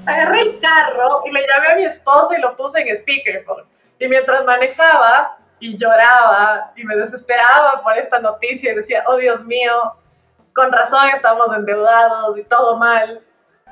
Agarré 0.07 0.41
el 0.43 0.61
carro 0.61 1.23
y 1.27 1.33
le 1.33 1.47
llamé 1.47 1.69
a 1.69 1.77
mi 1.77 1.85
esposo 1.85 2.35
y 2.35 2.41
lo 2.41 2.57
puse 2.57 2.81
en 2.81 2.97
speakerphone. 2.97 3.65
Y 3.99 4.09
mientras 4.09 4.45
manejaba 4.45 5.39
y 5.61 5.77
lloraba 5.77 6.73
y 6.77 6.85
me 6.85 6.97
desesperaba 6.97 7.83
por 7.83 7.97
esta 7.97 8.19
noticia 8.19 8.73
y 8.73 8.77
decía, 8.77 9.05
oh 9.07 9.17
Dios 9.17 9.45
mío, 9.45 9.95
con 10.55 10.73
razón 10.73 11.09
estamos 11.11 11.47
endeudados 11.57 12.37
y 12.39 12.45
todo 12.45 12.77
mal, 12.77 13.23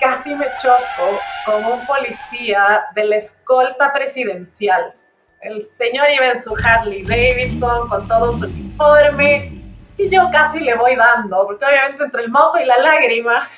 casi 0.01 0.35
me 0.35 0.47
choco 0.59 1.19
con 1.45 1.65
un 1.65 1.87
policía 1.87 2.87
de 2.95 3.05
la 3.05 3.17
escolta 3.17 3.93
presidencial 3.93 4.95
el 5.43 5.67
señor 5.67 6.07
iba 6.15 6.29
en 6.29 6.41
su 6.41 6.55
Harley 6.55 7.03
Davidson 7.03 7.89
con 7.89 8.07
todo 8.07 8.33
su 8.33 8.45
uniforme 8.45 9.51
y 9.99 10.09
yo 10.09 10.29
casi 10.31 10.61
le 10.61 10.75
voy 10.77 10.95
dando, 10.95 11.45
porque 11.47 11.65
obviamente 11.65 12.05
entre 12.05 12.23
el 12.23 12.31
moco 12.31 12.59
y 12.59 12.65
la 12.65 12.79
lágrima 12.79 13.49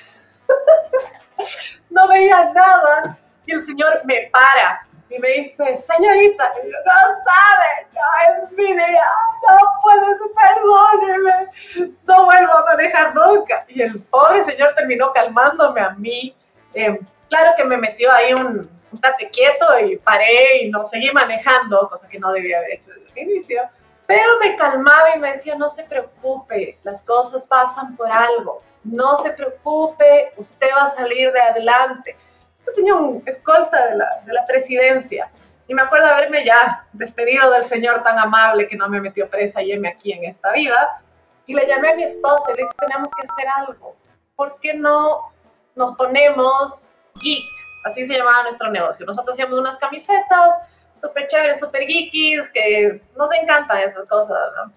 no 1.90 2.08
veía 2.08 2.52
nada. 2.52 3.18
Y 3.46 3.52
el 3.52 3.62
señor 3.62 4.00
me 4.04 4.28
para 4.32 4.86
y 5.10 5.18
me 5.18 5.28
dice, 5.28 5.76
señorita, 5.78 6.52
no 6.64 6.92
sabe, 7.24 7.86
no 7.92 8.44
es 8.44 8.50
mi 8.52 8.72
día, 8.72 9.06
no 9.48 9.58
puedes, 9.82 10.18
perdóneme, 10.34 11.92
no 12.06 12.24
vuelvo 12.24 12.52
a 12.52 12.64
manejar 12.64 13.14
nunca. 13.14 13.64
Y 13.68 13.82
el 13.82 14.00
pobre 14.02 14.42
señor 14.44 14.74
terminó 14.74 15.12
calmándome 15.12 15.80
a 15.80 15.90
mí. 15.90 16.34
Eh, 16.72 16.98
claro 17.28 17.52
que 17.56 17.64
me 17.64 17.76
metió 17.76 18.10
ahí 18.10 18.32
un, 18.34 18.68
estate 18.94 19.28
quieto 19.30 19.66
y 19.80 19.96
paré 19.96 20.62
y 20.62 20.70
no 20.70 20.84
seguí 20.84 21.10
manejando, 21.10 21.88
cosa 21.88 22.08
que 22.08 22.18
no 22.18 22.32
debía 22.32 22.58
haber 22.58 22.72
hecho 22.72 22.90
desde 22.90 23.20
el 23.20 23.28
inicio. 23.28 23.62
Pero 24.06 24.38
me 24.40 24.54
calmaba 24.56 25.16
y 25.16 25.18
me 25.18 25.32
decía, 25.32 25.54
no 25.56 25.68
se 25.68 25.82
preocupe, 25.84 26.78
las 26.82 27.02
cosas 27.02 27.44
pasan 27.44 27.96
por 27.96 28.10
algo, 28.10 28.62
no 28.84 29.16
se 29.16 29.30
preocupe, 29.30 30.32
usted 30.36 30.68
va 30.76 30.84
a 30.84 30.88
salir 30.88 31.32
de 31.32 31.40
adelante. 31.40 32.16
Este 32.60 32.72
señor 32.72 33.22
escolta 33.26 33.88
de 33.88 33.96
la, 33.96 34.22
de 34.24 34.32
la 34.32 34.46
presidencia. 34.46 35.30
Y 35.66 35.74
me 35.74 35.82
acuerdo 35.82 36.06
haberme 36.06 36.44
ya 36.44 36.86
despedido 36.92 37.50
del 37.50 37.64
señor 37.64 38.02
tan 38.02 38.18
amable 38.18 38.66
que 38.66 38.76
no 38.76 38.88
me 38.88 39.00
metió 39.00 39.28
presa 39.28 39.62
y 39.62 39.76
me 39.78 39.88
aquí 39.88 40.12
en 40.12 40.24
esta 40.24 40.52
vida. 40.52 41.02
Y 41.46 41.54
le 41.54 41.66
llamé 41.66 41.90
a 41.90 41.96
mi 41.96 42.04
esposa 42.04 42.50
y 42.52 42.56
le 42.56 42.62
dije, 42.62 42.74
tenemos 42.78 43.10
que 43.12 43.22
hacer 43.22 43.46
algo. 43.48 43.96
¿Por 44.36 44.58
qué 44.60 44.74
no 44.74 45.32
nos 45.74 45.92
ponemos 45.92 46.92
geek? 47.22 47.44
Así 47.84 48.06
se 48.06 48.16
llamaba 48.16 48.42
nuestro 48.44 48.70
negocio. 48.70 49.04
Nosotros 49.06 49.34
hacíamos 49.34 49.58
unas 49.58 49.76
camisetas 49.76 50.54
súper 51.00 51.26
chéveres, 51.26 51.60
súper 51.60 51.82
geekies, 51.86 52.48
que 52.48 53.02
nos 53.16 53.30
encantan 53.32 53.78
esas 53.82 54.06
cosas, 54.08 54.38
¿no? 54.56 54.72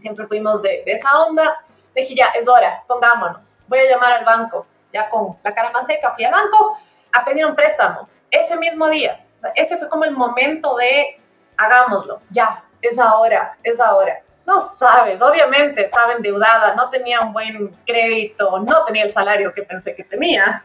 Siempre 0.00 0.26
fuimos 0.26 0.62
de, 0.62 0.82
esa 0.86 1.24
onda. 1.24 1.63
Le 1.94 2.02
dije, 2.02 2.14
ya, 2.14 2.26
es 2.28 2.48
hora, 2.48 2.82
pongámonos. 2.86 3.62
Voy 3.68 3.78
a 3.80 3.90
llamar 3.90 4.12
al 4.14 4.24
banco. 4.24 4.66
Ya 4.92 5.08
con 5.08 5.34
la 5.42 5.54
cara 5.54 5.70
más 5.70 5.86
seca 5.86 6.12
fui 6.12 6.24
al 6.24 6.32
banco 6.32 6.78
a 7.12 7.24
pedir 7.24 7.46
un 7.46 7.54
préstamo. 7.54 8.08
Ese 8.30 8.56
mismo 8.56 8.88
día. 8.88 9.24
Ese 9.54 9.76
fue 9.76 9.88
como 9.88 10.04
el 10.04 10.12
momento 10.12 10.76
de, 10.76 11.20
hagámoslo, 11.56 12.20
ya, 12.30 12.64
es 12.80 12.98
ahora, 12.98 13.56
es 13.62 13.80
ahora. 13.80 14.20
no 14.46 14.60
sabes, 14.60 15.22
obviamente 15.22 15.82
estaba 15.82 16.12
endeudada, 16.12 16.74
no 16.74 16.90
tenía 16.90 17.20
un 17.20 17.32
buen 17.32 17.68
crédito, 17.86 18.58
no 18.58 18.84
tenía 18.84 19.04
el 19.04 19.10
salario 19.10 19.54
que 19.54 19.62
pensé 19.62 19.94
que 19.94 20.04
tenía. 20.04 20.62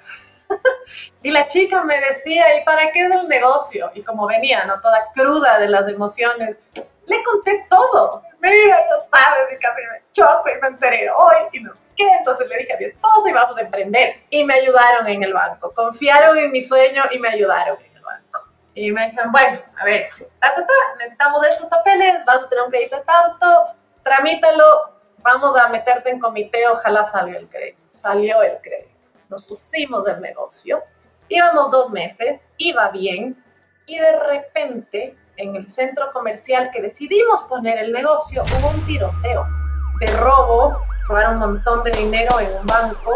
y 1.23 1.31
la 1.31 1.47
chica 1.47 1.83
me 1.83 1.99
decía, 2.01 2.57
¿y 2.57 2.65
para 2.65 2.91
qué 2.91 3.05
es 3.05 3.11
el 3.11 3.27
negocio? 3.27 3.91
Y 3.93 4.03
como 4.03 4.27
venía, 4.27 4.65
¿no? 4.65 4.81
Toda 4.81 5.07
cruda 5.13 5.59
de 5.59 5.69
las 5.69 5.87
emociones, 5.87 6.57
le 7.05 7.23
conté 7.23 7.65
todo. 7.69 8.21
Mira, 8.41 8.85
no 8.89 9.01
sabes, 9.09 9.53
y 9.53 9.59
casi 9.59 9.81
me 9.81 10.01
choco 10.19 10.49
y 10.49 10.61
me 10.61 10.67
enteré 10.67 11.09
hoy 11.09 11.35
y 11.53 11.59
no 11.61 11.73
qué. 11.95 12.07
Entonces 12.17 12.47
le 12.47 12.57
dije 12.57 12.73
a 12.73 12.77
mi 12.77 12.85
esposa 12.85 13.29
y 13.29 13.33
vamos 13.33 13.57
a 13.57 13.61
emprender. 13.61 14.15
Y 14.29 14.43
me 14.43 14.55
ayudaron 14.55 15.07
en 15.07 15.23
el 15.23 15.33
banco, 15.33 15.71
confiaron 15.73 16.37
en 16.37 16.51
mi 16.51 16.61
sueño 16.61 17.03
y 17.11 17.19
me 17.19 17.29
ayudaron 17.29 17.75
en 17.77 17.97
el 17.97 18.03
banco. 18.03 18.39
Y 18.75 18.91
me 18.91 19.05
dijeron, 19.07 19.31
bueno, 19.31 19.59
a 19.79 19.85
ver, 19.85 20.09
ta, 20.39 20.53
ta, 20.53 20.65
ta, 20.65 20.73
necesitamos 20.97 21.45
estos 21.45 21.67
papeles, 21.67 22.23
vas 22.25 22.43
a 22.43 22.49
tener 22.49 22.63
un 22.63 22.71
crédito 22.71 22.97
de 22.97 23.03
tanto, 23.03 23.63
tramítalo, 24.03 24.93
vamos 25.17 25.55
a 25.57 25.67
meterte 25.69 26.09
en 26.09 26.19
comité, 26.19 26.67
ojalá 26.67 27.03
salga 27.05 27.37
el 27.37 27.49
crédito. 27.49 27.79
Salió 27.89 28.41
el 28.41 28.57
crédito. 28.61 28.89
Nos 29.27 29.45
pusimos 29.45 30.07
el 30.07 30.21
negocio, 30.21 30.81
íbamos 31.27 31.69
dos 31.71 31.91
meses, 31.91 32.49
iba 32.57 32.89
bien, 32.89 33.43
y 33.85 33.99
de 33.99 34.19
repente 34.19 35.17
en 35.35 35.55
el 35.55 35.67
centro 35.67 36.11
comercial 36.11 36.69
que 36.71 36.81
decidimos 36.81 37.41
poner 37.43 37.77
el 37.79 37.91
negocio 37.91 38.43
hubo 38.43 38.69
un 38.69 38.85
tiroteo 38.85 39.58
de 39.99 40.07
robo, 40.17 40.81
robaron 41.07 41.33
un 41.33 41.39
montón 41.39 41.83
de 41.83 41.91
dinero 41.91 42.39
en 42.39 42.57
un 42.57 42.65
banco 42.65 43.11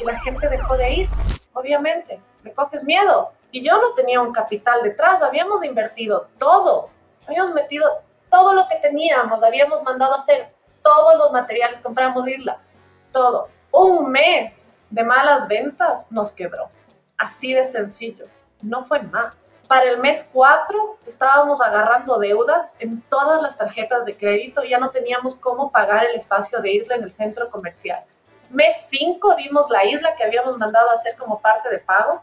y 0.00 0.04
la 0.04 0.18
gente 0.20 0.48
dejó 0.48 0.76
de 0.76 0.90
ir, 0.92 1.08
obviamente. 1.52 2.20
Me 2.42 2.52
coges 2.52 2.82
miedo. 2.82 3.32
Y 3.52 3.62
yo 3.62 3.80
no 3.80 3.94
tenía 3.94 4.20
un 4.20 4.32
capital 4.32 4.82
detrás, 4.82 5.22
habíamos 5.22 5.64
invertido 5.64 6.28
todo, 6.38 6.90
habíamos 7.28 7.54
metido 7.54 8.02
todo 8.28 8.52
lo 8.52 8.66
que 8.66 8.76
teníamos, 8.76 9.44
habíamos 9.44 9.82
mandado 9.84 10.14
a 10.14 10.18
hacer 10.18 10.52
todos 10.82 11.16
los 11.16 11.30
materiales, 11.30 11.78
compramos 11.78 12.26
isla, 12.26 12.58
todo. 13.12 13.48
Un 13.70 14.10
mes 14.10 14.76
de 14.90 15.04
malas 15.04 15.46
ventas 15.46 16.10
nos 16.10 16.32
quebró. 16.32 16.68
Así 17.16 17.54
de 17.54 17.64
sencillo, 17.64 18.26
no 18.60 18.84
fue 18.84 19.02
más. 19.02 19.48
Para 19.68 19.90
el 19.90 19.98
mes 19.98 20.28
4 20.32 20.98
estábamos 21.06 21.60
agarrando 21.60 22.18
deudas 22.18 22.76
en 22.78 23.00
todas 23.02 23.40
las 23.42 23.56
tarjetas 23.56 24.04
de 24.04 24.16
crédito 24.16 24.62
ya 24.62 24.78
no 24.78 24.90
teníamos 24.90 25.36
cómo 25.36 25.70
pagar 25.70 26.04
el 26.04 26.14
espacio 26.14 26.60
de 26.60 26.72
isla 26.72 26.96
en 26.96 27.04
el 27.04 27.10
centro 27.10 27.50
comercial. 27.50 28.04
Mes 28.50 28.86
5 28.88 29.34
dimos 29.36 29.70
la 29.70 29.84
isla 29.84 30.14
que 30.16 30.24
habíamos 30.24 30.58
mandado 30.58 30.90
a 30.90 30.94
hacer 30.94 31.16
como 31.16 31.40
parte 31.40 31.68
de 31.70 31.78
pago 31.78 32.22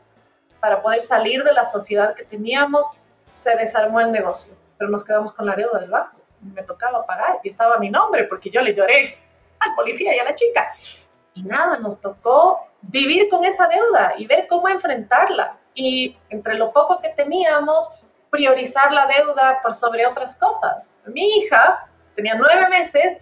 para 0.59 0.81
poder 0.81 1.01
salir 1.01 1.43
de 1.43 1.53
la 1.53 1.65
sociedad 1.65 2.13
que 2.13 2.23
teníamos. 2.23 2.85
Se 3.33 3.55
desarmó 3.55 3.99
el 3.99 4.11
negocio 4.11 4.55
pero 4.81 4.89
nos 4.89 5.03
quedamos 5.03 5.31
con 5.33 5.45
la 5.45 5.55
deuda 5.55 5.77
del 5.77 5.91
banco. 5.91 6.17
Me 6.41 6.63
tocaba 6.63 7.05
pagar 7.05 7.39
y 7.43 7.49
estaba 7.49 7.77
mi 7.77 7.91
nombre 7.91 8.23
porque 8.23 8.49
yo 8.49 8.61
le 8.61 8.73
lloré 8.73 9.15
al 9.59 9.75
policía 9.75 10.15
y 10.15 10.17
a 10.17 10.23
la 10.23 10.33
chica. 10.33 10.73
Y 11.35 11.43
nada, 11.43 11.77
nos 11.77 12.01
tocó 12.01 12.65
vivir 12.81 13.29
con 13.29 13.45
esa 13.45 13.67
deuda 13.67 14.15
y 14.17 14.25
ver 14.25 14.47
cómo 14.47 14.67
enfrentarla. 14.67 15.55
Y 15.73 16.17
entre 16.29 16.55
lo 16.55 16.71
poco 16.71 16.99
que 16.99 17.09
teníamos, 17.09 17.89
priorizar 18.29 18.91
la 18.91 19.07
deuda 19.07 19.59
por 19.61 19.73
sobre 19.73 20.05
otras 20.05 20.35
cosas. 20.35 20.91
Mi 21.05 21.37
hija 21.37 21.87
tenía 22.15 22.35
nueve 22.35 22.67
meses, 22.69 23.21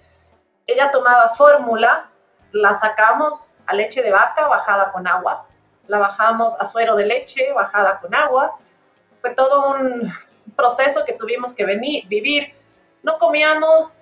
ella 0.68 0.92
tomaba 0.92 1.30
fórmula, 1.30 2.10
la 2.52 2.74
sacamos 2.74 3.52
a 3.66 3.74
leche 3.74 4.02
de 4.02 4.12
vaca 4.12 4.48
bajada 4.48 4.92
con 4.92 5.08
agua, 5.08 5.46
la 5.88 6.00
bajamos 6.00 6.56
a 6.60 6.66
suero 6.66 6.96
de 6.96 7.06
leche 7.06 7.52
bajada 7.54 8.00
con 8.00 8.14
agua. 8.14 8.58
Fue 9.22 9.32
todo 9.32 9.72
un, 9.72 10.14
proceso 10.56 11.06
que 11.06 11.14
tuvimos 11.14 11.54
que 11.54 11.66
venir, 11.66 12.06
vivir. 12.08 12.54
No 13.02 13.18
comíamos, 13.18 13.98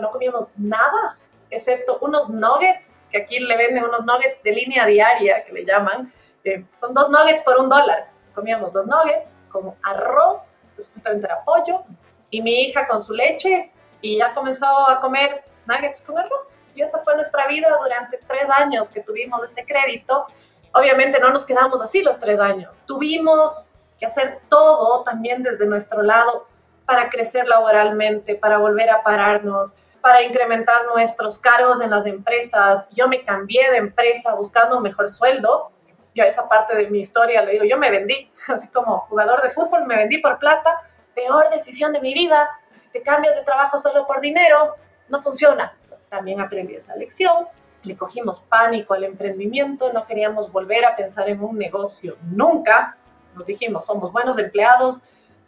no 0.00 0.10
comíamos 0.10 0.58
nada, 0.58 1.18
excepto 1.50 1.98
unos 2.00 2.30
nuggets, 2.30 2.96
que 3.10 3.18
aquí 3.18 3.38
le 3.40 3.56
venden 3.56 3.84
unos 3.84 4.04
nuggets 4.06 4.42
de 4.42 4.52
línea 4.52 4.86
diaria, 4.86 5.44
que 5.44 5.52
le 5.52 5.66
llaman. 5.66 6.12
Eh, 6.44 6.64
son 6.78 6.94
dos 6.94 7.10
nuggets 7.10 7.42
por 7.42 7.58
un 7.58 7.68
dólar. 7.68 8.10
Comíamos 8.34 8.72
dos 8.72 8.86
nuggets 8.86 9.32
con 9.50 9.74
arroz, 9.82 10.56
supuestamente 10.78 11.26
era 11.26 11.44
pollo, 11.44 11.82
y 12.30 12.42
mi 12.42 12.62
hija 12.62 12.86
con 12.86 13.02
su 13.02 13.12
leche, 13.12 13.72
y 14.00 14.18
ya 14.18 14.32
comenzó 14.34 14.66
a 14.66 15.00
comer 15.00 15.44
nuggets 15.66 16.02
con 16.02 16.18
arroz. 16.18 16.58
Y 16.74 16.82
esa 16.82 16.98
fue 16.98 17.14
nuestra 17.16 17.46
vida 17.46 17.68
durante 17.80 18.18
tres 18.26 18.48
años 18.50 18.88
que 18.88 19.00
tuvimos 19.00 19.42
ese 19.44 19.64
crédito. 19.64 20.26
Obviamente 20.72 21.18
no 21.18 21.30
nos 21.30 21.44
quedamos 21.44 21.82
así 21.82 22.02
los 22.02 22.18
tres 22.18 22.40
años. 22.40 22.74
Tuvimos 22.86 23.74
que 23.98 24.06
hacer 24.06 24.40
todo 24.48 25.02
también 25.02 25.42
desde 25.42 25.66
nuestro 25.66 26.02
lado 26.02 26.46
para 26.86 27.10
crecer 27.10 27.46
laboralmente, 27.46 28.34
para 28.34 28.58
volver 28.58 28.90
a 28.90 29.02
pararnos, 29.02 29.74
para 30.00 30.22
incrementar 30.22 30.86
nuestros 30.86 31.38
cargos 31.38 31.80
en 31.80 31.90
las 31.90 32.06
empresas. 32.06 32.86
Yo 32.92 33.08
me 33.08 33.24
cambié 33.24 33.70
de 33.70 33.78
empresa 33.78 34.34
buscando 34.34 34.76
un 34.76 34.82
mejor 34.82 35.10
sueldo. 35.10 35.70
Yo 36.14 36.24
esa 36.24 36.48
parte 36.48 36.76
de 36.76 36.88
mi 36.88 37.00
historia 37.00 37.42
le 37.42 37.52
digo, 37.52 37.64
yo 37.64 37.78
me 37.78 37.90
vendí, 37.90 38.30
así 38.48 38.68
como 38.68 39.00
jugador 39.00 39.42
de 39.42 39.50
fútbol, 39.50 39.86
me 39.86 39.96
vendí 39.96 40.18
por 40.18 40.38
plata. 40.38 40.82
Peor 41.14 41.50
decisión 41.50 41.92
de 41.92 42.00
mi 42.00 42.14
vida, 42.14 42.48
si 42.70 42.88
te 42.90 43.02
cambias 43.02 43.34
de 43.34 43.42
trabajo 43.42 43.78
solo 43.78 44.06
por 44.06 44.20
dinero, 44.20 44.76
no 45.08 45.20
funciona. 45.20 45.76
También 46.08 46.40
aprendí 46.40 46.74
esa 46.74 46.94
lección. 46.96 47.46
Le 47.82 47.96
cogimos 47.96 48.40
pánico 48.40 48.94
al 48.94 49.04
emprendimiento, 49.04 49.92
no 49.92 50.04
queríamos 50.04 50.50
volver 50.50 50.84
a 50.84 50.96
pensar 50.96 51.28
en 51.28 51.42
un 51.42 51.58
negocio 51.58 52.16
nunca, 52.22 52.96
nos 53.34 53.46
dijimos, 53.46 53.86
somos 53.86 54.12
buenos 54.12 54.36
empleados, 54.38 55.02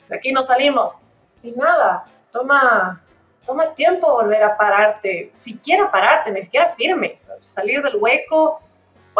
de 0.09 0.17
aquí 0.17 0.33
no 0.33 0.43
salimos. 0.43 0.99
Y 1.43 1.53
nada, 1.53 2.05
toma, 2.31 3.03
toma 3.45 3.75
tiempo 3.75 4.13
volver 4.13 4.43
a 4.43 4.57
pararte, 4.57 5.31
siquiera 5.35 5.91
pararte, 5.91 6.31
ni 6.31 6.43
siquiera 6.43 6.71
firme, 6.73 7.21
salir 7.39 7.83
del 7.83 7.97
hueco, 7.97 8.61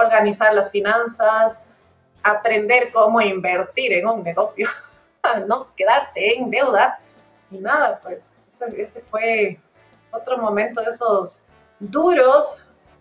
organizar 0.01 0.53
las 0.55 0.71
finanzas, 0.71 1.69
aprender 2.23 2.93
cómo 2.93 3.21
invertir 3.21 3.93
en 3.93 4.07
un 4.07 4.23
negocio, 4.23 4.69
no 5.47 5.75
quedarte 5.75 6.37
en 6.37 6.51
deuda. 6.51 6.99
Y 7.51 7.59
nada, 7.59 8.01
pues 8.03 8.35
ese, 8.77 9.01
fue 9.03 9.59
otro 10.11 10.39
momento 10.39 10.81
de 10.83 10.91
esos 10.91 11.47
duros, 11.79 12.59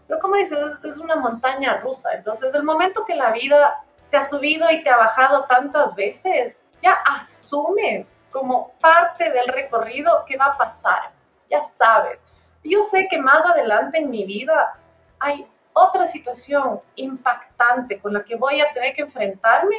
pero 0.07 0.19
como 0.19 0.35
dices, 0.35 0.57
es, 0.57 0.91
es 0.91 0.97
una 0.97 1.15
montaña 1.15 1.77
rusa. 1.77 2.13
Entonces, 2.13 2.53
el 2.53 2.63
momento 2.63 3.05
que 3.05 3.15
la 3.15 3.31
vida 3.31 3.83
te 4.09 4.17
ha 4.17 4.23
subido 4.23 4.69
y 4.71 4.83
te 4.83 4.89
ha 4.89 4.97
bajado 4.97 5.45
tantas 5.45 5.95
veces, 5.95 6.62
ya 6.81 6.93
asumes 6.93 8.25
como 8.31 8.71
parte 8.79 9.31
del 9.31 9.47
recorrido 9.47 10.23
que 10.25 10.38
va 10.38 10.45
a 10.45 10.57
pasar, 10.57 11.12
ya 11.49 11.63
sabes. 11.63 12.23
Yo 12.63 12.81
sé 12.81 13.07
que 13.09 13.19
más 13.19 13.45
adelante 13.45 13.99
en 13.99 14.09
mi 14.09 14.25
vida 14.25 14.75
hay 15.19 15.45
otra 15.79 16.07
situación 16.07 16.81
impactante 16.95 17.99
con 17.99 18.13
la 18.13 18.23
que 18.23 18.35
voy 18.35 18.61
a 18.61 18.71
tener 18.73 18.93
que 18.93 19.01
enfrentarme, 19.01 19.75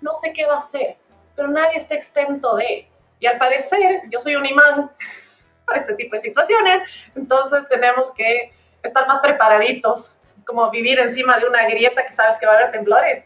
no 0.00 0.14
sé 0.14 0.32
qué 0.32 0.46
va 0.46 0.58
a 0.58 0.62
ser, 0.62 0.96
pero 1.34 1.48
nadie 1.48 1.78
está 1.78 1.94
exento 1.94 2.56
de. 2.56 2.88
Y 3.20 3.26
al 3.26 3.38
parecer, 3.38 4.02
yo 4.10 4.18
soy 4.18 4.36
un 4.36 4.46
imán 4.46 4.90
para 5.66 5.80
este 5.80 5.94
tipo 5.94 6.16
de 6.16 6.20
situaciones, 6.22 6.82
entonces 7.14 7.66
tenemos 7.68 8.10
que 8.12 8.52
estar 8.82 9.06
más 9.06 9.20
preparaditos, 9.20 10.16
como 10.44 10.68
vivir 10.70 10.98
encima 10.98 11.38
de 11.38 11.46
una 11.46 11.64
grieta 11.66 12.04
que 12.04 12.12
sabes 12.12 12.36
que 12.36 12.46
va 12.46 12.52
a 12.52 12.56
haber 12.56 12.72
temblores. 12.72 13.24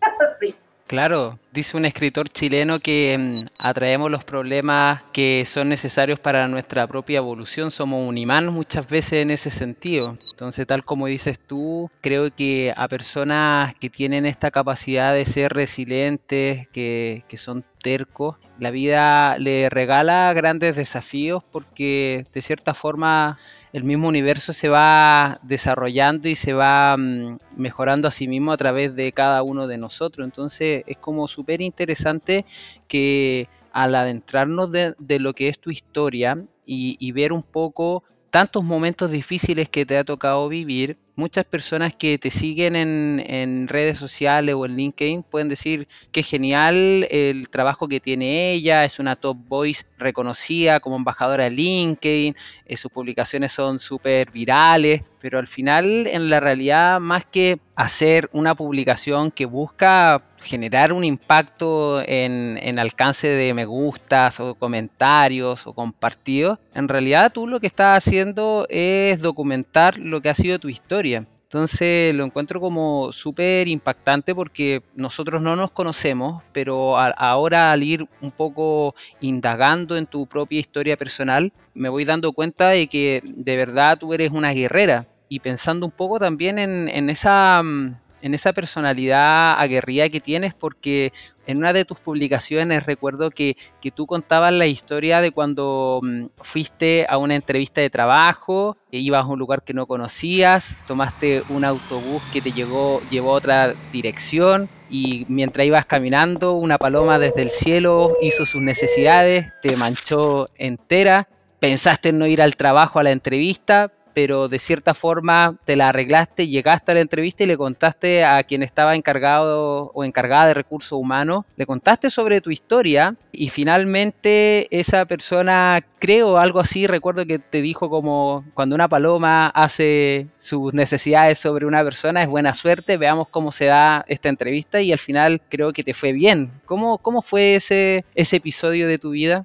sí. 0.40 0.54
Claro, 0.86 1.40
dice 1.52 1.76
un 1.76 1.84
escritor 1.84 2.28
chileno 2.28 2.78
que 2.78 3.18
mm, 3.18 3.46
atraemos 3.58 4.08
los 4.08 4.22
problemas 4.22 5.02
que 5.12 5.44
son 5.44 5.68
necesarios 5.68 6.20
para 6.20 6.46
nuestra 6.46 6.86
propia 6.86 7.16
evolución. 7.16 7.72
Somos 7.72 8.08
un 8.08 8.16
imán 8.16 8.52
muchas 8.52 8.88
veces 8.88 9.14
en 9.14 9.32
ese 9.32 9.50
sentido. 9.50 10.16
Entonces, 10.30 10.64
tal 10.64 10.84
como 10.84 11.08
dices 11.08 11.40
tú, 11.40 11.90
creo 12.00 12.32
que 12.32 12.72
a 12.76 12.86
personas 12.86 13.74
que 13.74 13.90
tienen 13.90 14.26
esta 14.26 14.52
capacidad 14.52 15.12
de 15.12 15.26
ser 15.26 15.52
resilientes, 15.52 16.68
que, 16.68 17.24
que 17.26 17.36
son 17.36 17.64
tercos, 17.82 18.36
la 18.60 18.70
vida 18.70 19.38
le 19.38 19.68
regala 19.68 20.32
grandes 20.34 20.76
desafíos 20.76 21.42
porque 21.50 22.26
de 22.32 22.42
cierta 22.42 22.74
forma 22.74 23.38
el 23.76 23.84
mismo 23.84 24.08
universo 24.08 24.54
se 24.54 24.70
va 24.70 25.38
desarrollando 25.42 26.28
y 26.28 26.34
se 26.34 26.54
va 26.54 26.96
mm, 26.96 27.38
mejorando 27.56 28.08
a 28.08 28.10
sí 28.10 28.26
mismo 28.26 28.52
a 28.52 28.56
través 28.56 28.94
de 28.94 29.12
cada 29.12 29.42
uno 29.42 29.66
de 29.66 29.76
nosotros. 29.76 30.24
Entonces 30.24 30.82
es 30.86 30.96
como 30.96 31.28
súper 31.28 31.60
interesante 31.60 32.46
que 32.88 33.48
al 33.72 33.94
adentrarnos 33.94 34.72
de, 34.72 34.94
lo 35.18 35.34
que 35.34 35.48
es 35.48 35.58
tu 35.58 35.70
historia 35.70 36.42
y 36.64 37.12
ver 37.12 37.32
un 37.32 37.42
poco 37.42 38.02
tantos 38.30 38.64
momentos 38.64 39.10
difíciles 39.10 39.68
que 39.68 39.84
te 39.84 39.98
ha 39.98 40.04
tocado 40.04 40.48
vivir, 40.48 40.98
muchas 41.16 41.46
personas 41.46 41.94
que 41.96 42.18
te 42.18 42.30
siguen 42.30 42.76
en, 42.76 43.66
redes 43.68 43.98
sociales 43.98 44.54
o 44.54 44.66
en 44.66 44.76
LinkedIn 44.76 45.22
pueden 45.22 45.48
decir 45.48 45.88
que 46.12 46.22
genial 46.22 47.08
el 47.10 47.48
trabajo 47.48 47.88
que 47.88 48.00
tiene 48.00 48.52
ella, 48.52 48.84
es 48.84 48.98
una 48.98 49.16
top 49.16 49.36
voice 49.48 49.84
reconocida 49.98 50.78
como 50.78 50.96
embajadora 50.96 51.44
de 51.44 51.50
LinkedIn, 51.50 52.36
eh, 52.66 52.76
sus 52.76 52.92
publicaciones 52.92 53.50
son 53.50 53.80
súper 53.80 54.30
virales, 54.30 55.02
pero 55.20 55.38
al 55.38 55.46
final 55.46 56.06
en 56.06 56.28
la 56.28 56.38
realidad 56.38 57.00
más 57.00 57.24
que 57.24 57.58
hacer 57.74 58.28
una 58.32 58.54
publicación 58.54 59.30
que 59.30 59.46
busca 59.46 60.22
generar 60.46 60.92
un 60.92 61.04
impacto 61.04 62.00
en, 62.00 62.58
en, 62.62 62.78
alcance 62.78 63.28
de 63.28 63.52
me 63.52 63.66
gustas 63.66 64.40
o 64.40 64.54
comentarios 64.54 65.66
o 65.66 65.74
compartidos, 65.74 66.58
en 66.74 66.88
realidad 66.88 67.32
tú 67.32 67.46
lo 67.46 67.60
que 67.60 67.66
estás 67.66 67.98
haciendo 67.98 68.66
es 68.70 69.20
documentar 69.20 69.98
lo 69.98 70.20
que 70.22 70.30
ha 70.30 70.34
sido 70.34 70.58
tu 70.58 70.68
historia. 70.68 71.26
Entonces 71.46 72.12
lo 72.12 72.24
encuentro 72.24 72.60
como 72.60 73.12
súper 73.12 73.68
impactante 73.68 74.34
porque 74.34 74.82
nosotros 74.96 75.40
no 75.40 75.54
nos 75.54 75.70
conocemos, 75.70 76.42
pero 76.52 76.98
ahora 76.98 77.70
al 77.70 77.84
ir 77.84 78.08
un 78.20 78.32
poco 78.32 78.96
indagando 79.20 79.96
en 79.96 80.06
tu 80.06 80.26
propia 80.26 80.58
historia 80.58 80.96
personal, 80.96 81.52
me 81.72 81.88
voy 81.88 82.04
dando 82.04 82.32
cuenta 82.32 82.70
de 82.70 82.88
que 82.88 83.22
de 83.24 83.56
verdad 83.56 83.96
tú 83.96 84.12
eres 84.12 84.32
una 84.32 84.50
guerrera. 84.52 85.06
Y 85.28 85.40
pensando 85.40 85.86
un 85.86 85.92
poco 85.92 86.18
también 86.18 86.58
en, 86.58 86.88
en 86.88 87.10
esa 87.10 87.62
mm, 87.62 87.96
en 88.22 88.34
esa 88.34 88.52
personalidad 88.52 89.60
aguerrida 89.60 90.08
que 90.08 90.20
tienes, 90.20 90.54
porque 90.54 91.12
en 91.46 91.58
una 91.58 91.72
de 91.72 91.84
tus 91.84 92.00
publicaciones 92.00 92.84
recuerdo 92.84 93.30
que, 93.30 93.56
que 93.80 93.90
tú 93.90 94.06
contabas 94.06 94.52
la 94.52 94.66
historia 94.66 95.20
de 95.20 95.30
cuando 95.30 96.00
mm, 96.02 96.26
fuiste 96.38 97.06
a 97.08 97.18
una 97.18 97.36
entrevista 97.36 97.80
de 97.80 97.90
trabajo, 97.90 98.76
e 98.90 98.98
ibas 98.98 99.22
a 99.22 99.26
un 99.26 99.38
lugar 99.38 99.62
que 99.62 99.74
no 99.74 99.86
conocías, 99.86 100.80
tomaste 100.86 101.42
un 101.48 101.64
autobús 101.64 102.22
que 102.32 102.40
te 102.40 102.52
llegó, 102.52 103.00
llevó 103.10 103.30
a 103.30 103.34
otra 103.34 103.74
dirección 103.92 104.68
y 104.88 105.24
mientras 105.28 105.66
ibas 105.66 105.86
caminando 105.86 106.54
una 106.54 106.78
paloma 106.78 107.18
desde 107.18 107.42
el 107.42 107.50
cielo 107.50 108.16
hizo 108.22 108.46
sus 108.46 108.62
necesidades, 108.62 109.52
te 109.62 109.76
manchó 109.76 110.46
entera, 110.56 111.28
pensaste 111.60 112.10
en 112.10 112.18
no 112.18 112.26
ir 112.26 112.42
al 112.42 112.56
trabajo 112.56 112.98
a 112.98 113.02
la 113.02 113.10
entrevista, 113.10 113.92
pero 114.16 114.48
de 114.48 114.58
cierta 114.58 114.94
forma 114.94 115.58
te 115.66 115.76
la 115.76 115.90
arreglaste, 115.90 116.48
llegaste 116.48 116.90
a 116.90 116.94
la 116.94 117.02
entrevista 117.02 117.42
y 117.42 117.46
le 117.46 117.58
contaste 117.58 118.24
a 118.24 118.42
quien 118.44 118.62
estaba 118.62 118.96
encargado 118.96 119.90
o 119.92 120.04
encargada 120.04 120.46
de 120.46 120.54
recursos 120.54 120.98
humanos, 120.98 121.44
le 121.58 121.66
contaste 121.66 122.08
sobre 122.08 122.40
tu 122.40 122.50
historia 122.50 123.14
y 123.30 123.50
finalmente 123.50 124.68
esa 124.70 125.04
persona, 125.04 125.84
creo 125.98 126.38
algo 126.38 126.60
así, 126.60 126.86
recuerdo 126.86 127.26
que 127.26 127.38
te 127.38 127.60
dijo 127.60 127.90
como 127.90 128.46
cuando 128.54 128.74
una 128.74 128.88
paloma 128.88 129.48
hace 129.48 130.28
sus 130.38 130.72
necesidades 130.72 131.38
sobre 131.38 131.66
una 131.66 131.84
persona 131.84 132.22
es 132.22 132.30
buena 132.30 132.54
suerte, 132.54 132.96
veamos 132.96 133.28
cómo 133.28 133.52
se 133.52 133.66
da 133.66 134.02
esta 134.08 134.30
entrevista 134.30 134.80
y 134.80 134.92
al 134.92 134.98
final 134.98 135.42
creo 135.50 135.74
que 135.74 135.84
te 135.84 135.92
fue 135.92 136.12
bien. 136.12 136.52
¿Cómo, 136.64 136.96
cómo 136.96 137.20
fue 137.20 137.56
ese, 137.56 138.06
ese 138.14 138.36
episodio 138.36 138.88
de 138.88 138.96
tu 138.96 139.10
vida? 139.10 139.44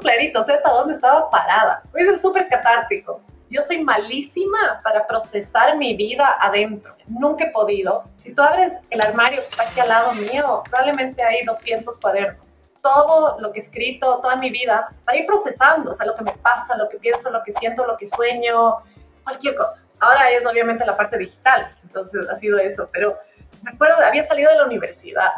Clarito, 0.00 0.42
sé 0.42 0.54
hasta 0.54 0.70
dónde 0.70 0.94
estaba 0.94 1.30
parada. 1.30 1.82
Es 1.94 2.20
súper 2.20 2.48
catártico. 2.48 3.20
Yo 3.50 3.62
soy 3.62 3.82
malísima 3.82 4.80
para 4.84 5.06
procesar 5.06 5.76
mi 5.76 5.96
vida 5.96 6.36
adentro. 6.40 6.94
Nunca 7.08 7.44
he 7.44 7.50
podido. 7.50 8.04
Si 8.16 8.32
tú 8.32 8.42
abres 8.42 8.78
el 8.90 9.00
armario 9.00 9.40
que 9.40 9.48
está 9.48 9.64
aquí 9.64 9.80
al 9.80 9.88
lado 9.88 10.12
mío, 10.14 10.62
probablemente 10.70 11.22
hay 11.22 11.44
200 11.44 11.98
cuadernos. 11.98 12.46
Todo 12.80 13.40
lo 13.40 13.52
que 13.52 13.58
he 13.58 13.62
escrito, 13.62 14.20
toda 14.22 14.36
mi 14.36 14.50
vida, 14.50 14.88
para 15.04 15.18
ir 15.18 15.26
procesando, 15.26 15.90
o 15.90 15.94
sea, 15.94 16.06
lo 16.06 16.14
que 16.14 16.22
me 16.22 16.32
pasa, 16.32 16.76
lo 16.76 16.88
que 16.88 16.98
pienso, 16.98 17.30
lo 17.30 17.42
que 17.42 17.52
siento, 17.52 17.84
lo 17.84 17.96
que 17.96 18.06
sueño, 18.06 18.76
cualquier 19.24 19.56
cosa. 19.56 19.80
Ahora 19.98 20.30
es 20.30 20.46
obviamente 20.46 20.86
la 20.86 20.96
parte 20.96 21.18
digital, 21.18 21.74
entonces 21.82 22.28
ha 22.28 22.34
sido 22.36 22.58
eso, 22.58 22.88
pero 22.90 23.18
me 23.62 23.72
acuerdo, 23.72 23.96
había 24.02 24.22
salido 24.22 24.50
de 24.50 24.56
la 24.56 24.64
universidad 24.64 25.30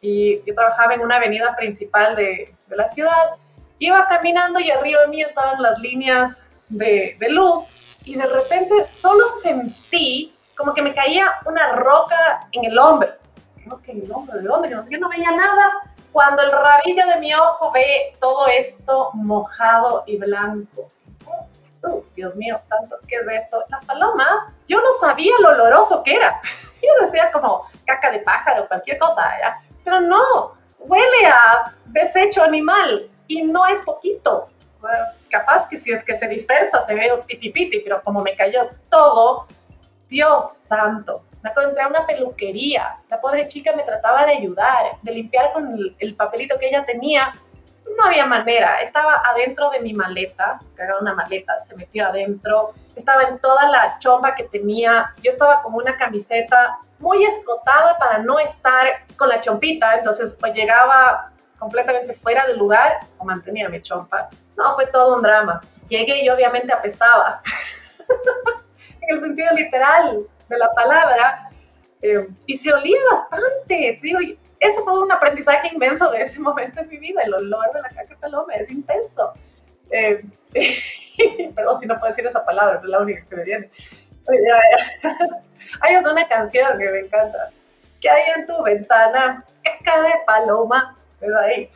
y 0.00 0.42
yo 0.44 0.54
trabajaba 0.54 0.94
en 0.94 1.00
una 1.00 1.16
avenida 1.16 1.54
principal 1.56 2.16
de, 2.16 2.54
de 2.66 2.76
la 2.76 2.88
ciudad 2.88 3.36
Iba 3.78 4.06
caminando 4.06 4.60
y 4.60 4.70
arriba 4.70 5.02
de 5.02 5.08
mí 5.08 5.22
estaban 5.22 5.60
las 5.60 5.78
líneas 5.78 6.40
de, 6.68 7.16
de 7.18 7.28
luz 7.28 7.98
y 8.04 8.14
de 8.14 8.26
repente 8.26 8.84
solo 8.84 9.24
sentí 9.42 10.32
como 10.56 10.72
que 10.72 10.82
me 10.82 10.94
caía 10.94 11.34
una 11.44 11.72
roca 11.72 12.48
en 12.52 12.64
el 12.64 12.78
hombro. 12.78 13.10
Creo 13.56 13.82
que 13.82 13.92
el 13.92 14.10
hombro, 14.10 14.38
¿de 14.38 14.44
dónde? 14.44 14.70
Yo 14.90 14.98
no 14.98 15.08
veía 15.08 15.30
nada. 15.30 15.72
Cuando 16.12 16.42
el 16.42 16.50
rabillo 16.50 17.06
de 17.06 17.20
mi 17.20 17.34
ojo 17.34 17.70
ve 17.72 18.14
todo 18.20 18.46
esto 18.46 19.10
mojado 19.12 20.04
y 20.06 20.16
blanco. 20.16 20.90
Uh, 21.82 22.02
Dios 22.14 22.34
mío, 22.36 22.58
santo, 22.68 22.96
¿qué 23.06 23.16
es 23.16 23.42
esto? 23.42 23.62
Las 23.68 23.84
palomas, 23.84 24.52
yo 24.66 24.80
no 24.80 24.92
sabía 24.98 25.34
lo 25.40 25.50
oloroso 25.50 26.02
que 26.02 26.14
era. 26.14 26.40
Yo 26.82 27.06
decía 27.06 27.32
como 27.32 27.66
caca 27.84 28.10
de 28.10 28.20
pájaro, 28.20 28.68
cualquier 28.68 28.98
cosa, 28.98 29.22
¿ya? 29.40 29.58
pero 29.82 30.00
no, 30.00 30.52
huele 30.78 31.26
a 31.26 31.72
desecho 31.86 32.44
animal 32.44 33.08
y 33.26 33.42
no 33.42 33.66
es 33.66 33.80
poquito. 33.80 34.48
capaz 35.30 35.68
que 35.68 35.78
si 35.78 35.90
es 35.90 36.04
que 36.04 36.16
se 36.16 36.28
dispersa 36.28 36.80
se 36.80 36.94
ve 36.94 37.10
piti 37.26 37.50
piti, 37.50 37.80
pero 37.80 38.02
como 38.02 38.22
me 38.22 38.36
cayó 38.36 38.70
todo, 38.88 39.46
Dios 40.08 40.52
santo. 40.52 41.24
Me 41.42 41.50
encontré 41.50 41.82
a 41.82 41.88
una 41.88 42.06
peluquería. 42.06 42.96
La 43.08 43.20
pobre 43.20 43.46
chica 43.48 43.72
me 43.74 43.82
trataba 43.82 44.24
de 44.24 44.32
ayudar, 44.32 44.96
de 45.02 45.12
limpiar 45.12 45.52
con 45.52 45.72
el, 45.72 45.96
el 45.98 46.14
papelito 46.14 46.58
que 46.58 46.68
ella 46.68 46.84
tenía. 46.84 47.34
No 47.96 48.04
había 48.04 48.26
manera. 48.26 48.80
Estaba 48.80 49.22
adentro 49.24 49.70
de 49.70 49.80
mi 49.80 49.92
maleta, 49.94 50.60
que 50.74 50.82
era 50.82 50.98
una 50.98 51.14
maleta, 51.14 51.58
se 51.60 51.74
metió 51.76 52.06
adentro. 52.06 52.74
Estaba 52.94 53.24
en 53.24 53.38
toda 53.38 53.68
la 53.68 53.98
chomba 53.98 54.34
que 54.34 54.44
tenía. 54.44 55.12
Yo 55.22 55.30
estaba 55.30 55.62
como 55.62 55.78
una 55.78 55.96
camiseta 55.96 56.78
muy 56.98 57.24
escotada 57.24 57.96
para 57.98 58.18
no 58.18 58.38
estar 58.38 59.06
con 59.16 59.28
la 59.28 59.40
chompita. 59.40 59.96
Entonces, 59.96 60.36
pues 60.38 60.52
llegaba 60.54 61.32
completamente 61.58 62.14
fuera 62.14 62.46
del 62.46 62.58
lugar 62.58 63.00
o 63.18 63.24
mantenía 63.24 63.68
mi 63.68 63.80
chompa. 63.82 64.28
No, 64.56 64.74
fue 64.74 64.86
todo 64.86 65.16
un 65.16 65.22
drama. 65.22 65.60
Llegué 65.88 66.22
y 66.22 66.28
obviamente 66.28 66.72
apestaba, 66.72 67.42
en 69.00 69.08
el 69.16 69.20
sentido 69.20 69.52
literal 69.54 70.26
de 70.48 70.58
la 70.58 70.72
palabra, 70.74 71.50
eh, 72.02 72.26
y 72.46 72.56
se 72.58 72.72
olía 72.72 72.98
bastante. 73.10 73.98
Digo, 74.02 74.18
eso 74.60 74.84
fue 74.84 75.00
un 75.00 75.12
aprendizaje 75.12 75.68
inmenso 75.72 76.10
de 76.10 76.22
ese 76.22 76.40
momento 76.40 76.80
en 76.80 76.88
mi 76.88 76.98
vida. 76.98 77.22
El 77.22 77.34
olor 77.34 77.72
de 77.72 77.82
la 77.82 77.88
caca 77.90 78.16
paloma 78.20 78.54
es 78.54 78.70
intenso. 78.70 79.32
Eh, 79.90 80.24
perdón 81.54 81.78
si 81.80 81.86
no 81.86 81.94
puedo 81.94 82.08
decir 82.08 82.26
esa 82.26 82.44
palabra, 82.44 82.80
es 82.80 82.84
la 82.84 83.00
única 83.00 83.20
que 83.20 83.26
se 83.26 83.36
me 83.36 83.44
viene. 83.44 83.70
Hay 85.80 85.96
una 85.96 86.28
canción 86.28 86.78
que 86.78 86.90
me 86.90 87.00
encanta. 87.00 87.50
¿Qué 88.00 88.10
hay 88.10 88.22
en 88.36 88.46
tu 88.46 88.62
ventana? 88.62 89.44
Caca 89.62 90.02
de 90.02 90.12
paloma 90.26 90.96
ahí. 91.40 91.70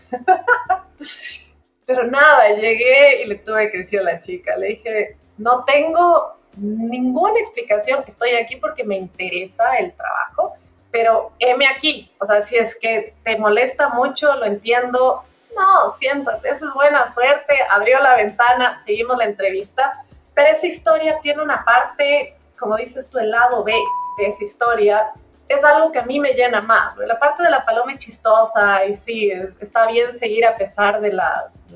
Pero 1.87 2.07
nada, 2.07 2.51
llegué 2.51 3.23
y 3.23 3.27
le 3.27 3.35
tuve 3.37 3.71
que 3.71 3.79
decir 3.79 4.01
a 4.01 4.05
la 4.05 4.21
chica, 4.21 4.57
le 4.57 4.69
dije, 4.69 5.17
no 5.39 5.65
tengo 5.65 6.37
ninguna 6.57 7.41
explicación, 7.41 8.05
estoy 8.07 8.35
aquí 8.35 8.57
porque 8.57 8.85
me 8.85 8.97
interesa 8.97 9.77
el 9.79 9.93
trabajo, 9.93 10.55
pero 10.91 11.33
heme 11.39 11.67
aquí, 11.67 12.11
o 12.19 12.27
sea, 12.27 12.43
si 12.43 12.57
es 12.57 12.77
que 12.79 13.15
te 13.25 13.37
molesta 13.39 13.89
mucho, 13.89 14.35
lo 14.37 14.45
entiendo, 14.45 15.25
no, 15.57 15.91
siéntate, 15.91 16.51
eso 16.51 16.67
es 16.67 16.75
buena 16.75 17.11
suerte, 17.11 17.55
abrió 17.71 17.99
la 18.01 18.17
ventana, 18.17 18.79
seguimos 18.85 19.17
la 19.19 19.25
entrevista, 19.25 20.05
pero 20.35 20.51
esa 20.51 20.67
historia 20.67 21.19
tiene 21.21 21.43
una 21.43 21.65
parte, 21.65 22.37
como 22.59 22.77
dices 22.77 23.09
tú, 23.09 23.19
el 23.19 23.31
lado 23.31 23.65
B 23.65 23.75
de 24.19 24.27
esa 24.27 24.45
historia, 24.45 25.13
es 25.51 25.65
algo 25.65 25.91
que 25.91 25.99
a 25.99 26.05
mí 26.05 26.21
me 26.21 26.33
llena 26.33 26.61
más. 26.61 26.97
La 26.99 27.19
parte 27.19 27.43
de 27.43 27.51
la 27.51 27.65
paloma 27.65 27.91
es 27.91 27.99
chistosa 27.99 28.85
y 28.85 28.95
sí, 28.95 29.33
está 29.61 29.89
bien 29.89 30.13
seguir 30.13 30.47
a 30.47 30.57
pesar 30.57 31.01
de 31.01 31.13
las, 31.13 31.67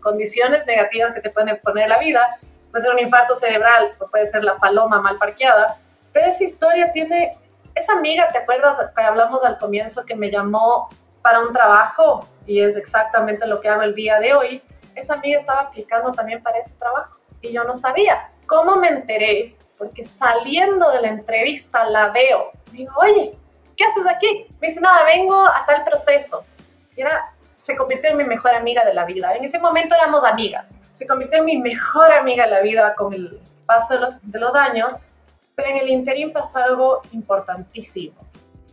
condiciones 0.00 0.66
negativas 0.66 1.12
que 1.12 1.20
te 1.20 1.30
pueden 1.30 1.56
poner 1.62 1.88
la 1.88 1.98
vida. 1.98 2.38
Puede 2.72 2.84
ser 2.84 2.92
un 2.92 2.98
infarto 2.98 3.36
cerebral, 3.36 3.92
o 4.00 4.06
puede 4.08 4.26
ser 4.26 4.42
la 4.42 4.56
paloma 4.56 5.00
mal 5.00 5.16
parqueada. 5.16 5.76
Pero 6.12 6.26
esa 6.26 6.42
historia 6.42 6.90
tiene, 6.90 7.30
esa 7.76 7.92
amiga, 7.92 8.28
¿te 8.32 8.38
acuerdas 8.38 8.78
que 8.96 9.02
hablamos 9.02 9.44
al 9.44 9.58
comienzo 9.58 10.04
que 10.04 10.16
me 10.16 10.28
llamó 10.28 10.88
para 11.22 11.38
un 11.40 11.52
trabajo? 11.52 12.26
Y 12.46 12.60
es 12.60 12.74
exactamente 12.74 13.46
lo 13.46 13.60
que 13.60 13.68
hago 13.68 13.82
el 13.82 13.94
día 13.94 14.18
de 14.18 14.34
hoy. 14.34 14.60
Esa 14.96 15.14
amiga 15.14 15.38
estaba 15.38 15.60
aplicando 15.60 16.10
también 16.10 16.42
para 16.42 16.58
ese 16.58 16.72
trabajo 16.72 17.16
y 17.40 17.52
yo 17.52 17.62
no 17.62 17.76
sabía. 17.76 18.28
¿Cómo 18.48 18.74
me 18.74 18.88
enteré? 18.88 19.56
Porque 19.80 20.04
saliendo 20.04 20.90
de 20.90 21.00
la 21.00 21.08
entrevista 21.08 21.84
la 21.84 22.10
veo 22.10 22.52
digo, 22.70 22.92
oye, 22.98 23.32
¿qué 23.74 23.84
haces 23.84 24.06
aquí? 24.06 24.46
Me 24.60 24.68
dice, 24.68 24.78
nada, 24.78 25.04
vengo 25.06 25.34
a 25.34 25.64
tal 25.66 25.84
proceso. 25.84 26.44
Y 26.94 27.00
era, 27.00 27.32
se 27.56 27.74
convirtió 27.74 28.10
en 28.10 28.18
mi 28.18 28.24
mejor 28.24 28.54
amiga 28.54 28.84
de 28.84 28.92
la 28.92 29.06
vida. 29.06 29.34
En 29.34 29.42
ese 29.42 29.58
momento 29.58 29.94
éramos 29.94 30.22
amigas. 30.22 30.74
Se 30.90 31.06
convirtió 31.06 31.38
en 31.38 31.46
mi 31.46 31.56
mejor 31.56 32.12
amiga 32.12 32.44
de 32.44 32.50
la 32.50 32.60
vida 32.60 32.94
con 32.94 33.14
el 33.14 33.40
paso 33.64 33.94
de 33.94 34.00
los, 34.00 34.30
de 34.30 34.38
los 34.38 34.54
años, 34.54 34.96
pero 35.54 35.70
en 35.70 35.78
el 35.78 35.88
interín 35.88 36.30
pasó 36.30 36.58
algo 36.58 37.00
importantísimo. 37.12 38.20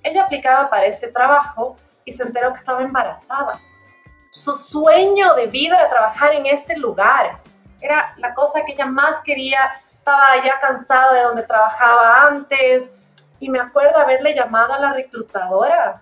Ella 0.03 0.24
aplicaba 0.24 0.70
para 0.70 0.88
este 0.88 1.08
trabajo 1.08 1.78
y 2.03 2.12
se 2.12 2.24
enteró 2.24 2.51
que 2.51 2.60
estaba 2.60 2.82
embarazada. 2.82 3.58
Su 4.32 4.58
sueño 4.58 5.36
de 5.36 5.47
vida 5.47 5.78
era 5.78 5.89
trabajar 5.89 6.34
en 6.34 6.45
este 6.47 6.76
lugar. 6.78 7.39
Era 7.80 8.14
la 8.18 8.34
cosa 8.34 8.66
que 8.66 8.74
ella 8.74 8.86
más 8.86 9.22
quería. 9.22 9.60
Estaba 10.08 10.41
ya 10.41 10.58
cansada 10.62 11.12
de 11.12 11.22
donde 11.22 11.43
trabajaba 11.43 12.28
antes, 12.28 12.95
y 13.41 13.49
me 13.49 13.60
acuerdo 13.60 13.97
haberle 13.97 14.34
llamado 14.34 14.74
a 14.74 14.80
la 14.80 14.93
reclutadora 14.93 16.01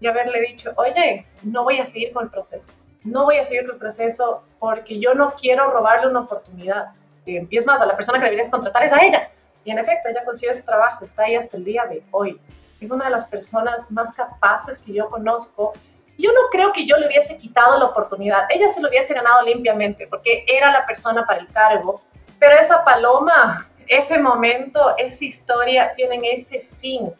y 0.00 0.08
haberle 0.08 0.40
dicho, 0.40 0.72
oye, 0.74 1.24
no 1.44 1.62
voy 1.62 1.78
a 1.78 1.86
seguir 1.86 2.12
con 2.12 2.24
el 2.24 2.30
proceso. 2.30 2.72
No 3.04 3.22
voy 3.22 3.36
a 3.36 3.44
seguir 3.44 3.62
con 3.62 3.74
el 3.74 3.78
proceso 3.78 4.42
porque 4.58 4.98
yo 4.98 5.14
no 5.14 5.34
quiero 5.34 5.70
robarle 5.70 6.08
una 6.08 6.22
oportunidad. 6.22 6.88
Y 7.26 7.56
es 7.56 7.64
más, 7.64 7.80
a 7.80 7.86
la 7.86 7.94
persona 7.94 8.18
que 8.18 8.24
deberías 8.24 8.50
contratar 8.50 8.82
es 8.82 8.92
a 8.92 9.04
ella. 9.04 9.30
Y 9.64 9.70
en 9.70 9.78
efecto, 9.78 10.08
ella 10.08 10.24
consiguió 10.24 10.50
ese 10.50 10.64
trabajo, 10.64 11.04
está 11.04 11.22
ahí 11.22 11.36
hasta 11.36 11.56
el 11.56 11.62
día 11.62 11.84
de 11.84 12.02
hoy. 12.10 12.40
es 12.80 12.90
una 12.90 13.04
de 13.04 13.12
las 13.12 13.24
personas 13.24 13.88
más 13.92 14.12
capaces 14.14 14.80
que 14.80 14.92
yo 14.92 15.08
conozco. 15.08 15.74
Yo 16.18 16.32
no 16.32 16.40
creo 16.50 16.72
que 16.72 16.86
yo 16.86 16.96
le 16.96 17.06
hubiese 17.06 17.36
quitado 17.36 17.78
la 17.78 17.84
oportunidad, 17.84 18.48
ella 18.50 18.68
se 18.68 18.80
lo 18.80 18.88
hubiese 18.88 19.14
ganado 19.14 19.42
limpiamente 19.42 20.08
porque 20.08 20.44
era 20.48 20.72
la 20.72 20.84
persona 20.84 21.24
para 21.24 21.38
el 21.38 21.46
cargo, 21.48 22.02
pero 22.38 22.56
esa 22.56 22.84
paloma, 22.84 23.68
ese 23.86 24.18
momento, 24.18 24.94
esa 24.96 25.24
historia 25.24 25.92
tienen 25.94 26.24
ese 26.24 26.60
fin. 26.60 27.12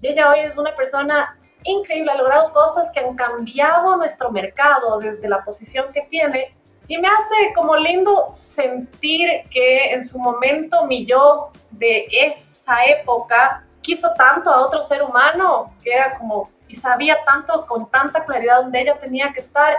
Ella 0.00 0.30
hoy 0.30 0.40
es 0.40 0.58
una 0.58 0.74
persona 0.74 1.38
increíble, 1.64 2.10
ha 2.10 2.16
logrado 2.16 2.52
cosas 2.52 2.90
que 2.90 3.00
han 3.00 3.14
cambiado 3.14 3.96
nuestro 3.96 4.30
mercado 4.30 4.98
desde 4.98 5.28
la 5.28 5.44
posición 5.44 5.92
que 5.92 6.02
tiene 6.02 6.52
y 6.88 6.98
me 6.98 7.08
hace 7.08 7.54
como 7.54 7.76
lindo 7.76 8.28
sentir 8.32 9.44
que 9.50 9.92
en 9.92 10.04
su 10.04 10.18
momento 10.18 10.84
mi 10.86 11.06
yo 11.06 11.50
de 11.70 12.06
esa 12.10 12.84
época 12.86 13.64
quiso 13.80 14.12
tanto 14.14 14.50
a 14.50 14.66
otro 14.66 14.82
ser 14.82 15.02
humano 15.02 15.74
que 15.82 15.92
era 15.92 16.18
como 16.18 16.50
y 16.68 16.74
sabía 16.74 17.18
tanto 17.24 17.66
con 17.66 17.90
tanta 17.90 18.24
claridad 18.24 18.62
dónde 18.62 18.80
ella 18.80 18.94
tenía 18.98 19.32
que 19.32 19.40
estar. 19.40 19.76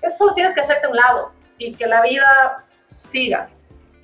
Eso 0.00 0.18
solo 0.18 0.34
tienes 0.34 0.54
que 0.54 0.60
hacerte 0.60 0.86
a 0.86 0.90
un 0.90 0.96
lado 0.96 1.32
y 1.58 1.74
que 1.74 1.86
la 1.86 2.02
vida 2.02 2.64
siga. 2.88 3.48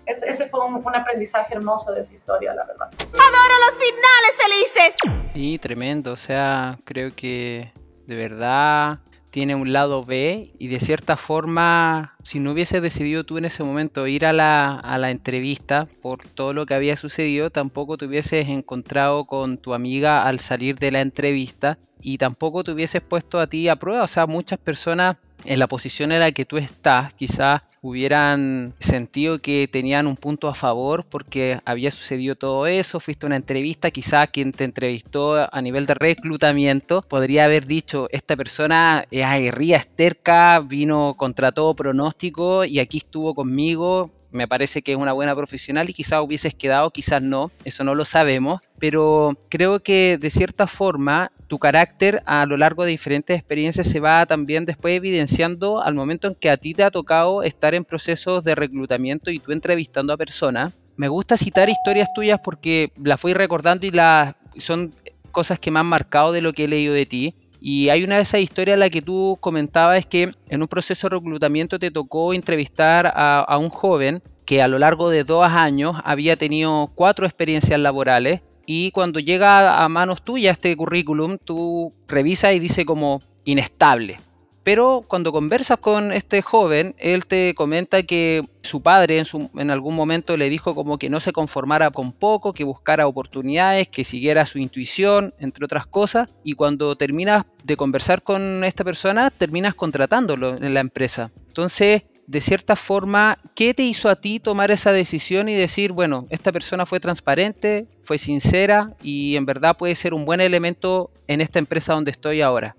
Ese, 0.06 0.46
fue 0.46 0.66
un, 0.66 0.74
un, 0.74 0.94
aprendizaje 0.94 1.54
hermoso 1.54 1.92
de 1.92 2.00
esa 2.00 2.12
historia, 2.12 2.54
la 2.54 2.64
verdad. 2.64 2.88
Adoro 2.88 3.54
los 3.66 3.78
finales 3.78 4.36
felices. 4.38 4.94
Sí, 5.34 5.58
tremendo. 5.58 6.12
O 6.12 6.16
sea, 6.16 6.76
creo 6.84 7.10
que 7.14 7.72
de 8.06 8.16
verdad 8.16 8.98
tiene 9.32 9.54
un 9.54 9.72
lado 9.72 10.04
B 10.04 10.52
y 10.58 10.68
de 10.68 10.78
cierta 10.78 11.16
forma, 11.16 12.16
si 12.22 12.38
no 12.38 12.52
hubiese 12.52 12.82
decidido 12.82 13.24
tú 13.24 13.38
en 13.38 13.46
ese 13.46 13.64
momento 13.64 14.06
ir 14.06 14.26
a 14.26 14.32
la, 14.34 14.78
a 14.78 14.98
la 14.98 15.10
entrevista 15.10 15.88
por 16.02 16.28
todo 16.28 16.52
lo 16.52 16.66
que 16.66 16.74
había 16.74 16.98
sucedido, 16.98 17.48
tampoco 17.48 17.96
te 17.96 18.04
hubieses 18.04 18.48
encontrado 18.48 19.24
con 19.24 19.56
tu 19.56 19.72
amiga 19.72 20.24
al 20.24 20.38
salir 20.38 20.78
de 20.78 20.92
la 20.92 21.00
entrevista 21.00 21.78
y 22.02 22.18
tampoco 22.18 22.62
te 22.62 22.72
hubieses 22.72 23.00
puesto 23.00 23.40
a 23.40 23.46
ti 23.46 23.70
a 23.70 23.76
prueba. 23.76 24.02
O 24.02 24.06
sea, 24.06 24.26
muchas 24.26 24.58
personas 24.58 25.16
en 25.44 25.58
la 25.58 25.66
posición 25.66 26.12
en 26.12 26.20
la 26.20 26.32
que 26.32 26.44
tú 26.44 26.56
estás, 26.56 27.12
quizás 27.14 27.62
hubieran 27.80 28.74
sentido 28.78 29.40
que 29.40 29.68
tenían 29.68 30.06
un 30.06 30.16
punto 30.16 30.48
a 30.48 30.54
favor 30.54 31.04
porque 31.04 31.58
había 31.64 31.90
sucedido 31.90 32.36
todo 32.36 32.66
eso, 32.66 33.00
fuiste 33.00 33.26
a 33.26 33.28
una 33.28 33.36
entrevista, 33.36 33.90
quizás 33.90 34.28
quien 34.28 34.52
te 34.52 34.64
entrevistó 34.64 35.52
a 35.52 35.60
nivel 35.60 35.86
de 35.86 35.94
reclutamiento 35.94 37.02
podría 37.02 37.44
haber 37.44 37.66
dicho, 37.66 38.08
esta 38.12 38.36
persona 38.36 39.04
es 39.10 39.24
aguerrida, 39.24 39.78
es 39.78 39.88
terca, 39.88 40.60
vino 40.60 41.14
contra 41.16 41.50
todo 41.50 41.74
pronóstico 41.74 42.64
y 42.64 42.78
aquí 42.78 42.98
estuvo 42.98 43.34
conmigo, 43.34 44.10
me 44.32 44.48
parece 44.48 44.82
que 44.82 44.92
es 44.92 44.98
una 44.98 45.12
buena 45.12 45.34
profesional 45.34 45.88
y 45.90 45.92
quizás 45.92 46.20
hubieses 46.22 46.54
quedado, 46.54 46.90
quizás 46.90 47.22
no, 47.22 47.50
eso 47.64 47.84
no 47.84 47.94
lo 47.94 48.04
sabemos, 48.04 48.62
pero 48.78 49.36
creo 49.48 49.80
que 49.80 50.18
de 50.18 50.30
cierta 50.30 50.66
forma 50.66 51.30
tu 51.52 51.58
carácter 51.58 52.22
a 52.24 52.46
lo 52.46 52.56
largo 52.56 52.82
de 52.82 52.92
diferentes 52.92 53.36
experiencias 53.38 53.86
se 53.86 54.00
va 54.00 54.24
también 54.24 54.64
después 54.64 54.96
evidenciando 54.96 55.82
al 55.82 55.94
momento 55.94 56.26
en 56.26 56.34
que 56.34 56.48
a 56.48 56.56
ti 56.56 56.72
te 56.72 56.82
ha 56.82 56.90
tocado 56.90 57.42
estar 57.42 57.74
en 57.74 57.84
procesos 57.84 58.42
de 58.42 58.54
reclutamiento 58.54 59.30
y 59.30 59.38
tú 59.38 59.52
entrevistando 59.52 60.14
a 60.14 60.16
personas. 60.16 60.72
Me 60.96 61.08
gusta 61.08 61.36
citar 61.36 61.68
historias 61.68 62.08
tuyas 62.14 62.40
porque 62.42 62.90
las 63.04 63.20
fui 63.20 63.34
recordando 63.34 63.84
y 63.84 63.90
las 63.90 64.34
son 64.56 64.92
cosas 65.30 65.58
que 65.58 65.70
me 65.70 65.78
han 65.78 65.84
marcado 65.84 66.32
de 66.32 66.40
lo 66.40 66.54
que 66.54 66.64
he 66.64 66.68
leído 66.68 66.94
de 66.94 67.04
ti. 67.04 67.34
Y 67.60 67.90
hay 67.90 68.02
una 68.02 68.16
de 68.16 68.22
esas 68.22 68.40
historias 68.40 68.76
en 68.76 68.80
la 68.80 68.88
que 68.88 69.02
tú 69.02 69.36
comentabas 69.38 70.06
que 70.06 70.32
en 70.48 70.62
un 70.62 70.68
proceso 70.68 71.10
de 71.10 71.16
reclutamiento 71.16 71.78
te 71.78 71.90
tocó 71.90 72.32
entrevistar 72.32 73.12
a, 73.14 73.58
un 73.58 73.68
joven 73.68 74.22
que 74.46 74.62
a 74.62 74.68
lo 74.68 74.78
largo 74.78 75.10
de 75.10 75.24
dos 75.24 75.46
años 75.46 75.96
había 76.02 76.36
tenido 76.36 76.90
cuatro 76.94 77.26
experiencias 77.26 77.78
laborales 77.78 78.40
y 78.66 78.90
cuando 78.90 79.20
llega 79.20 79.82
a 79.82 79.88
manos 79.88 80.22
tuyas 80.22 80.52
este 80.56 80.76
currículum, 80.76 81.38
tú 81.38 81.92
revisas 82.08 82.54
y 82.54 82.58
dice 82.58 82.84
como 82.84 83.20
inestable. 83.44 84.18
Pero 84.62 85.02
cuando 85.08 85.32
conversas 85.32 85.78
con 85.78 86.12
este 86.12 86.40
joven, 86.40 86.94
él 86.98 87.26
te 87.26 87.52
comenta 87.54 88.04
que 88.04 88.42
su 88.62 88.80
padre 88.80 89.18
en, 89.18 89.26
en, 89.56 89.70
algún 89.72 89.96
momento 89.96 90.36
le 90.36 90.48
dijo 90.48 90.74
como 90.76 90.98
que 90.98 91.10
no 91.10 91.18
se 91.18 91.32
conformara 91.32 91.90
con 91.90 92.12
poco, 92.12 92.52
que 92.52 92.62
buscara 92.62 93.08
oportunidades, 93.08 93.88
que 93.88 94.04
siguiera 94.04 94.46
su 94.46 94.58
intuición, 94.58 95.34
entre 95.40 95.64
otras 95.64 95.86
cosas. 95.86 96.32
Y 96.44 96.54
cuando 96.54 96.94
terminas 96.94 97.44
de 97.64 97.76
conversar 97.76 98.22
con 98.22 98.62
esta 98.62 98.84
persona, 98.84 99.30
terminas 99.30 99.74
contratándolo 99.74 100.56
en 100.56 100.74
la 100.74 100.80
empresa. 100.80 101.32
Entonces, 101.48 102.04
de 102.32 102.40
cierta 102.40 102.76
forma, 102.76 103.36
¿qué 103.54 103.74
te 103.74 103.82
hizo 103.82 104.08
a 104.08 104.16
ti 104.16 104.40
tomar 104.40 104.70
esa 104.70 104.90
decisión 104.90 105.50
y 105.50 105.54
decir, 105.54 105.92
bueno, 105.92 106.26
esta 106.30 106.50
persona 106.50 106.86
fue 106.86 106.98
transparente, 106.98 107.86
fue 108.02 108.16
sincera 108.16 108.94
y 109.02 109.36
en 109.36 109.44
verdad 109.44 109.76
puede 109.76 109.94
ser 109.94 110.14
un 110.14 110.24
buen 110.24 110.40
elemento 110.40 111.10
en 111.28 111.42
esta 111.42 111.58
empresa 111.58 111.92
donde 111.92 112.10
estoy 112.10 112.40
ahora? 112.40 112.74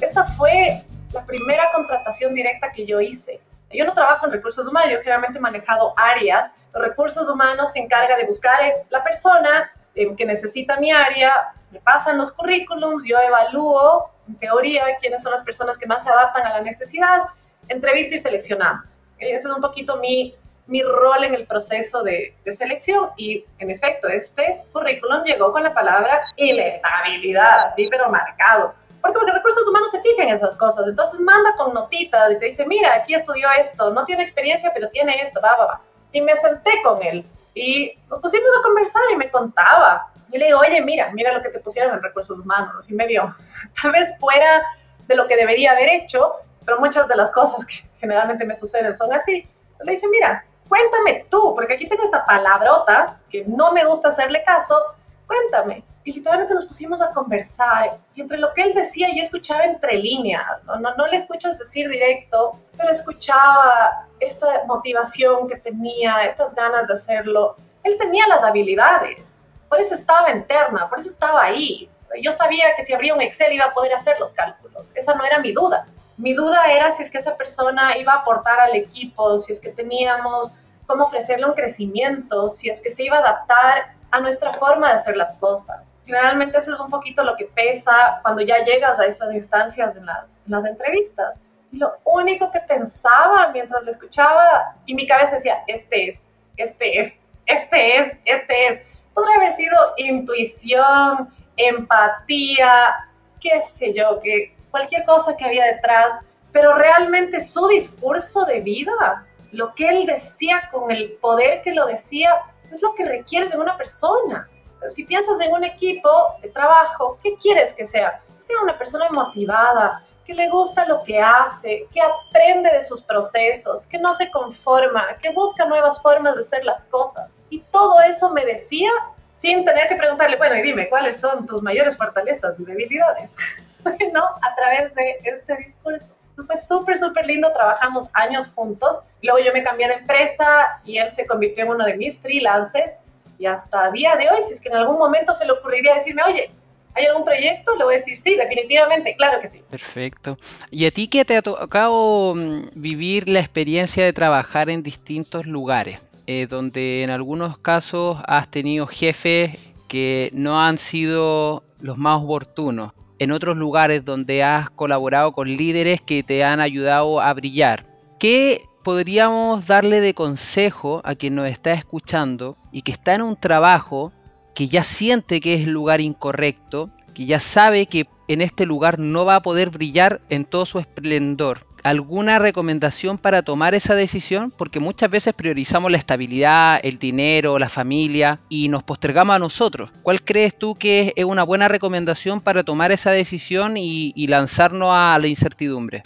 esta 0.00 0.24
fue 0.24 0.82
la 1.12 1.26
primera 1.26 1.70
contratación 1.74 2.32
directa 2.32 2.72
que 2.72 2.86
yo 2.86 3.02
hice. 3.02 3.38
Yo 3.70 3.84
no 3.84 3.92
trabajo 3.92 4.24
en 4.24 4.32
recursos 4.32 4.66
humanos, 4.66 4.92
yo 4.92 4.98
generalmente 4.98 5.36
he 5.36 5.42
manejado 5.42 5.92
áreas. 5.94 6.54
Los 6.72 6.82
recursos 6.84 7.28
humanos 7.28 7.72
se 7.72 7.80
encarga 7.80 8.16
de 8.16 8.24
buscar 8.24 8.58
la 8.88 9.04
persona 9.04 9.70
eh, 9.94 10.14
que 10.16 10.24
necesita 10.24 10.80
mi 10.80 10.90
área, 10.90 11.52
me 11.70 11.80
pasan 11.80 12.16
los 12.16 12.32
currículums, 12.32 13.04
yo 13.06 13.18
evalúo, 13.18 14.10
en 14.26 14.36
teoría, 14.36 14.84
quiénes 15.00 15.22
son 15.22 15.32
las 15.32 15.42
personas 15.42 15.76
que 15.76 15.86
más 15.86 16.02
se 16.02 16.08
adaptan 16.08 16.46
a 16.46 16.50
la 16.50 16.60
necesidad, 16.62 17.24
entrevista 17.68 18.14
y 18.14 18.18
seleccionamos. 18.18 19.00
Ese 19.18 19.34
es 19.34 19.44
un 19.46 19.60
poquito 19.60 19.96
mi, 19.96 20.34
mi 20.66 20.82
rol 20.82 21.24
en 21.24 21.34
el 21.34 21.46
proceso 21.46 22.02
de, 22.02 22.34
de, 22.44 22.52
selección 22.52 23.10
y 23.16 23.44
en 23.58 23.70
efecto 23.70 24.08
este 24.08 24.62
currículum 24.72 25.24
llegó 25.24 25.52
con 25.52 25.62
la 25.62 25.72
palabra 25.72 26.20
inestabilidad, 26.36 27.66
así 27.66 27.86
pero 27.90 28.10
marcado 28.10 28.74
porque, 29.12 29.32
recursos 29.32 29.66
humanos 29.68 29.90
se 29.90 30.00
fijan 30.00 30.28
en 30.28 30.34
esas 30.34 30.56
cosas. 30.56 30.86
Entonces 30.88 31.20
manda 31.20 31.54
con 31.56 31.74
notitas 31.74 32.32
y 32.32 32.38
te 32.38 32.46
dice, 32.46 32.66
mira, 32.66 32.94
aquí 32.94 33.14
estudió 33.14 33.48
esto, 33.60 33.92
no 33.92 34.04
tiene 34.04 34.22
experiencia, 34.22 34.70
pero 34.74 34.88
tiene 34.88 35.20
esto, 35.22 35.40
va, 35.40 35.56
va, 35.56 35.66
va. 35.66 35.80
Y 36.12 36.20
me 36.20 36.36
senté 36.36 36.82
con 36.82 37.02
él 37.02 37.24
y 37.54 37.96
nos 38.10 38.20
pusimos 38.20 38.48
a 38.58 38.62
conversar 38.62 39.02
y 39.12 39.16
me 39.16 39.30
contaba. 39.30 40.10
Y 40.32 40.38
le 40.38 40.46
digo, 40.46 40.58
oye, 40.58 40.80
mira, 40.82 41.10
mira 41.12 41.32
lo 41.32 41.42
que 41.42 41.50
te 41.50 41.60
pusieron 41.60 41.94
en 41.94 42.02
recursos 42.02 42.38
humanos. 42.38 42.90
Y 42.90 42.94
me 42.94 43.06
dio, 43.06 43.34
tal 43.80 43.92
vez 43.92 44.16
fuera 44.18 44.62
de 45.06 45.14
lo 45.14 45.26
que 45.26 45.36
debería 45.36 45.72
haber 45.72 45.88
hecho, 45.88 46.34
pero 46.66 46.78
muchas 46.80 47.08
de 47.08 47.16
las 47.16 47.30
cosas 47.30 47.64
que 47.64 47.74
generalmente 47.98 48.44
me 48.44 48.54
suceden 48.54 48.92
son 48.92 49.12
así. 49.14 49.48
Le 49.82 49.92
dije, 49.92 50.06
mira, 50.08 50.44
cuéntame 50.68 51.26
tú, 51.30 51.54
porque 51.54 51.74
aquí 51.74 51.88
tengo 51.88 52.04
esta 52.04 52.26
palabrota 52.26 53.18
que 53.30 53.44
no 53.46 53.72
me 53.72 53.86
gusta 53.86 54.08
hacerle 54.08 54.42
caso, 54.44 54.78
cuéntame 55.26 55.82
y 56.06 56.12
literalmente 56.12 56.54
nos 56.54 56.64
pusimos 56.64 57.02
a 57.02 57.10
conversar 57.10 57.98
y 58.14 58.20
entre 58.20 58.38
lo 58.38 58.54
que 58.54 58.62
él 58.62 58.72
decía 58.72 59.08
yo 59.12 59.22
escuchaba 59.22 59.64
entre 59.64 59.94
líneas, 59.94 60.62
no, 60.64 60.76
no, 60.76 60.94
no 60.94 61.06
le 61.08 61.16
escuchas 61.16 61.58
decir 61.58 61.88
directo, 61.88 62.60
pero 62.76 62.92
escuchaba 62.92 64.06
esta 64.20 64.62
motivación 64.66 65.48
que 65.48 65.56
tenía, 65.56 66.24
estas 66.24 66.54
ganas 66.54 66.86
de 66.86 66.94
hacerlo. 66.94 67.56
Él 67.82 67.96
tenía 67.98 68.26
las 68.28 68.44
habilidades, 68.44 69.48
por 69.68 69.80
eso 69.80 69.96
estaba 69.96 70.30
interna, 70.30 70.88
por 70.88 71.00
eso 71.00 71.10
estaba 71.10 71.42
ahí. 71.42 71.90
Yo 72.22 72.30
sabía 72.30 72.66
que 72.76 72.84
si 72.86 72.92
abría 72.92 73.12
un 73.12 73.20
Excel 73.20 73.52
iba 73.52 73.64
a 73.64 73.74
poder 73.74 73.92
hacer 73.92 74.16
los 74.20 74.32
cálculos, 74.32 74.92
esa 74.94 75.12
no 75.12 75.24
era 75.24 75.40
mi 75.40 75.50
duda. 75.50 75.88
Mi 76.16 76.34
duda 76.34 76.72
era 76.72 76.92
si 76.92 77.02
es 77.02 77.10
que 77.10 77.18
esa 77.18 77.36
persona 77.36 77.96
iba 77.98 78.12
a 78.12 78.16
aportar 78.18 78.58
al 78.60 78.74
equipo, 78.74 79.38
si 79.38 79.52
es 79.52 79.60
que 79.60 79.70
teníamos 79.70 80.58
cómo 80.86 81.04
ofrecerle 81.04 81.46
un 81.46 81.52
crecimiento, 81.52 82.48
si 82.48 82.70
es 82.70 82.80
que 82.80 82.90
se 82.90 83.04
iba 83.04 83.16
a 83.16 83.20
adaptar 83.20 83.94
a 84.10 84.20
nuestra 84.20 84.52
forma 84.52 84.88
de 84.88 84.94
hacer 84.94 85.16
las 85.16 85.34
cosas 85.34 85.96
generalmente 86.06 86.58
eso 86.58 86.72
es 86.72 86.80
un 86.80 86.88
poquito 86.88 87.24
lo 87.24 87.36
que 87.36 87.46
pesa 87.46 88.20
cuando 88.22 88.40
ya 88.42 88.64
llegas 88.64 88.98
a 88.98 89.06
esas 89.06 89.34
instancias 89.34 89.96
en 89.96 90.06
las, 90.06 90.40
en 90.46 90.52
las 90.52 90.64
entrevistas. 90.64 91.38
Y 91.72 91.78
lo 91.78 91.92
único 92.04 92.50
que 92.52 92.60
pensaba 92.60 93.50
mientras 93.52 93.82
lo 93.82 93.90
escuchaba, 93.90 94.76
y 94.86 94.94
mi 94.94 95.06
cabeza 95.06 95.34
decía, 95.34 95.64
este 95.66 96.08
es, 96.08 96.28
este 96.56 97.00
es, 97.00 97.20
este 97.44 97.98
es, 97.98 98.16
este 98.24 98.68
es. 98.68 98.80
Podría 99.12 99.36
haber 99.36 99.52
sido 99.56 99.76
intuición, 99.96 101.28
empatía, 101.56 102.94
qué 103.40 103.62
sé 103.62 103.92
yo, 103.92 104.20
que 104.20 104.54
cualquier 104.76 105.04
cosa 105.04 105.36
que 105.36 105.44
había 105.44 105.64
detrás, 105.64 106.20
pero 106.52 106.74
realmente 106.74 107.40
su 107.40 107.66
discurso 107.68 108.44
de 108.44 108.60
vida, 108.60 109.26
lo 109.52 109.74
que 109.74 109.88
él 109.88 110.06
decía 110.06 110.68
con 110.72 110.90
el 110.90 111.12
poder 111.12 111.62
que 111.62 111.74
lo 111.74 111.86
decía, 111.86 112.30
es 112.72 112.82
lo 112.82 112.94
que 112.94 113.04
requieres 113.04 113.52
de 113.52 113.58
una 113.58 113.76
persona 113.76 114.48
si 114.90 115.04
piensas 115.04 115.40
en 115.40 115.52
un 115.52 115.64
equipo 115.64 116.10
de 116.42 116.48
trabajo, 116.48 117.18
¿qué 117.22 117.36
quieres 117.36 117.72
que 117.72 117.86
sea? 117.86 118.20
Sea 118.36 118.56
una 118.62 118.76
persona 118.78 119.08
motivada, 119.12 120.00
que 120.24 120.34
le 120.34 120.48
gusta 120.50 120.86
lo 120.86 121.02
que 121.04 121.20
hace, 121.20 121.86
que 121.92 122.00
aprende 122.00 122.70
de 122.70 122.82
sus 122.82 123.02
procesos, 123.02 123.86
que 123.86 123.98
no 123.98 124.12
se 124.12 124.30
conforma, 124.30 125.04
que 125.20 125.32
busca 125.32 125.64
nuevas 125.66 126.02
formas 126.02 126.34
de 126.34 126.40
hacer 126.40 126.64
las 126.64 126.84
cosas. 126.84 127.34
Y 127.48 127.60
todo 127.60 128.00
eso 128.00 128.30
me 128.30 128.44
decía 128.44 128.90
sin 129.30 129.64
tener 129.64 129.86
que 129.88 129.96
preguntarle, 129.96 130.36
bueno, 130.36 130.56
y 130.56 130.62
dime, 130.62 130.88
¿cuáles 130.88 131.20
son 131.20 131.46
tus 131.46 131.62
mayores 131.62 131.96
fortalezas 131.96 132.58
y 132.58 132.64
debilidades? 132.64 133.36
¿No? 134.12 134.22
A 134.24 134.54
través 134.54 134.94
de 134.94 135.18
este 135.24 135.56
discurso. 135.56 136.14
Fue 136.34 136.56
súper, 136.58 136.98
súper 136.98 137.26
lindo, 137.26 137.50
trabajamos 137.52 138.06
años 138.12 138.50
juntos. 138.54 138.98
Luego 139.22 139.38
yo 139.38 139.52
me 139.52 139.62
cambié 139.62 139.88
de 139.88 139.94
empresa 139.94 140.80
y 140.84 140.98
él 140.98 141.10
se 141.10 141.26
convirtió 141.26 141.64
en 141.64 141.70
uno 141.70 141.86
de 141.86 141.96
mis 141.96 142.18
freelancers 142.18 143.02
Y 143.38 143.46
hasta 143.46 143.90
día 143.90 144.16
de 144.16 144.28
hoy, 144.28 144.42
si 144.42 144.52
es 144.52 144.60
que 144.60 144.68
en 144.68 144.76
algún 144.76 144.98
momento 144.98 145.34
se 145.34 145.46
le 145.46 145.52
ocurriría 145.52 145.94
decirme, 145.94 146.22
oye, 146.26 146.50
¿hay 146.94 147.06
algún 147.06 147.24
proyecto? 147.24 147.74
Le 147.76 147.84
voy 147.84 147.94
a 147.94 147.98
decir, 147.98 148.16
sí, 148.16 148.36
definitivamente, 148.36 149.14
claro 149.16 149.40
que 149.40 149.46
sí. 149.46 149.62
Perfecto. 149.70 150.38
¿Y 150.70 150.86
a 150.86 150.90
ti 150.90 151.08
qué 151.08 151.24
te 151.24 151.36
ha 151.36 151.42
tocado 151.42 152.34
mm, 152.34 152.66
vivir 152.74 153.28
la 153.28 153.40
experiencia 153.40 154.04
de 154.04 154.12
trabajar 154.12 154.68
en 154.68 154.82
distintos 154.82 155.46
lugares? 155.46 156.00
Eh, 156.28 156.48
donde 156.48 157.04
en 157.04 157.10
algunos 157.10 157.56
casos 157.56 158.18
has 158.26 158.50
tenido 158.50 158.88
jefes 158.88 159.52
que 159.86 160.30
no 160.32 160.60
han 160.60 160.76
sido 160.76 161.62
los 161.78 161.98
más 161.98 162.20
oportunos. 162.20 162.92
En 163.18 163.32
otros 163.32 163.56
lugares 163.56 164.04
donde 164.04 164.42
has 164.42 164.70
colaborado 164.70 165.32
con 165.32 165.48
líderes 165.48 166.00
que 166.00 166.22
te 166.22 166.44
han 166.44 166.60
ayudado 166.60 167.20
a 167.20 167.32
brillar. 167.32 167.86
¿Qué 168.18 168.62
podríamos 168.82 169.66
darle 169.66 170.00
de 170.00 170.14
consejo 170.14 171.00
a 171.04 171.14
quien 171.16 171.34
nos 171.34 171.48
está 171.48 171.72
escuchando 171.72 172.56
y 172.70 172.82
que 172.82 172.92
está 172.92 173.14
en 173.14 173.22
un 173.22 173.36
trabajo 173.36 174.12
que 174.54 174.68
ya 174.68 174.82
siente 174.82 175.40
que 175.40 175.54
es 175.54 175.64
el 175.64 175.72
lugar 175.72 176.00
incorrecto, 176.00 176.90
que 177.16 177.24
ya 177.24 177.40
sabe 177.40 177.86
que 177.86 178.06
en 178.28 178.42
este 178.42 178.66
lugar 178.66 178.98
no 178.98 179.24
va 179.24 179.36
a 179.36 179.42
poder 179.42 179.70
brillar 179.70 180.20
en 180.28 180.44
todo 180.44 180.66
su 180.66 180.78
esplendor? 180.78 181.66
¿Alguna 181.82 182.38
recomendación 182.38 183.16
para 183.16 183.40
tomar 183.40 183.74
esa 183.74 183.94
decisión? 183.94 184.50
Porque 184.50 184.80
muchas 184.80 185.08
veces 185.08 185.32
priorizamos 185.32 185.90
la 185.90 185.96
estabilidad, 185.96 186.78
el 186.82 186.98
dinero, 186.98 187.58
la 187.58 187.70
familia 187.70 188.40
y 188.50 188.68
nos 188.68 188.82
postergamos 188.82 189.34
a 189.34 189.38
nosotros. 189.38 189.90
¿Cuál 190.02 190.22
crees 190.22 190.58
tú 190.58 190.74
que 190.74 191.14
es 191.16 191.24
una 191.24 191.42
buena 191.42 191.68
recomendación 191.68 192.42
para 192.42 192.64
tomar 192.64 192.92
esa 192.92 193.12
decisión 193.12 193.78
y, 193.78 194.26
lanzarnos 194.26 194.90
a 194.92 195.16
la 195.18 195.26
incertidumbre? 195.26 196.02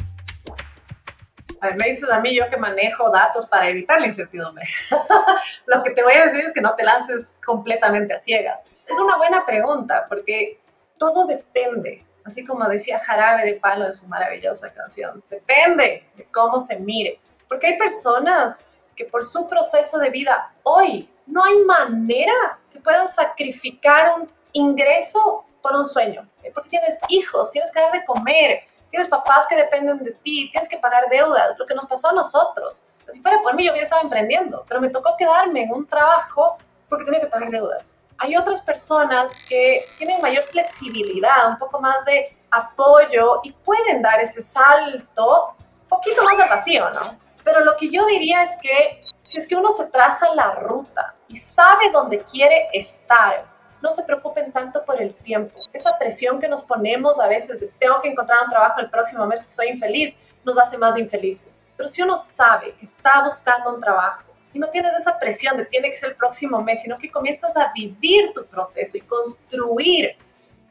Me 1.76 1.88
dices 1.88 2.08
a 2.08 2.20
mí 2.20 2.36
yo 2.36 2.48
que 2.48 2.56
manejo 2.56 3.10
datos 3.10 3.46
para 3.46 3.68
evitar 3.68 4.00
la 4.00 4.06
incertidumbre. 4.06 4.64
Lo 5.66 5.82
que 5.82 5.90
te 5.90 6.04
voy 6.04 6.12
a 6.12 6.26
decir 6.26 6.40
es 6.40 6.52
que 6.52 6.60
no 6.60 6.76
te 6.76 6.84
lances 6.84 7.40
completamente 7.44 8.14
a 8.14 8.18
ciegas. 8.20 8.62
Es 8.86 8.98
una 8.98 9.16
buena 9.16 9.46
pregunta 9.46 10.06
porque 10.08 10.59
todo 11.00 11.24
depende, 11.24 12.04
así 12.26 12.44
como 12.44 12.68
decía 12.68 12.98
Jarabe 12.98 13.46
de 13.46 13.54
Palo 13.54 13.86
en 13.86 13.94
su 13.94 14.06
maravillosa 14.06 14.70
canción, 14.70 15.24
depende 15.30 16.06
de 16.14 16.24
cómo 16.26 16.60
se 16.60 16.76
mire. 16.76 17.18
Porque 17.48 17.68
hay 17.68 17.78
personas 17.78 18.70
que 18.94 19.06
por 19.06 19.24
su 19.24 19.48
proceso 19.48 19.98
de 19.98 20.10
vida 20.10 20.52
hoy 20.62 21.10
no 21.26 21.42
hay 21.42 21.56
manera 21.64 22.58
que 22.70 22.78
puedan 22.80 23.08
sacrificar 23.08 24.20
un 24.20 24.30
ingreso 24.52 25.46
por 25.62 25.74
un 25.74 25.86
sueño. 25.86 26.28
Porque 26.52 26.68
tienes 26.68 26.98
hijos, 27.08 27.50
tienes 27.50 27.70
que 27.70 27.80
dar 27.80 27.92
de 27.92 28.04
comer, 28.04 28.64
tienes 28.90 29.08
papás 29.08 29.46
que 29.48 29.56
dependen 29.56 30.04
de 30.04 30.12
ti, 30.12 30.50
tienes 30.50 30.68
que 30.68 30.76
pagar 30.76 31.08
deudas, 31.08 31.58
lo 31.58 31.66
que 31.66 31.74
nos 31.74 31.86
pasó 31.86 32.10
a 32.10 32.12
nosotros. 32.12 32.84
Si 33.08 33.22
fuera 33.22 33.40
por 33.42 33.54
mí, 33.54 33.64
yo 33.64 33.72
hubiera 33.72 33.84
estado 33.84 34.02
emprendiendo, 34.02 34.66
pero 34.68 34.82
me 34.82 34.90
tocó 34.90 35.16
quedarme 35.16 35.62
en 35.62 35.72
un 35.72 35.86
trabajo 35.86 36.58
porque 36.90 37.06
tenía 37.06 37.20
que 37.20 37.26
pagar 37.26 37.50
deudas. 37.50 37.99
Hay 38.20 38.36
otras 38.36 38.60
personas 38.60 39.30
que 39.48 39.84
tienen 39.96 40.20
mayor 40.20 40.44
flexibilidad, 40.44 41.48
un 41.48 41.58
poco 41.58 41.80
más 41.80 42.04
de 42.04 42.36
apoyo 42.50 43.40
y 43.42 43.52
pueden 43.52 44.02
dar 44.02 44.20
ese 44.20 44.42
salto 44.42 45.56
un 45.82 45.88
poquito 45.88 46.22
más 46.22 46.38
al 46.38 46.50
vacío, 46.50 46.90
¿no? 46.90 47.18
Pero 47.42 47.60
lo 47.60 47.76
que 47.78 47.90
yo 47.90 48.04
diría 48.04 48.42
es 48.42 48.56
que 48.56 49.00
si 49.22 49.38
es 49.38 49.46
que 49.48 49.56
uno 49.56 49.72
se 49.72 49.86
traza 49.86 50.34
la 50.34 50.52
ruta 50.52 51.14
y 51.28 51.36
sabe 51.36 51.90
dónde 51.90 52.18
quiere 52.24 52.68
estar, 52.74 53.46
no 53.80 53.90
se 53.90 54.02
preocupen 54.02 54.52
tanto 54.52 54.84
por 54.84 55.00
el 55.00 55.14
tiempo. 55.14 55.58
Esa 55.72 55.98
presión 55.98 56.38
que 56.38 56.48
nos 56.48 56.62
ponemos 56.62 57.18
a 57.18 57.26
veces 57.26 57.58
de 57.58 57.68
tengo 57.78 58.02
que 58.02 58.08
encontrar 58.08 58.44
un 58.44 58.50
trabajo 58.50 58.80
el 58.80 58.90
próximo 58.90 59.26
mes 59.26 59.40
porque 59.40 59.52
soy 59.52 59.68
infeliz, 59.68 60.16
nos 60.44 60.58
hace 60.58 60.76
más 60.76 60.98
infelices. 60.98 61.56
Pero 61.74 61.88
si 61.88 62.02
uno 62.02 62.18
sabe 62.18 62.74
que 62.74 62.84
está 62.84 63.24
buscando 63.24 63.74
un 63.74 63.80
trabajo 63.80 64.29
y 64.52 64.58
no 64.58 64.68
tienes 64.68 64.94
esa 64.94 65.18
presión 65.18 65.56
de 65.56 65.64
tiene 65.64 65.90
que 65.90 65.96
ser 65.96 66.10
el 66.10 66.16
próximo 66.16 66.60
mes, 66.62 66.82
sino 66.82 66.98
que 66.98 67.10
comienzas 67.10 67.56
a 67.56 67.72
vivir 67.72 68.32
tu 68.32 68.44
proceso 68.46 68.96
y 68.96 69.02
construir 69.02 70.16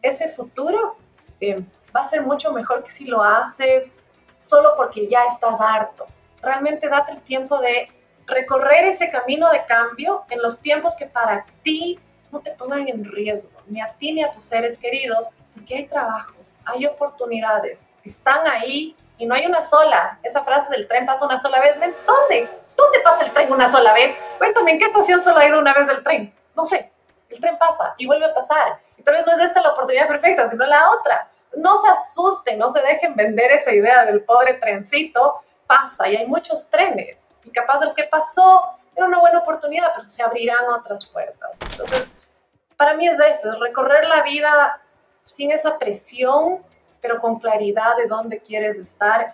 ese 0.02 0.28
futuro, 0.28 0.98
eh, 1.40 1.64
va 1.96 2.02
a 2.02 2.06
ser 2.06 2.22
mucho 2.22 2.52
mejor 2.52 2.84
que 2.84 2.92
si 2.92 3.06
lo 3.06 3.24
haces 3.24 4.12
solo 4.38 4.74
porque 4.76 5.08
ya 5.08 5.26
estás 5.26 5.60
harto. 5.62 6.08
Realmente 6.42 6.88
date 6.88 7.12
el 7.12 7.22
tiempo 7.22 7.60
de 7.60 7.90
recorrer 8.26 8.86
ese 8.86 9.10
camino 9.10 9.50
de 9.50 9.66
cambio 9.66 10.24
en 10.30 10.42
los 10.42 10.60
tiempos 10.62 10.96
que 10.96 11.06
para 11.06 11.46
ti 11.64 12.00
no 12.32 12.40
te 12.40 12.52
pongan 12.52 12.88
en 12.88 13.04
riesgo, 13.04 13.60
ni 13.68 13.82
a 13.82 13.94
ti 13.94 14.14
ni 14.14 14.24
a 14.24 14.32
tus 14.32 14.46
seres 14.46 14.78
queridos, 14.78 15.28
porque 15.54 15.76
hay 15.76 15.88
trabajos, 15.88 16.58
hay 16.64 16.86
oportunidades, 16.86 17.88
están 18.04 18.48
ahí 18.48 18.96
y 19.18 19.26
no 19.26 19.36
hay 19.36 19.46
una 19.46 19.62
sola. 19.62 20.20
Esa 20.24 20.44
frase 20.44 20.72
del 20.72 20.88
tren 20.88 21.06
pasa 21.06 21.26
una 21.26 21.38
sola 21.38 21.60
vez, 21.60 21.76
¿dónde? 22.06 22.48
¿Dónde 22.80 23.00
pasa 23.02 23.26
el 23.26 23.32
tren 23.32 23.52
una 23.52 23.68
sola 23.68 23.94
vez? 23.94 24.24
Cuéntame, 24.38 24.72
¿en 24.72 24.80
qué 24.80 24.86
estación 24.86 25.20
solo 25.20 25.40
ha 25.40 25.46
ido 25.46 25.60
una 25.60 25.74
vez 25.74 25.90
el 25.90 26.02
tren? 26.02 26.34
No 26.56 26.64
sé, 26.64 26.92
el 27.30 27.40
tren 27.40 27.58
pasa 27.58 27.94
y 27.98 28.06
vuelve 28.06 28.26
a 28.26 28.34
pasar. 28.34 28.80
Y 28.96 29.04
tal 29.04 29.16
vez 29.16 29.26
no 29.26 29.34
es 29.34 29.42
esta 29.42 29.62
la 29.62 29.72
oportunidad 29.72 30.08
perfecta, 30.08 30.50
sino 30.50 30.66
la 30.66 30.90
otra. 30.92 31.30
No 31.58 31.78
se 31.82 31.90
asusten, 31.90 32.58
no 32.58 32.70
se 32.70 32.80
dejen 32.80 33.16
vender 33.16 33.52
esa 33.52 33.74
idea 33.74 34.06
del 34.06 34.24
pobre 34.24 34.54
trencito. 34.54 35.42
Pasa 35.68 36.08
y 36.08 36.16
hay 36.16 36.26
muchos 36.26 36.70
trenes. 36.70 37.34
Y 37.44 37.52
capaz 37.52 37.80
del 37.80 37.94
que 37.94 38.06
pasó 38.06 38.70
era 38.96 39.06
una 39.06 39.20
buena 39.20 39.40
oportunidad, 39.40 39.92
pero 39.96 40.06
se 40.06 40.24
abrirán 40.24 40.66
otras 40.70 41.06
puertas. 41.06 41.52
Entonces, 41.72 42.10
para 42.78 42.94
mí 42.94 43.08
es 43.08 43.20
eso, 43.20 43.52
es 43.52 43.60
recorrer 43.60 44.08
la 44.08 44.22
vida 44.22 44.82
sin 45.22 45.52
esa 45.52 45.78
presión, 45.78 46.64
pero 47.02 47.20
con 47.20 47.40
claridad 47.40 47.98
de 47.98 48.08
dónde 48.08 48.40
quieres 48.40 48.78
estar. 48.78 49.34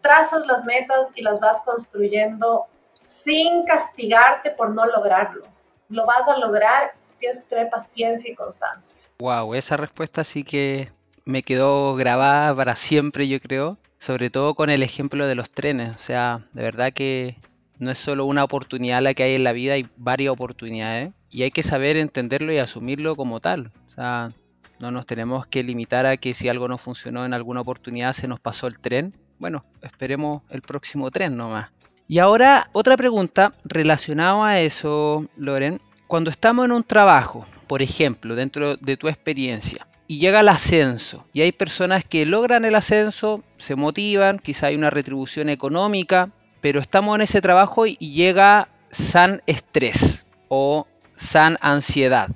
Trazas 0.00 0.46
las 0.46 0.64
metas 0.64 1.10
y 1.14 1.22
las 1.22 1.40
vas 1.40 1.60
construyendo 1.60 2.66
sin 3.00 3.64
castigarte 3.64 4.50
por 4.50 4.70
no 4.70 4.86
lograrlo. 4.86 5.42
Lo 5.88 6.06
vas 6.06 6.28
a 6.28 6.36
lograr, 6.38 6.92
tienes 7.18 7.38
que 7.38 7.44
tener 7.44 7.70
paciencia 7.70 8.30
y 8.30 8.36
constancia. 8.36 9.00
Wow, 9.18 9.54
esa 9.54 9.76
respuesta 9.76 10.22
sí 10.22 10.44
que 10.44 10.90
me 11.24 11.42
quedó 11.42 11.96
grabada 11.96 12.54
para 12.54 12.76
siempre, 12.76 13.26
yo 13.26 13.40
creo. 13.40 13.78
Sobre 13.98 14.30
todo 14.30 14.54
con 14.54 14.70
el 14.70 14.82
ejemplo 14.82 15.26
de 15.26 15.34
los 15.34 15.50
trenes. 15.50 15.94
O 15.96 16.02
sea, 16.02 16.40
de 16.52 16.62
verdad 16.62 16.92
que 16.92 17.36
no 17.78 17.90
es 17.90 17.98
solo 17.98 18.24
una 18.24 18.44
oportunidad 18.44 19.02
la 19.02 19.12
que 19.12 19.24
hay 19.24 19.34
en 19.34 19.44
la 19.44 19.52
vida, 19.52 19.74
hay 19.74 19.88
varias 19.96 20.32
oportunidades 20.32 21.12
y 21.28 21.42
hay 21.42 21.50
que 21.50 21.62
saber 21.62 21.96
entenderlo 21.96 22.52
y 22.52 22.58
asumirlo 22.58 23.16
como 23.16 23.40
tal. 23.40 23.72
O 23.88 23.90
sea, 23.90 24.32
no 24.78 24.90
nos 24.90 25.04
tenemos 25.04 25.46
que 25.46 25.62
limitar 25.62 26.06
a 26.06 26.16
que 26.16 26.32
si 26.32 26.48
algo 26.48 26.66
no 26.68 26.78
funcionó 26.78 27.26
en 27.26 27.34
alguna 27.34 27.60
oportunidad 27.60 28.12
se 28.14 28.28
nos 28.28 28.40
pasó 28.40 28.66
el 28.66 28.78
tren. 28.78 29.14
Bueno, 29.38 29.64
esperemos 29.82 30.42
el 30.48 30.62
próximo 30.62 31.10
tren 31.10 31.36
nomás. 31.36 31.70
Y 32.10 32.18
ahora 32.18 32.70
otra 32.72 32.96
pregunta 32.96 33.52
relacionada 33.62 34.44
a 34.44 34.60
eso, 34.60 35.26
Loren. 35.36 35.80
Cuando 36.08 36.28
estamos 36.28 36.64
en 36.64 36.72
un 36.72 36.82
trabajo, 36.82 37.46
por 37.68 37.82
ejemplo, 37.82 38.34
dentro 38.34 38.74
de 38.74 38.96
tu 38.96 39.06
experiencia, 39.06 39.86
y 40.08 40.18
llega 40.18 40.40
el 40.40 40.48
ascenso, 40.48 41.22
y 41.32 41.42
hay 41.42 41.52
personas 41.52 42.04
que 42.04 42.26
logran 42.26 42.64
el 42.64 42.74
ascenso, 42.74 43.44
se 43.58 43.76
motivan, 43.76 44.40
quizá 44.40 44.66
hay 44.66 44.74
una 44.74 44.90
retribución 44.90 45.48
económica, 45.50 46.30
pero 46.60 46.80
estamos 46.80 47.14
en 47.14 47.20
ese 47.20 47.40
trabajo 47.40 47.86
y 47.86 47.96
llega 47.96 48.66
san 48.90 49.40
estrés 49.46 50.24
o 50.48 50.88
san 51.14 51.58
ansiedad 51.60 52.28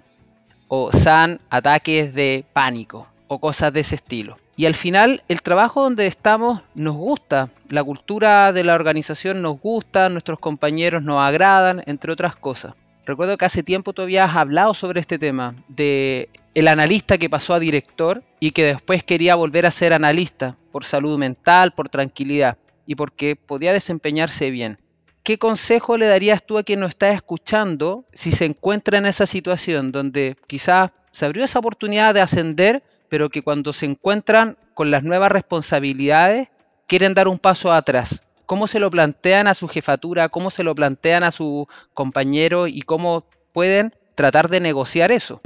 o 0.69 0.93
san 0.93 1.41
ataques 1.51 2.15
de 2.15 2.45
pánico 2.53 3.09
o 3.27 3.41
cosas 3.41 3.73
de 3.73 3.81
ese 3.81 3.97
estilo. 3.97 4.39
Y 4.57 4.67
al 4.67 4.75
final 4.75 5.23
el 5.29 5.43
trabajo 5.43 5.83
donde 5.83 6.07
estamos 6.07 6.61
nos 6.75 6.95
gusta, 6.95 7.49
la 7.69 7.83
cultura 7.83 8.53
de 8.53 8.65
la 8.65 8.75
organización 8.75 9.43
nos 9.43 9.61
gusta, 9.61 10.09
nuestros 10.09 10.39
compañeros 10.39 11.03
nos 11.03 11.21
agradan, 11.21 11.83
entre 11.87 12.13
otras 12.13 12.37
cosas. 12.37 12.75
Recuerdo 13.05 13.37
que 13.37 13.45
hace 13.45 13.63
tiempo 13.63 13.93
tú 13.93 14.03
habías 14.03 14.35
hablado 14.35 14.73
sobre 14.73 15.01
este 15.01 15.19
tema, 15.19 15.55
de 15.69 16.29
el 16.55 16.69
analista 16.69 17.19
que 17.19 17.29
pasó 17.29 17.53
a 17.55 17.59
director 17.59 18.23
y 18.39 18.53
que 18.53 18.65
después 18.65 19.03
quería 19.03 19.35
volver 19.35 19.67
a 19.67 19.71
ser 19.71 19.93
analista 19.93 20.57
por 20.71 20.85
salud 20.85 21.19
mental, 21.19 21.73
por 21.73 21.89
tranquilidad 21.89 22.57
y 22.87 22.95
porque 22.95 23.37
podía 23.37 23.73
desempeñarse 23.73 24.51
bien. 24.51 24.79
¿Qué 25.25 25.39
consejo 25.39 25.97
le 25.97 26.07
darías 26.07 26.45
tú 26.45 26.59
a 26.59 26.63
quien 26.63 26.81
nos 26.81 26.91
está 26.91 27.11
escuchando 27.11 28.05
si 28.13 28.31
se 28.31 28.45
encuentra 28.45 28.99
en 28.99 29.07
esa 29.07 29.27
situación 29.27 29.91
donde 29.91 30.37
quizás 30.47 30.93
se 31.13 31.25
abrió 31.25 31.45
esa 31.45 31.61
oportunidad 31.61 32.13
de 32.13 32.21
ascender, 32.21 32.83
pero 33.15 33.31
que 33.31 33.45
cuando 33.45 33.73
se 33.73 33.87
encuentran 33.87 34.59
con 34.75 34.91
las 34.91 35.05
nuevas 35.05 35.31
responsabilidades 35.31 36.49
quieren 36.89 37.15
dar 37.15 37.29
un 37.29 37.39
paso 37.39 37.73
atrás? 37.73 38.25
¿Cómo 38.45 38.67
se 38.67 38.81
lo 38.81 38.91
plantean 38.91 39.47
a 39.47 39.55
su 39.55 39.69
jefatura? 39.69 40.29
¿Cómo 40.29 40.51
se 40.51 40.65
lo 40.65 40.75
plantean 40.75 41.23
a 41.23 41.31
su 41.31 41.69
compañero? 41.93 42.67
¿Y 42.67 42.83
cómo 42.83 43.25
pueden 43.53 43.95
tratar 44.17 44.49
de 44.49 44.59
negociar 44.59 45.13
eso? 45.13 45.41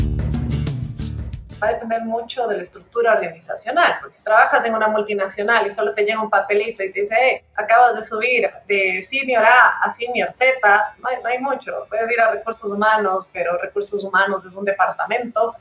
va 1.63 1.69
a 1.69 1.73
depender 1.73 2.03
mucho 2.05 2.47
de 2.47 2.57
la 2.57 2.63
estructura 2.63 3.13
organizacional, 3.13 3.97
porque 4.01 4.17
si 4.17 4.23
trabajas 4.23 4.65
en 4.65 4.75
una 4.75 4.89
multinacional 4.89 5.67
y 5.67 5.71
solo 5.71 5.93
te 5.93 6.05
llega 6.05 6.23
un 6.23 6.31
papelito 6.31 6.83
y 6.85 6.93
te 6.93 7.01
dice, 7.01 7.17
hey, 7.21 7.43
acabas 7.57 7.97
de 7.97 8.03
subir 8.05 8.49
de 8.69 9.03
senior 9.03 9.45
A 9.45 9.81
a 9.83 9.91
senior 9.91 10.31
Z, 10.33 10.95
no 11.01 11.29
hay, 11.29 11.39
mucho. 11.41 11.85
Puedes 11.89 12.09
ir 12.11 12.21
a 12.21 12.31
recursos 12.31 12.71
humanos, 12.71 13.29
pero 13.33 13.59
recursos 13.59 14.05
humanos 14.05 14.47
es 14.47 14.55
un 14.55 14.65
departamento, 14.65 15.57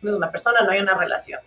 no 0.00 0.10
es 0.10 0.16
una 0.16 0.30
persona, 0.30 0.62
no 0.62 0.70
hay 0.70 0.80
una 0.80 0.94
relación. 0.94 1.40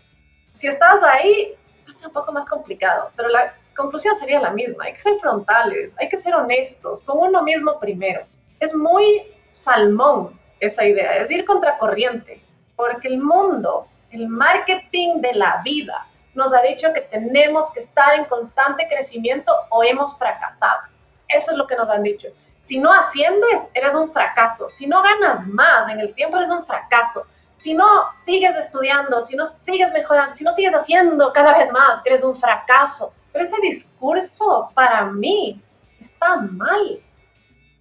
Si 0.51 0.67
estás 0.67 1.01
ahí, 1.03 1.55
va 1.87 1.91
a 1.91 1.95
ser 1.95 2.07
un 2.07 2.13
poco 2.13 2.31
más 2.31 2.45
complicado, 2.45 3.11
pero 3.15 3.29
la 3.29 3.55
conclusión 3.75 4.15
sería 4.15 4.39
la 4.39 4.51
misma. 4.51 4.85
Hay 4.85 4.93
que 4.93 4.99
ser 4.99 5.15
frontales, 5.19 5.95
hay 5.97 6.09
que 6.09 6.17
ser 6.17 6.35
honestos, 6.35 7.03
con 7.03 7.17
uno 7.17 7.43
mismo 7.43 7.79
primero. 7.79 8.25
Es 8.59 8.73
muy 8.73 9.23
salmón 9.51 10.39
esa 10.59 10.85
idea, 10.85 11.17
es 11.17 11.31
ir 11.31 11.45
contracorriente, 11.45 12.41
porque 12.75 13.07
el 13.07 13.19
mundo, 13.19 13.87
el 14.11 14.27
marketing 14.27 15.21
de 15.21 15.33
la 15.33 15.61
vida, 15.63 16.07
nos 16.33 16.53
ha 16.53 16.61
dicho 16.61 16.91
que 16.93 17.01
tenemos 17.01 17.71
que 17.71 17.79
estar 17.79 18.15
en 18.15 18.25
constante 18.25 18.87
crecimiento 18.87 19.53
o 19.69 19.83
hemos 19.83 20.17
fracasado. 20.17 20.81
Eso 21.27 21.51
es 21.51 21.57
lo 21.57 21.67
que 21.67 21.75
nos 21.75 21.89
han 21.89 22.03
dicho. 22.03 22.29
Si 22.61 22.79
no 22.79 22.91
asciendes, 22.93 23.67
eres 23.73 23.93
un 23.93 24.11
fracaso. 24.11 24.69
Si 24.69 24.87
no 24.87 25.03
ganas 25.03 25.45
más 25.47 25.91
en 25.91 25.99
el 25.99 26.13
tiempo, 26.13 26.37
eres 26.37 26.49
un 26.49 26.63
fracaso. 26.63 27.25
Si 27.63 27.73
no 27.73 28.11
sigues 28.11 28.57
estudiando, 28.57 29.21
si 29.21 29.37
no 29.37 29.45
sigues 29.47 29.93
mejorando, 29.93 30.35
si 30.35 30.43
no 30.43 30.51
sigues 30.51 30.75
haciendo 30.75 31.31
cada 31.31 31.57
vez 31.57 31.71
más, 31.71 32.01
eres 32.03 32.21
un 32.21 32.35
fracaso. 32.35 33.13
Pero 33.31 33.45
ese 33.45 33.55
discurso 33.61 34.69
para 34.73 35.05
mí 35.05 35.61
está 35.97 36.41
mal. 36.41 37.01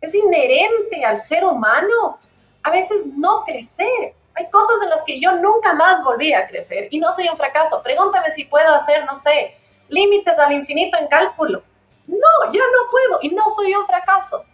Es 0.00 0.14
inherente 0.14 1.04
al 1.04 1.18
ser 1.18 1.44
humano 1.44 2.20
a 2.62 2.70
veces 2.70 3.06
no 3.06 3.42
crecer. 3.42 4.14
Hay 4.34 4.48
cosas 4.50 4.76
en 4.84 4.90
las 4.90 5.02
que 5.02 5.20
yo 5.20 5.32
nunca 5.32 5.74
más 5.74 6.04
volví 6.04 6.32
a 6.32 6.46
crecer 6.46 6.86
y 6.92 7.00
no 7.00 7.12
soy 7.12 7.28
un 7.28 7.36
fracaso. 7.36 7.82
Pregúntame 7.82 8.30
si 8.30 8.44
puedo 8.44 8.72
hacer, 8.72 9.04
no 9.04 9.16
sé, 9.16 9.56
límites 9.88 10.38
al 10.38 10.52
infinito 10.52 10.96
en 10.96 11.08
cálculo. 11.08 11.60
No, 12.06 12.52
ya 12.52 12.60
no 12.60 12.88
puedo 12.88 13.18
y 13.20 13.30
no 13.30 13.50
soy 13.50 13.74
un 13.74 13.84
fracaso. 13.84 14.44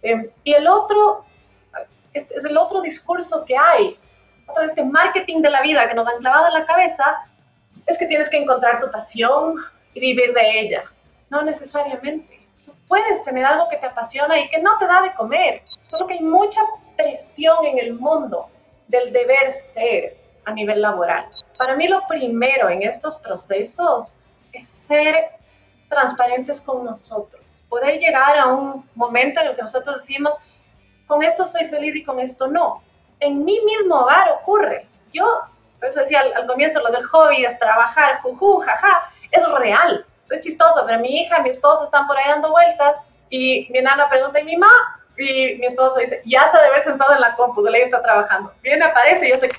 Em, 0.00 0.30
y 0.42 0.54
el 0.54 0.66
otro, 0.66 1.26
este 2.14 2.34
es 2.34 2.46
el 2.46 2.56
otro 2.56 2.80
discurso 2.80 3.44
que 3.44 3.54
hay, 3.54 3.98
otro 4.48 4.62
este 4.62 4.84
marketing 4.84 5.42
de 5.42 5.50
la 5.50 5.62
vida 5.62 5.88
que 5.88 5.94
nos 5.94 6.06
han 6.08 6.18
clavado 6.18 6.48
en 6.48 6.54
la 6.54 6.66
cabeza, 6.66 7.24
es 7.86 7.96
que 7.98 8.06
tienes 8.06 8.28
que 8.28 8.36
encontrar 8.36 8.80
tu 8.80 8.90
pasión 8.90 9.56
y 9.94 10.00
vivir 10.00 10.32
de 10.34 10.60
ella. 10.60 10.84
No 11.30 11.42
necesariamente. 11.42 12.46
Tú 12.64 12.72
puedes 12.86 13.22
tener 13.24 13.44
algo 13.44 13.68
que 13.68 13.76
te 13.76 13.86
apasiona 13.86 14.38
y 14.38 14.48
que 14.48 14.60
no 14.60 14.76
te 14.78 14.86
da 14.86 15.02
de 15.02 15.14
comer, 15.14 15.62
solo 15.82 16.06
que 16.06 16.14
hay 16.14 16.22
mucha 16.22 16.60
presión 16.96 17.64
en 17.64 17.78
el 17.78 17.94
mundo 17.94 18.48
del 18.88 19.12
deber 19.12 19.52
ser 19.52 20.16
a 20.44 20.52
nivel 20.52 20.82
laboral. 20.82 21.28
Para 21.58 21.76
mí 21.76 21.86
lo 21.86 22.06
primero 22.06 22.68
en 22.68 22.82
estos 22.82 23.16
procesos 23.16 24.24
es 24.52 24.66
ser 24.66 25.30
transparentes 25.88 26.60
con 26.60 26.84
nosotros, 26.84 27.42
poder 27.68 27.98
llegar 27.98 28.38
a 28.38 28.46
un 28.46 28.88
momento 28.94 29.40
en 29.40 29.48
el 29.48 29.56
que 29.56 29.62
nosotros 29.62 29.96
decimos, 29.96 30.36
con 31.06 31.22
esto 31.22 31.46
soy 31.46 31.66
feliz 31.66 31.96
y 31.96 32.04
con 32.04 32.18
esto 32.20 32.46
no. 32.46 32.82
En 33.20 33.44
mi 33.44 33.60
mismo 33.60 33.96
hogar 33.96 34.30
ocurre. 34.32 34.86
Yo, 35.12 35.24
por 35.78 35.88
eso 35.88 36.00
decía 36.00 36.22
al, 36.34 36.46
comienzo 36.46 36.80
lo 36.80 36.90
del 36.90 37.04
hobby, 37.04 37.44
es 37.44 37.58
trabajar, 37.58 38.20
juju, 38.20 38.60
jaja, 38.60 39.10
es 39.30 39.48
real. 39.52 40.04
Es 40.30 40.40
chistoso, 40.40 40.84
pero 40.86 40.98
mi 40.98 41.20
hija, 41.20 41.40
mi 41.40 41.50
esposo 41.50 41.84
están 41.84 42.06
por 42.06 42.16
ahí 42.16 42.28
dando 42.28 42.50
vueltas 42.50 42.98
y 43.30 43.66
mi 43.70 43.80
nana 43.80 44.08
pregunta, 44.08 44.40
¿y 44.40 44.44
mi 44.44 44.56
mamá? 44.56 44.98
Y 45.16 45.56
mi 45.56 45.66
esposo 45.66 45.98
dice, 45.98 46.22
ya 46.24 46.48
se 46.48 46.56
debe 46.58 46.68
haber 46.68 46.80
sentado 46.82 47.12
en 47.12 47.20
la 47.20 47.34
compu, 47.34 47.62
de 47.62 47.72
ley 47.72 47.82
está 47.82 48.00
trabajando. 48.00 48.52
Viene, 48.62 48.84
aparece 48.84 49.26
y 49.26 49.30
yo 49.30 49.34
estoy 49.34 49.50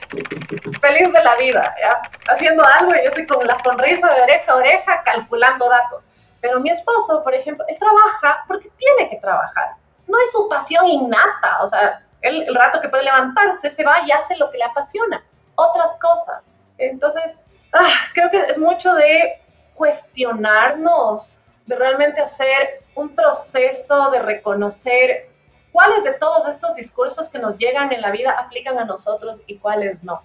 feliz 0.80 1.12
de 1.12 1.24
la 1.24 1.36
vida, 1.36 1.76
¿ya? 1.82 2.02
Haciendo 2.32 2.64
algo 2.64 2.96
y 2.96 3.04
yo 3.04 3.10
estoy 3.10 3.26
con 3.28 3.46
la 3.46 3.58
sonrisa 3.60 4.14
de 4.14 4.22
oreja 4.22 4.52
a 4.54 4.56
oreja 4.56 5.04
calculando 5.04 5.68
datos. 5.68 6.08
Pero 6.40 6.62
mi 6.62 6.70
esposo, 6.70 7.22
por 7.24 7.34
ejemplo, 7.34 7.66
él 7.68 7.78
trabaja 7.78 8.46
porque 8.48 8.70
tiene 8.78 9.10
que 9.10 9.18
trabajar. 9.18 9.72
No 10.08 10.18
es 10.20 10.32
su 10.32 10.48
pasión 10.48 10.88
innata, 10.88 11.58
o 11.62 11.68
sea, 11.68 12.04
el 12.22 12.54
rato 12.54 12.82
que 12.82 12.90
puede 12.90 13.04
levantarse 13.04 13.70
se 13.70 13.84
va 13.84 13.98
y 14.06 14.12
hace 14.12 14.36
lo 14.36 14.50
que 14.50 14.58
le 14.58 14.66
apasiona, 14.66 15.24
otras 15.56 15.98
cosas. 15.98 16.44
Entonces, 16.78 17.38
ah, 17.74 17.90
creo 18.14 18.30
que 18.30 18.40
es 18.40 18.58
mucho 18.58 18.94
de 18.96 19.42
cuestionarnos, 19.76 21.38
de 21.66 21.76
realmente 21.76 22.22
hacer 22.22 22.84
un 22.96 23.16
proceso 23.16 24.10
de 24.10 24.20
reconocer 24.20 25.30
¿Cuáles 25.72 26.04
de 26.04 26.14
todos 26.14 26.48
estos 26.48 26.76
discursos 26.76 27.30
que 27.30 27.40
nos 27.40 27.58
llegan 27.58 27.92
en 27.94 28.02
la 28.02 28.12
vida 28.12 28.32
aplican 28.32 28.80
a 28.80 28.86
nosotros 28.86 29.44
y 29.46 29.58
cuáles 29.58 30.04
no? 30.04 30.22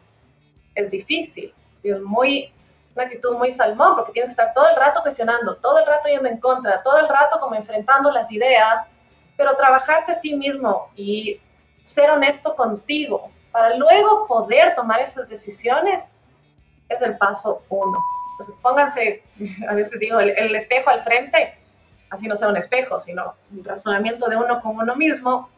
Es 0.75 0.91
difícil, 0.91 1.55
es 1.83 2.01
muy, 2.01 2.53
una 2.95 3.05
actitud 3.05 3.37
muy 3.37 3.51
salmón 3.51 3.95
porque 3.95 4.13
tienes 4.13 4.31
que 4.31 4.41
estar 4.41 4.55
todo 4.55 4.69
el 4.71 4.77
rato 4.77 5.03
cuestionando, 5.03 5.57
todo 5.57 5.79
el 5.79 5.87
rato 5.87 6.09
yendo 6.09 6.29
en 6.29 6.39
contra, 6.39 6.83
todo 6.83 6.99
el 6.99 7.09
rato 7.09 7.39
como 7.41 7.55
enfrentando 7.55 8.11
las 8.11 8.33
ideas, 8.33 8.89
pero 9.37 9.55
trabajarte 9.55 10.13
a 10.13 10.21
ti 10.21 10.35
mismo 10.35 10.91
y 10.97 11.41
ser 11.85 12.11
honesto 12.11 12.57
contigo 12.57 13.31
para 13.53 13.77
luego 13.77 14.27
poder 14.27 14.75
tomar 14.75 14.99
esas 15.01 15.29
decisiones 15.29 16.05
es 16.89 17.01
el 17.03 17.17
paso 17.17 17.63
uno. 17.69 17.99
pónganse, 18.61 19.23
a 19.69 19.75
veces 19.75 20.01
digo, 20.01 20.19
el 20.19 20.57
espejo 20.57 20.91
al 20.91 21.05
frente 21.05 21.59
así 22.15 22.27
no 22.27 22.37
sea 22.37 22.49
un 22.49 22.57
espejo, 22.57 22.99
sino 22.99 23.35
un 23.51 23.65
razonamiento 23.65 24.29
de 24.29 24.37
uno 24.37 24.61
con 24.61 24.77
uno 24.77 24.97
mismo. 24.97 25.51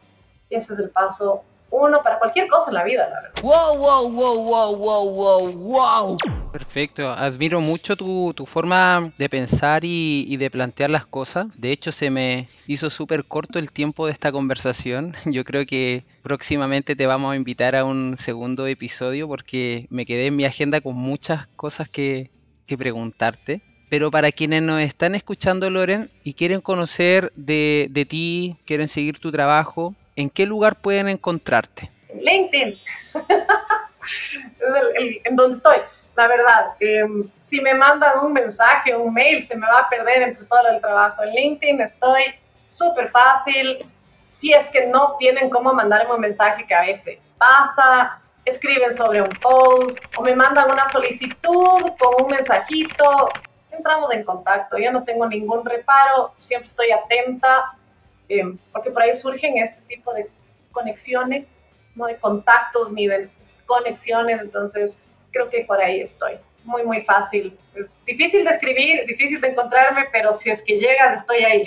Y 0.49 0.55
ese 0.55 0.73
es 0.73 0.79
el 0.79 0.89
paso 0.89 1.43
uno 1.69 2.01
para 2.01 2.17
cualquier 2.19 2.47
cosa 2.47 2.69
en 2.69 2.75
la 2.75 2.83
vida, 2.83 3.07
la 3.09 3.21
verdad. 3.21 3.41
Wow, 3.43 3.77
wow, 3.77 4.11
wow, 4.11 4.43
wow, 4.43 4.75
wow, 4.77 5.09
wow, 5.09 5.51
wow. 5.51 6.17
Perfecto, 6.51 7.09
admiro 7.09 7.59
mucho 7.59 7.95
tu, 7.95 8.33
tu 8.35 8.45
forma 8.45 9.11
de 9.17 9.29
pensar 9.29 9.83
y, 9.83 10.25
y, 10.27 10.37
de 10.37 10.49
plantear 10.49 10.89
las 10.89 11.05
cosas. 11.05 11.47
De 11.55 11.71
hecho, 11.71 11.91
se 11.91 12.09
me 12.09 12.47
hizo 12.67 12.89
súper 12.89 13.25
corto 13.25 13.59
el 13.59 13.71
tiempo 13.71 14.05
de 14.05 14.13
esta 14.13 14.31
conversación. 14.31 15.13
Yo 15.25 15.43
creo 15.43 15.65
que 15.65 16.03
próximamente 16.23 16.95
te 16.95 17.05
vamos 17.05 17.33
a 17.33 17.35
invitar 17.35 17.75
a 17.75 17.85
un 17.85 18.15
segundo 18.17 18.65
episodio 18.65 19.27
porque 19.27 19.87
me 19.89 20.05
quedé 20.05 20.27
en 20.27 20.35
mi 20.35 20.45
agenda 20.45 20.81
con 20.81 20.95
muchas 20.95 21.47
cosas 21.55 21.89
que, 21.89 22.31
que 22.65 22.77
preguntarte. 22.77 23.61
Pero 23.89 24.11
para 24.11 24.31
quienes 24.31 24.63
nos 24.63 24.81
están 24.81 25.15
escuchando, 25.15 25.69
Loren, 25.69 26.09
y 26.23 26.33
quieren 26.33 26.59
conocer 26.59 27.31
de, 27.35 27.87
de 27.89 28.05
ti, 28.05 28.57
quieren 28.65 28.89
seguir 28.89 29.19
tu 29.19 29.31
trabajo, 29.31 29.95
¿en 30.17 30.29
qué 30.29 30.45
lugar 30.45 30.75
pueden 30.75 31.07
encontrarte? 31.07 31.87
LinkedIn. 32.25 32.73
en 35.23 35.35
donde 35.35 35.55
estoy. 35.55 35.77
La 36.15 36.27
verdad, 36.27 36.73
em, 36.79 37.29
si 37.39 37.61
me 37.61 37.75
mandan 37.75 38.25
un 38.25 38.33
mensaje, 38.33 38.95
un 38.95 39.13
mail, 39.13 39.45
se 39.47 39.55
me 39.55 39.67
va 39.67 39.81
a 39.81 39.89
perder 39.89 40.23
entre 40.23 40.45
todo 40.45 40.67
el 40.67 40.81
trabajo. 40.81 41.23
En 41.23 41.29
LinkedIn 41.29 41.79
estoy 41.79 42.23
súper 42.67 43.07
fácil. 43.07 43.85
Si 44.09 44.51
es 44.51 44.69
que 44.69 44.87
no 44.87 45.15
tienen 45.17 45.49
cómo 45.49 45.73
mandarme 45.73 46.13
un 46.13 46.19
mensaje, 46.19 46.65
que 46.65 46.73
a 46.73 46.81
veces 46.81 47.33
pasa, 47.37 48.19
escriben 48.43 48.93
sobre 48.93 49.21
un 49.21 49.29
post 49.29 50.03
o 50.17 50.23
me 50.23 50.35
mandan 50.35 50.71
una 50.71 50.89
solicitud 50.89 51.81
con 51.99 52.23
un 52.23 52.27
mensajito 52.29 53.29
entramos 53.77 54.11
en 54.11 54.23
contacto. 54.23 54.77
Yo 54.77 54.91
no 54.91 55.03
tengo 55.03 55.27
ningún 55.27 55.65
reparo, 55.65 56.33
siempre 56.37 56.67
estoy 56.67 56.91
atenta, 56.91 57.75
eh, 58.29 58.43
porque 58.71 58.91
por 58.91 59.01
ahí 59.01 59.15
surgen 59.15 59.57
este 59.57 59.81
tipo 59.87 60.13
de 60.13 60.27
conexiones, 60.71 61.65
no 61.95 62.05
de 62.05 62.17
contactos 62.17 62.91
ni 62.91 63.07
de 63.07 63.29
conexiones, 63.65 64.41
entonces 64.41 64.97
creo 65.31 65.49
que 65.49 65.63
por 65.65 65.79
ahí 65.79 66.01
estoy. 66.01 66.33
Muy, 66.63 66.83
muy 66.83 67.01
fácil. 67.01 67.57
Es 67.75 68.03
difícil 68.05 68.43
de 68.43 68.51
escribir, 68.51 69.05
difícil 69.05 69.39
de 69.39 69.47
encontrarme, 69.47 70.05
pero 70.11 70.33
si 70.33 70.49
es 70.49 70.61
que 70.61 70.77
llegas, 70.77 71.21
estoy 71.21 71.43
ahí. 71.43 71.63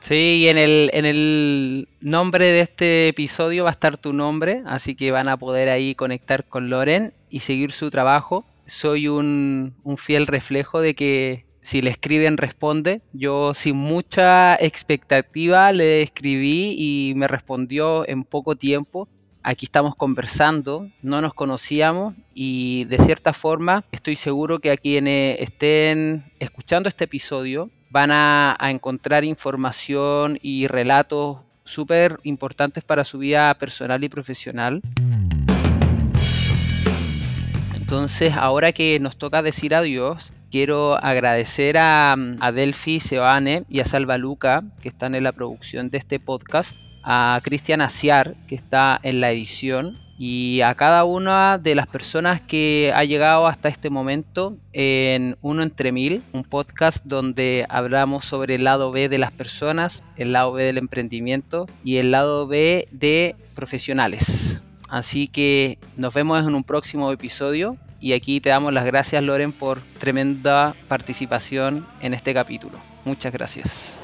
Sí, 0.00 0.42
y 0.42 0.48
en 0.50 0.58
el, 0.58 0.90
en 0.92 1.06
el 1.06 1.88
nombre 2.00 2.44
de 2.44 2.60
este 2.60 3.08
episodio 3.08 3.64
va 3.64 3.70
a 3.70 3.72
estar 3.72 3.96
tu 3.96 4.12
nombre, 4.12 4.62
así 4.66 4.94
que 4.94 5.10
van 5.10 5.28
a 5.28 5.38
poder 5.38 5.70
ahí 5.70 5.94
conectar 5.94 6.44
con 6.44 6.68
Loren 6.68 7.14
y 7.30 7.40
seguir 7.40 7.72
su 7.72 7.90
trabajo 7.90 8.44
soy 8.66 9.08
un, 9.08 9.74
fiel 9.96 10.26
reflejo 10.26 10.80
de 10.80 10.94
que 10.94 11.43
si 11.64 11.80
le 11.80 11.90
escriben 11.90 12.36
responde. 12.36 13.00
Yo 13.12 13.54
sin 13.54 13.76
mucha 13.76 14.54
expectativa 14.54 15.72
le 15.72 16.02
escribí 16.02 16.76
y 16.78 17.14
me 17.16 17.26
respondió 17.26 18.06
en 18.08 18.22
poco 18.22 18.54
tiempo. 18.54 19.08
Aquí 19.42 19.66
estamos 19.66 19.94
conversando, 19.96 20.88
no 21.02 21.20
nos 21.20 21.34
conocíamos 21.34 22.14
y 22.32 22.84
de 22.84 22.98
cierta 22.98 23.32
forma 23.32 23.84
estoy 23.92 24.16
seguro 24.16 24.58
que 24.58 24.70
a 24.70 24.76
quienes 24.76 25.40
estén 25.40 26.32
escuchando 26.38 26.88
este 26.88 27.04
episodio 27.04 27.70
van 27.90 28.10
a, 28.10 28.56
encontrar 28.60 29.24
información 29.24 30.38
y 30.42 30.66
relatos 30.66 31.38
súper 31.64 32.18
importantes 32.24 32.84
para 32.84 33.04
su 33.04 33.18
vida 33.18 33.54
personal 33.54 34.02
y 34.02 34.08
profesional. 34.08 34.80
Entonces, 37.74 38.34
ahora 38.34 38.72
que 38.72 38.98
nos 38.98 39.16
toca 39.16 39.42
decir 39.42 39.74
adiós, 39.74 40.32
quiero 40.54 40.94
agradecer 41.04 41.76
a, 41.78 42.12
a 42.12 42.52
Delphi 42.52 43.00
Seoane 43.00 43.64
y 43.68 43.80
a 43.80 43.84
Salva 43.84 44.18
Luca, 44.18 44.62
que 44.82 44.88
están 44.88 45.16
en 45.16 45.24
la 45.24 45.32
producción 45.32 45.90
de 45.90 45.98
este 45.98 46.20
podcast, 46.20 46.70
a 47.04 47.40
Cristian 47.42 47.80
Asiar, 47.80 48.36
que 48.46 48.54
está 48.54 49.00
en 49.02 49.20
la 49.20 49.32
edición, 49.32 49.84
y 50.16 50.60
a 50.60 50.76
cada 50.76 51.02
una 51.02 51.58
de 51.58 51.74
las 51.74 51.88
personas 51.88 52.40
que 52.40 52.92
ha 52.94 53.02
llegado 53.02 53.48
hasta 53.48 53.68
este 53.68 53.90
momento 53.90 54.56
en 54.72 55.36
Uno 55.42 55.64
entre 55.64 55.90
Mil, 55.90 56.22
un 56.32 56.44
podcast 56.44 57.04
donde 57.04 57.66
hablamos 57.68 58.24
sobre 58.24 58.54
el 58.54 58.62
lado 58.62 58.92
B 58.92 59.08
de 59.08 59.18
las 59.18 59.32
personas, 59.32 60.04
el 60.16 60.34
lado 60.34 60.52
B 60.52 60.62
del 60.62 60.78
emprendimiento 60.78 61.66
y 61.82 61.96
el 61.96 62.12
lado 62.12 62.46
B 62.46 62.86
de 62.92 63.34
profesionales. 63.56 64.62
Así 64.94 65.26
que 65.26 65.76
nos 65.96 66.14
vemos 66.14 66.46
en 66.46 66.54
un 66.54 66.62
próximo 66.62 67.10
episodio 67.10 67.76
y 67.98 68.12
aquí 68.12 68.40
te 68.40 68.50
damos 68.50 68.72
las 68.72 68.84
gracias 68.84 69.20
Loren 69.24 69.50
por 69.50 69.82
tremenda 69.98 70.76
participación 70.86 71.84
en 72.00 72.14
este 72.14 72.32
capítulo. 72.32 72.78
Muchas 73.04 73.32
gracias. 73.32 73.98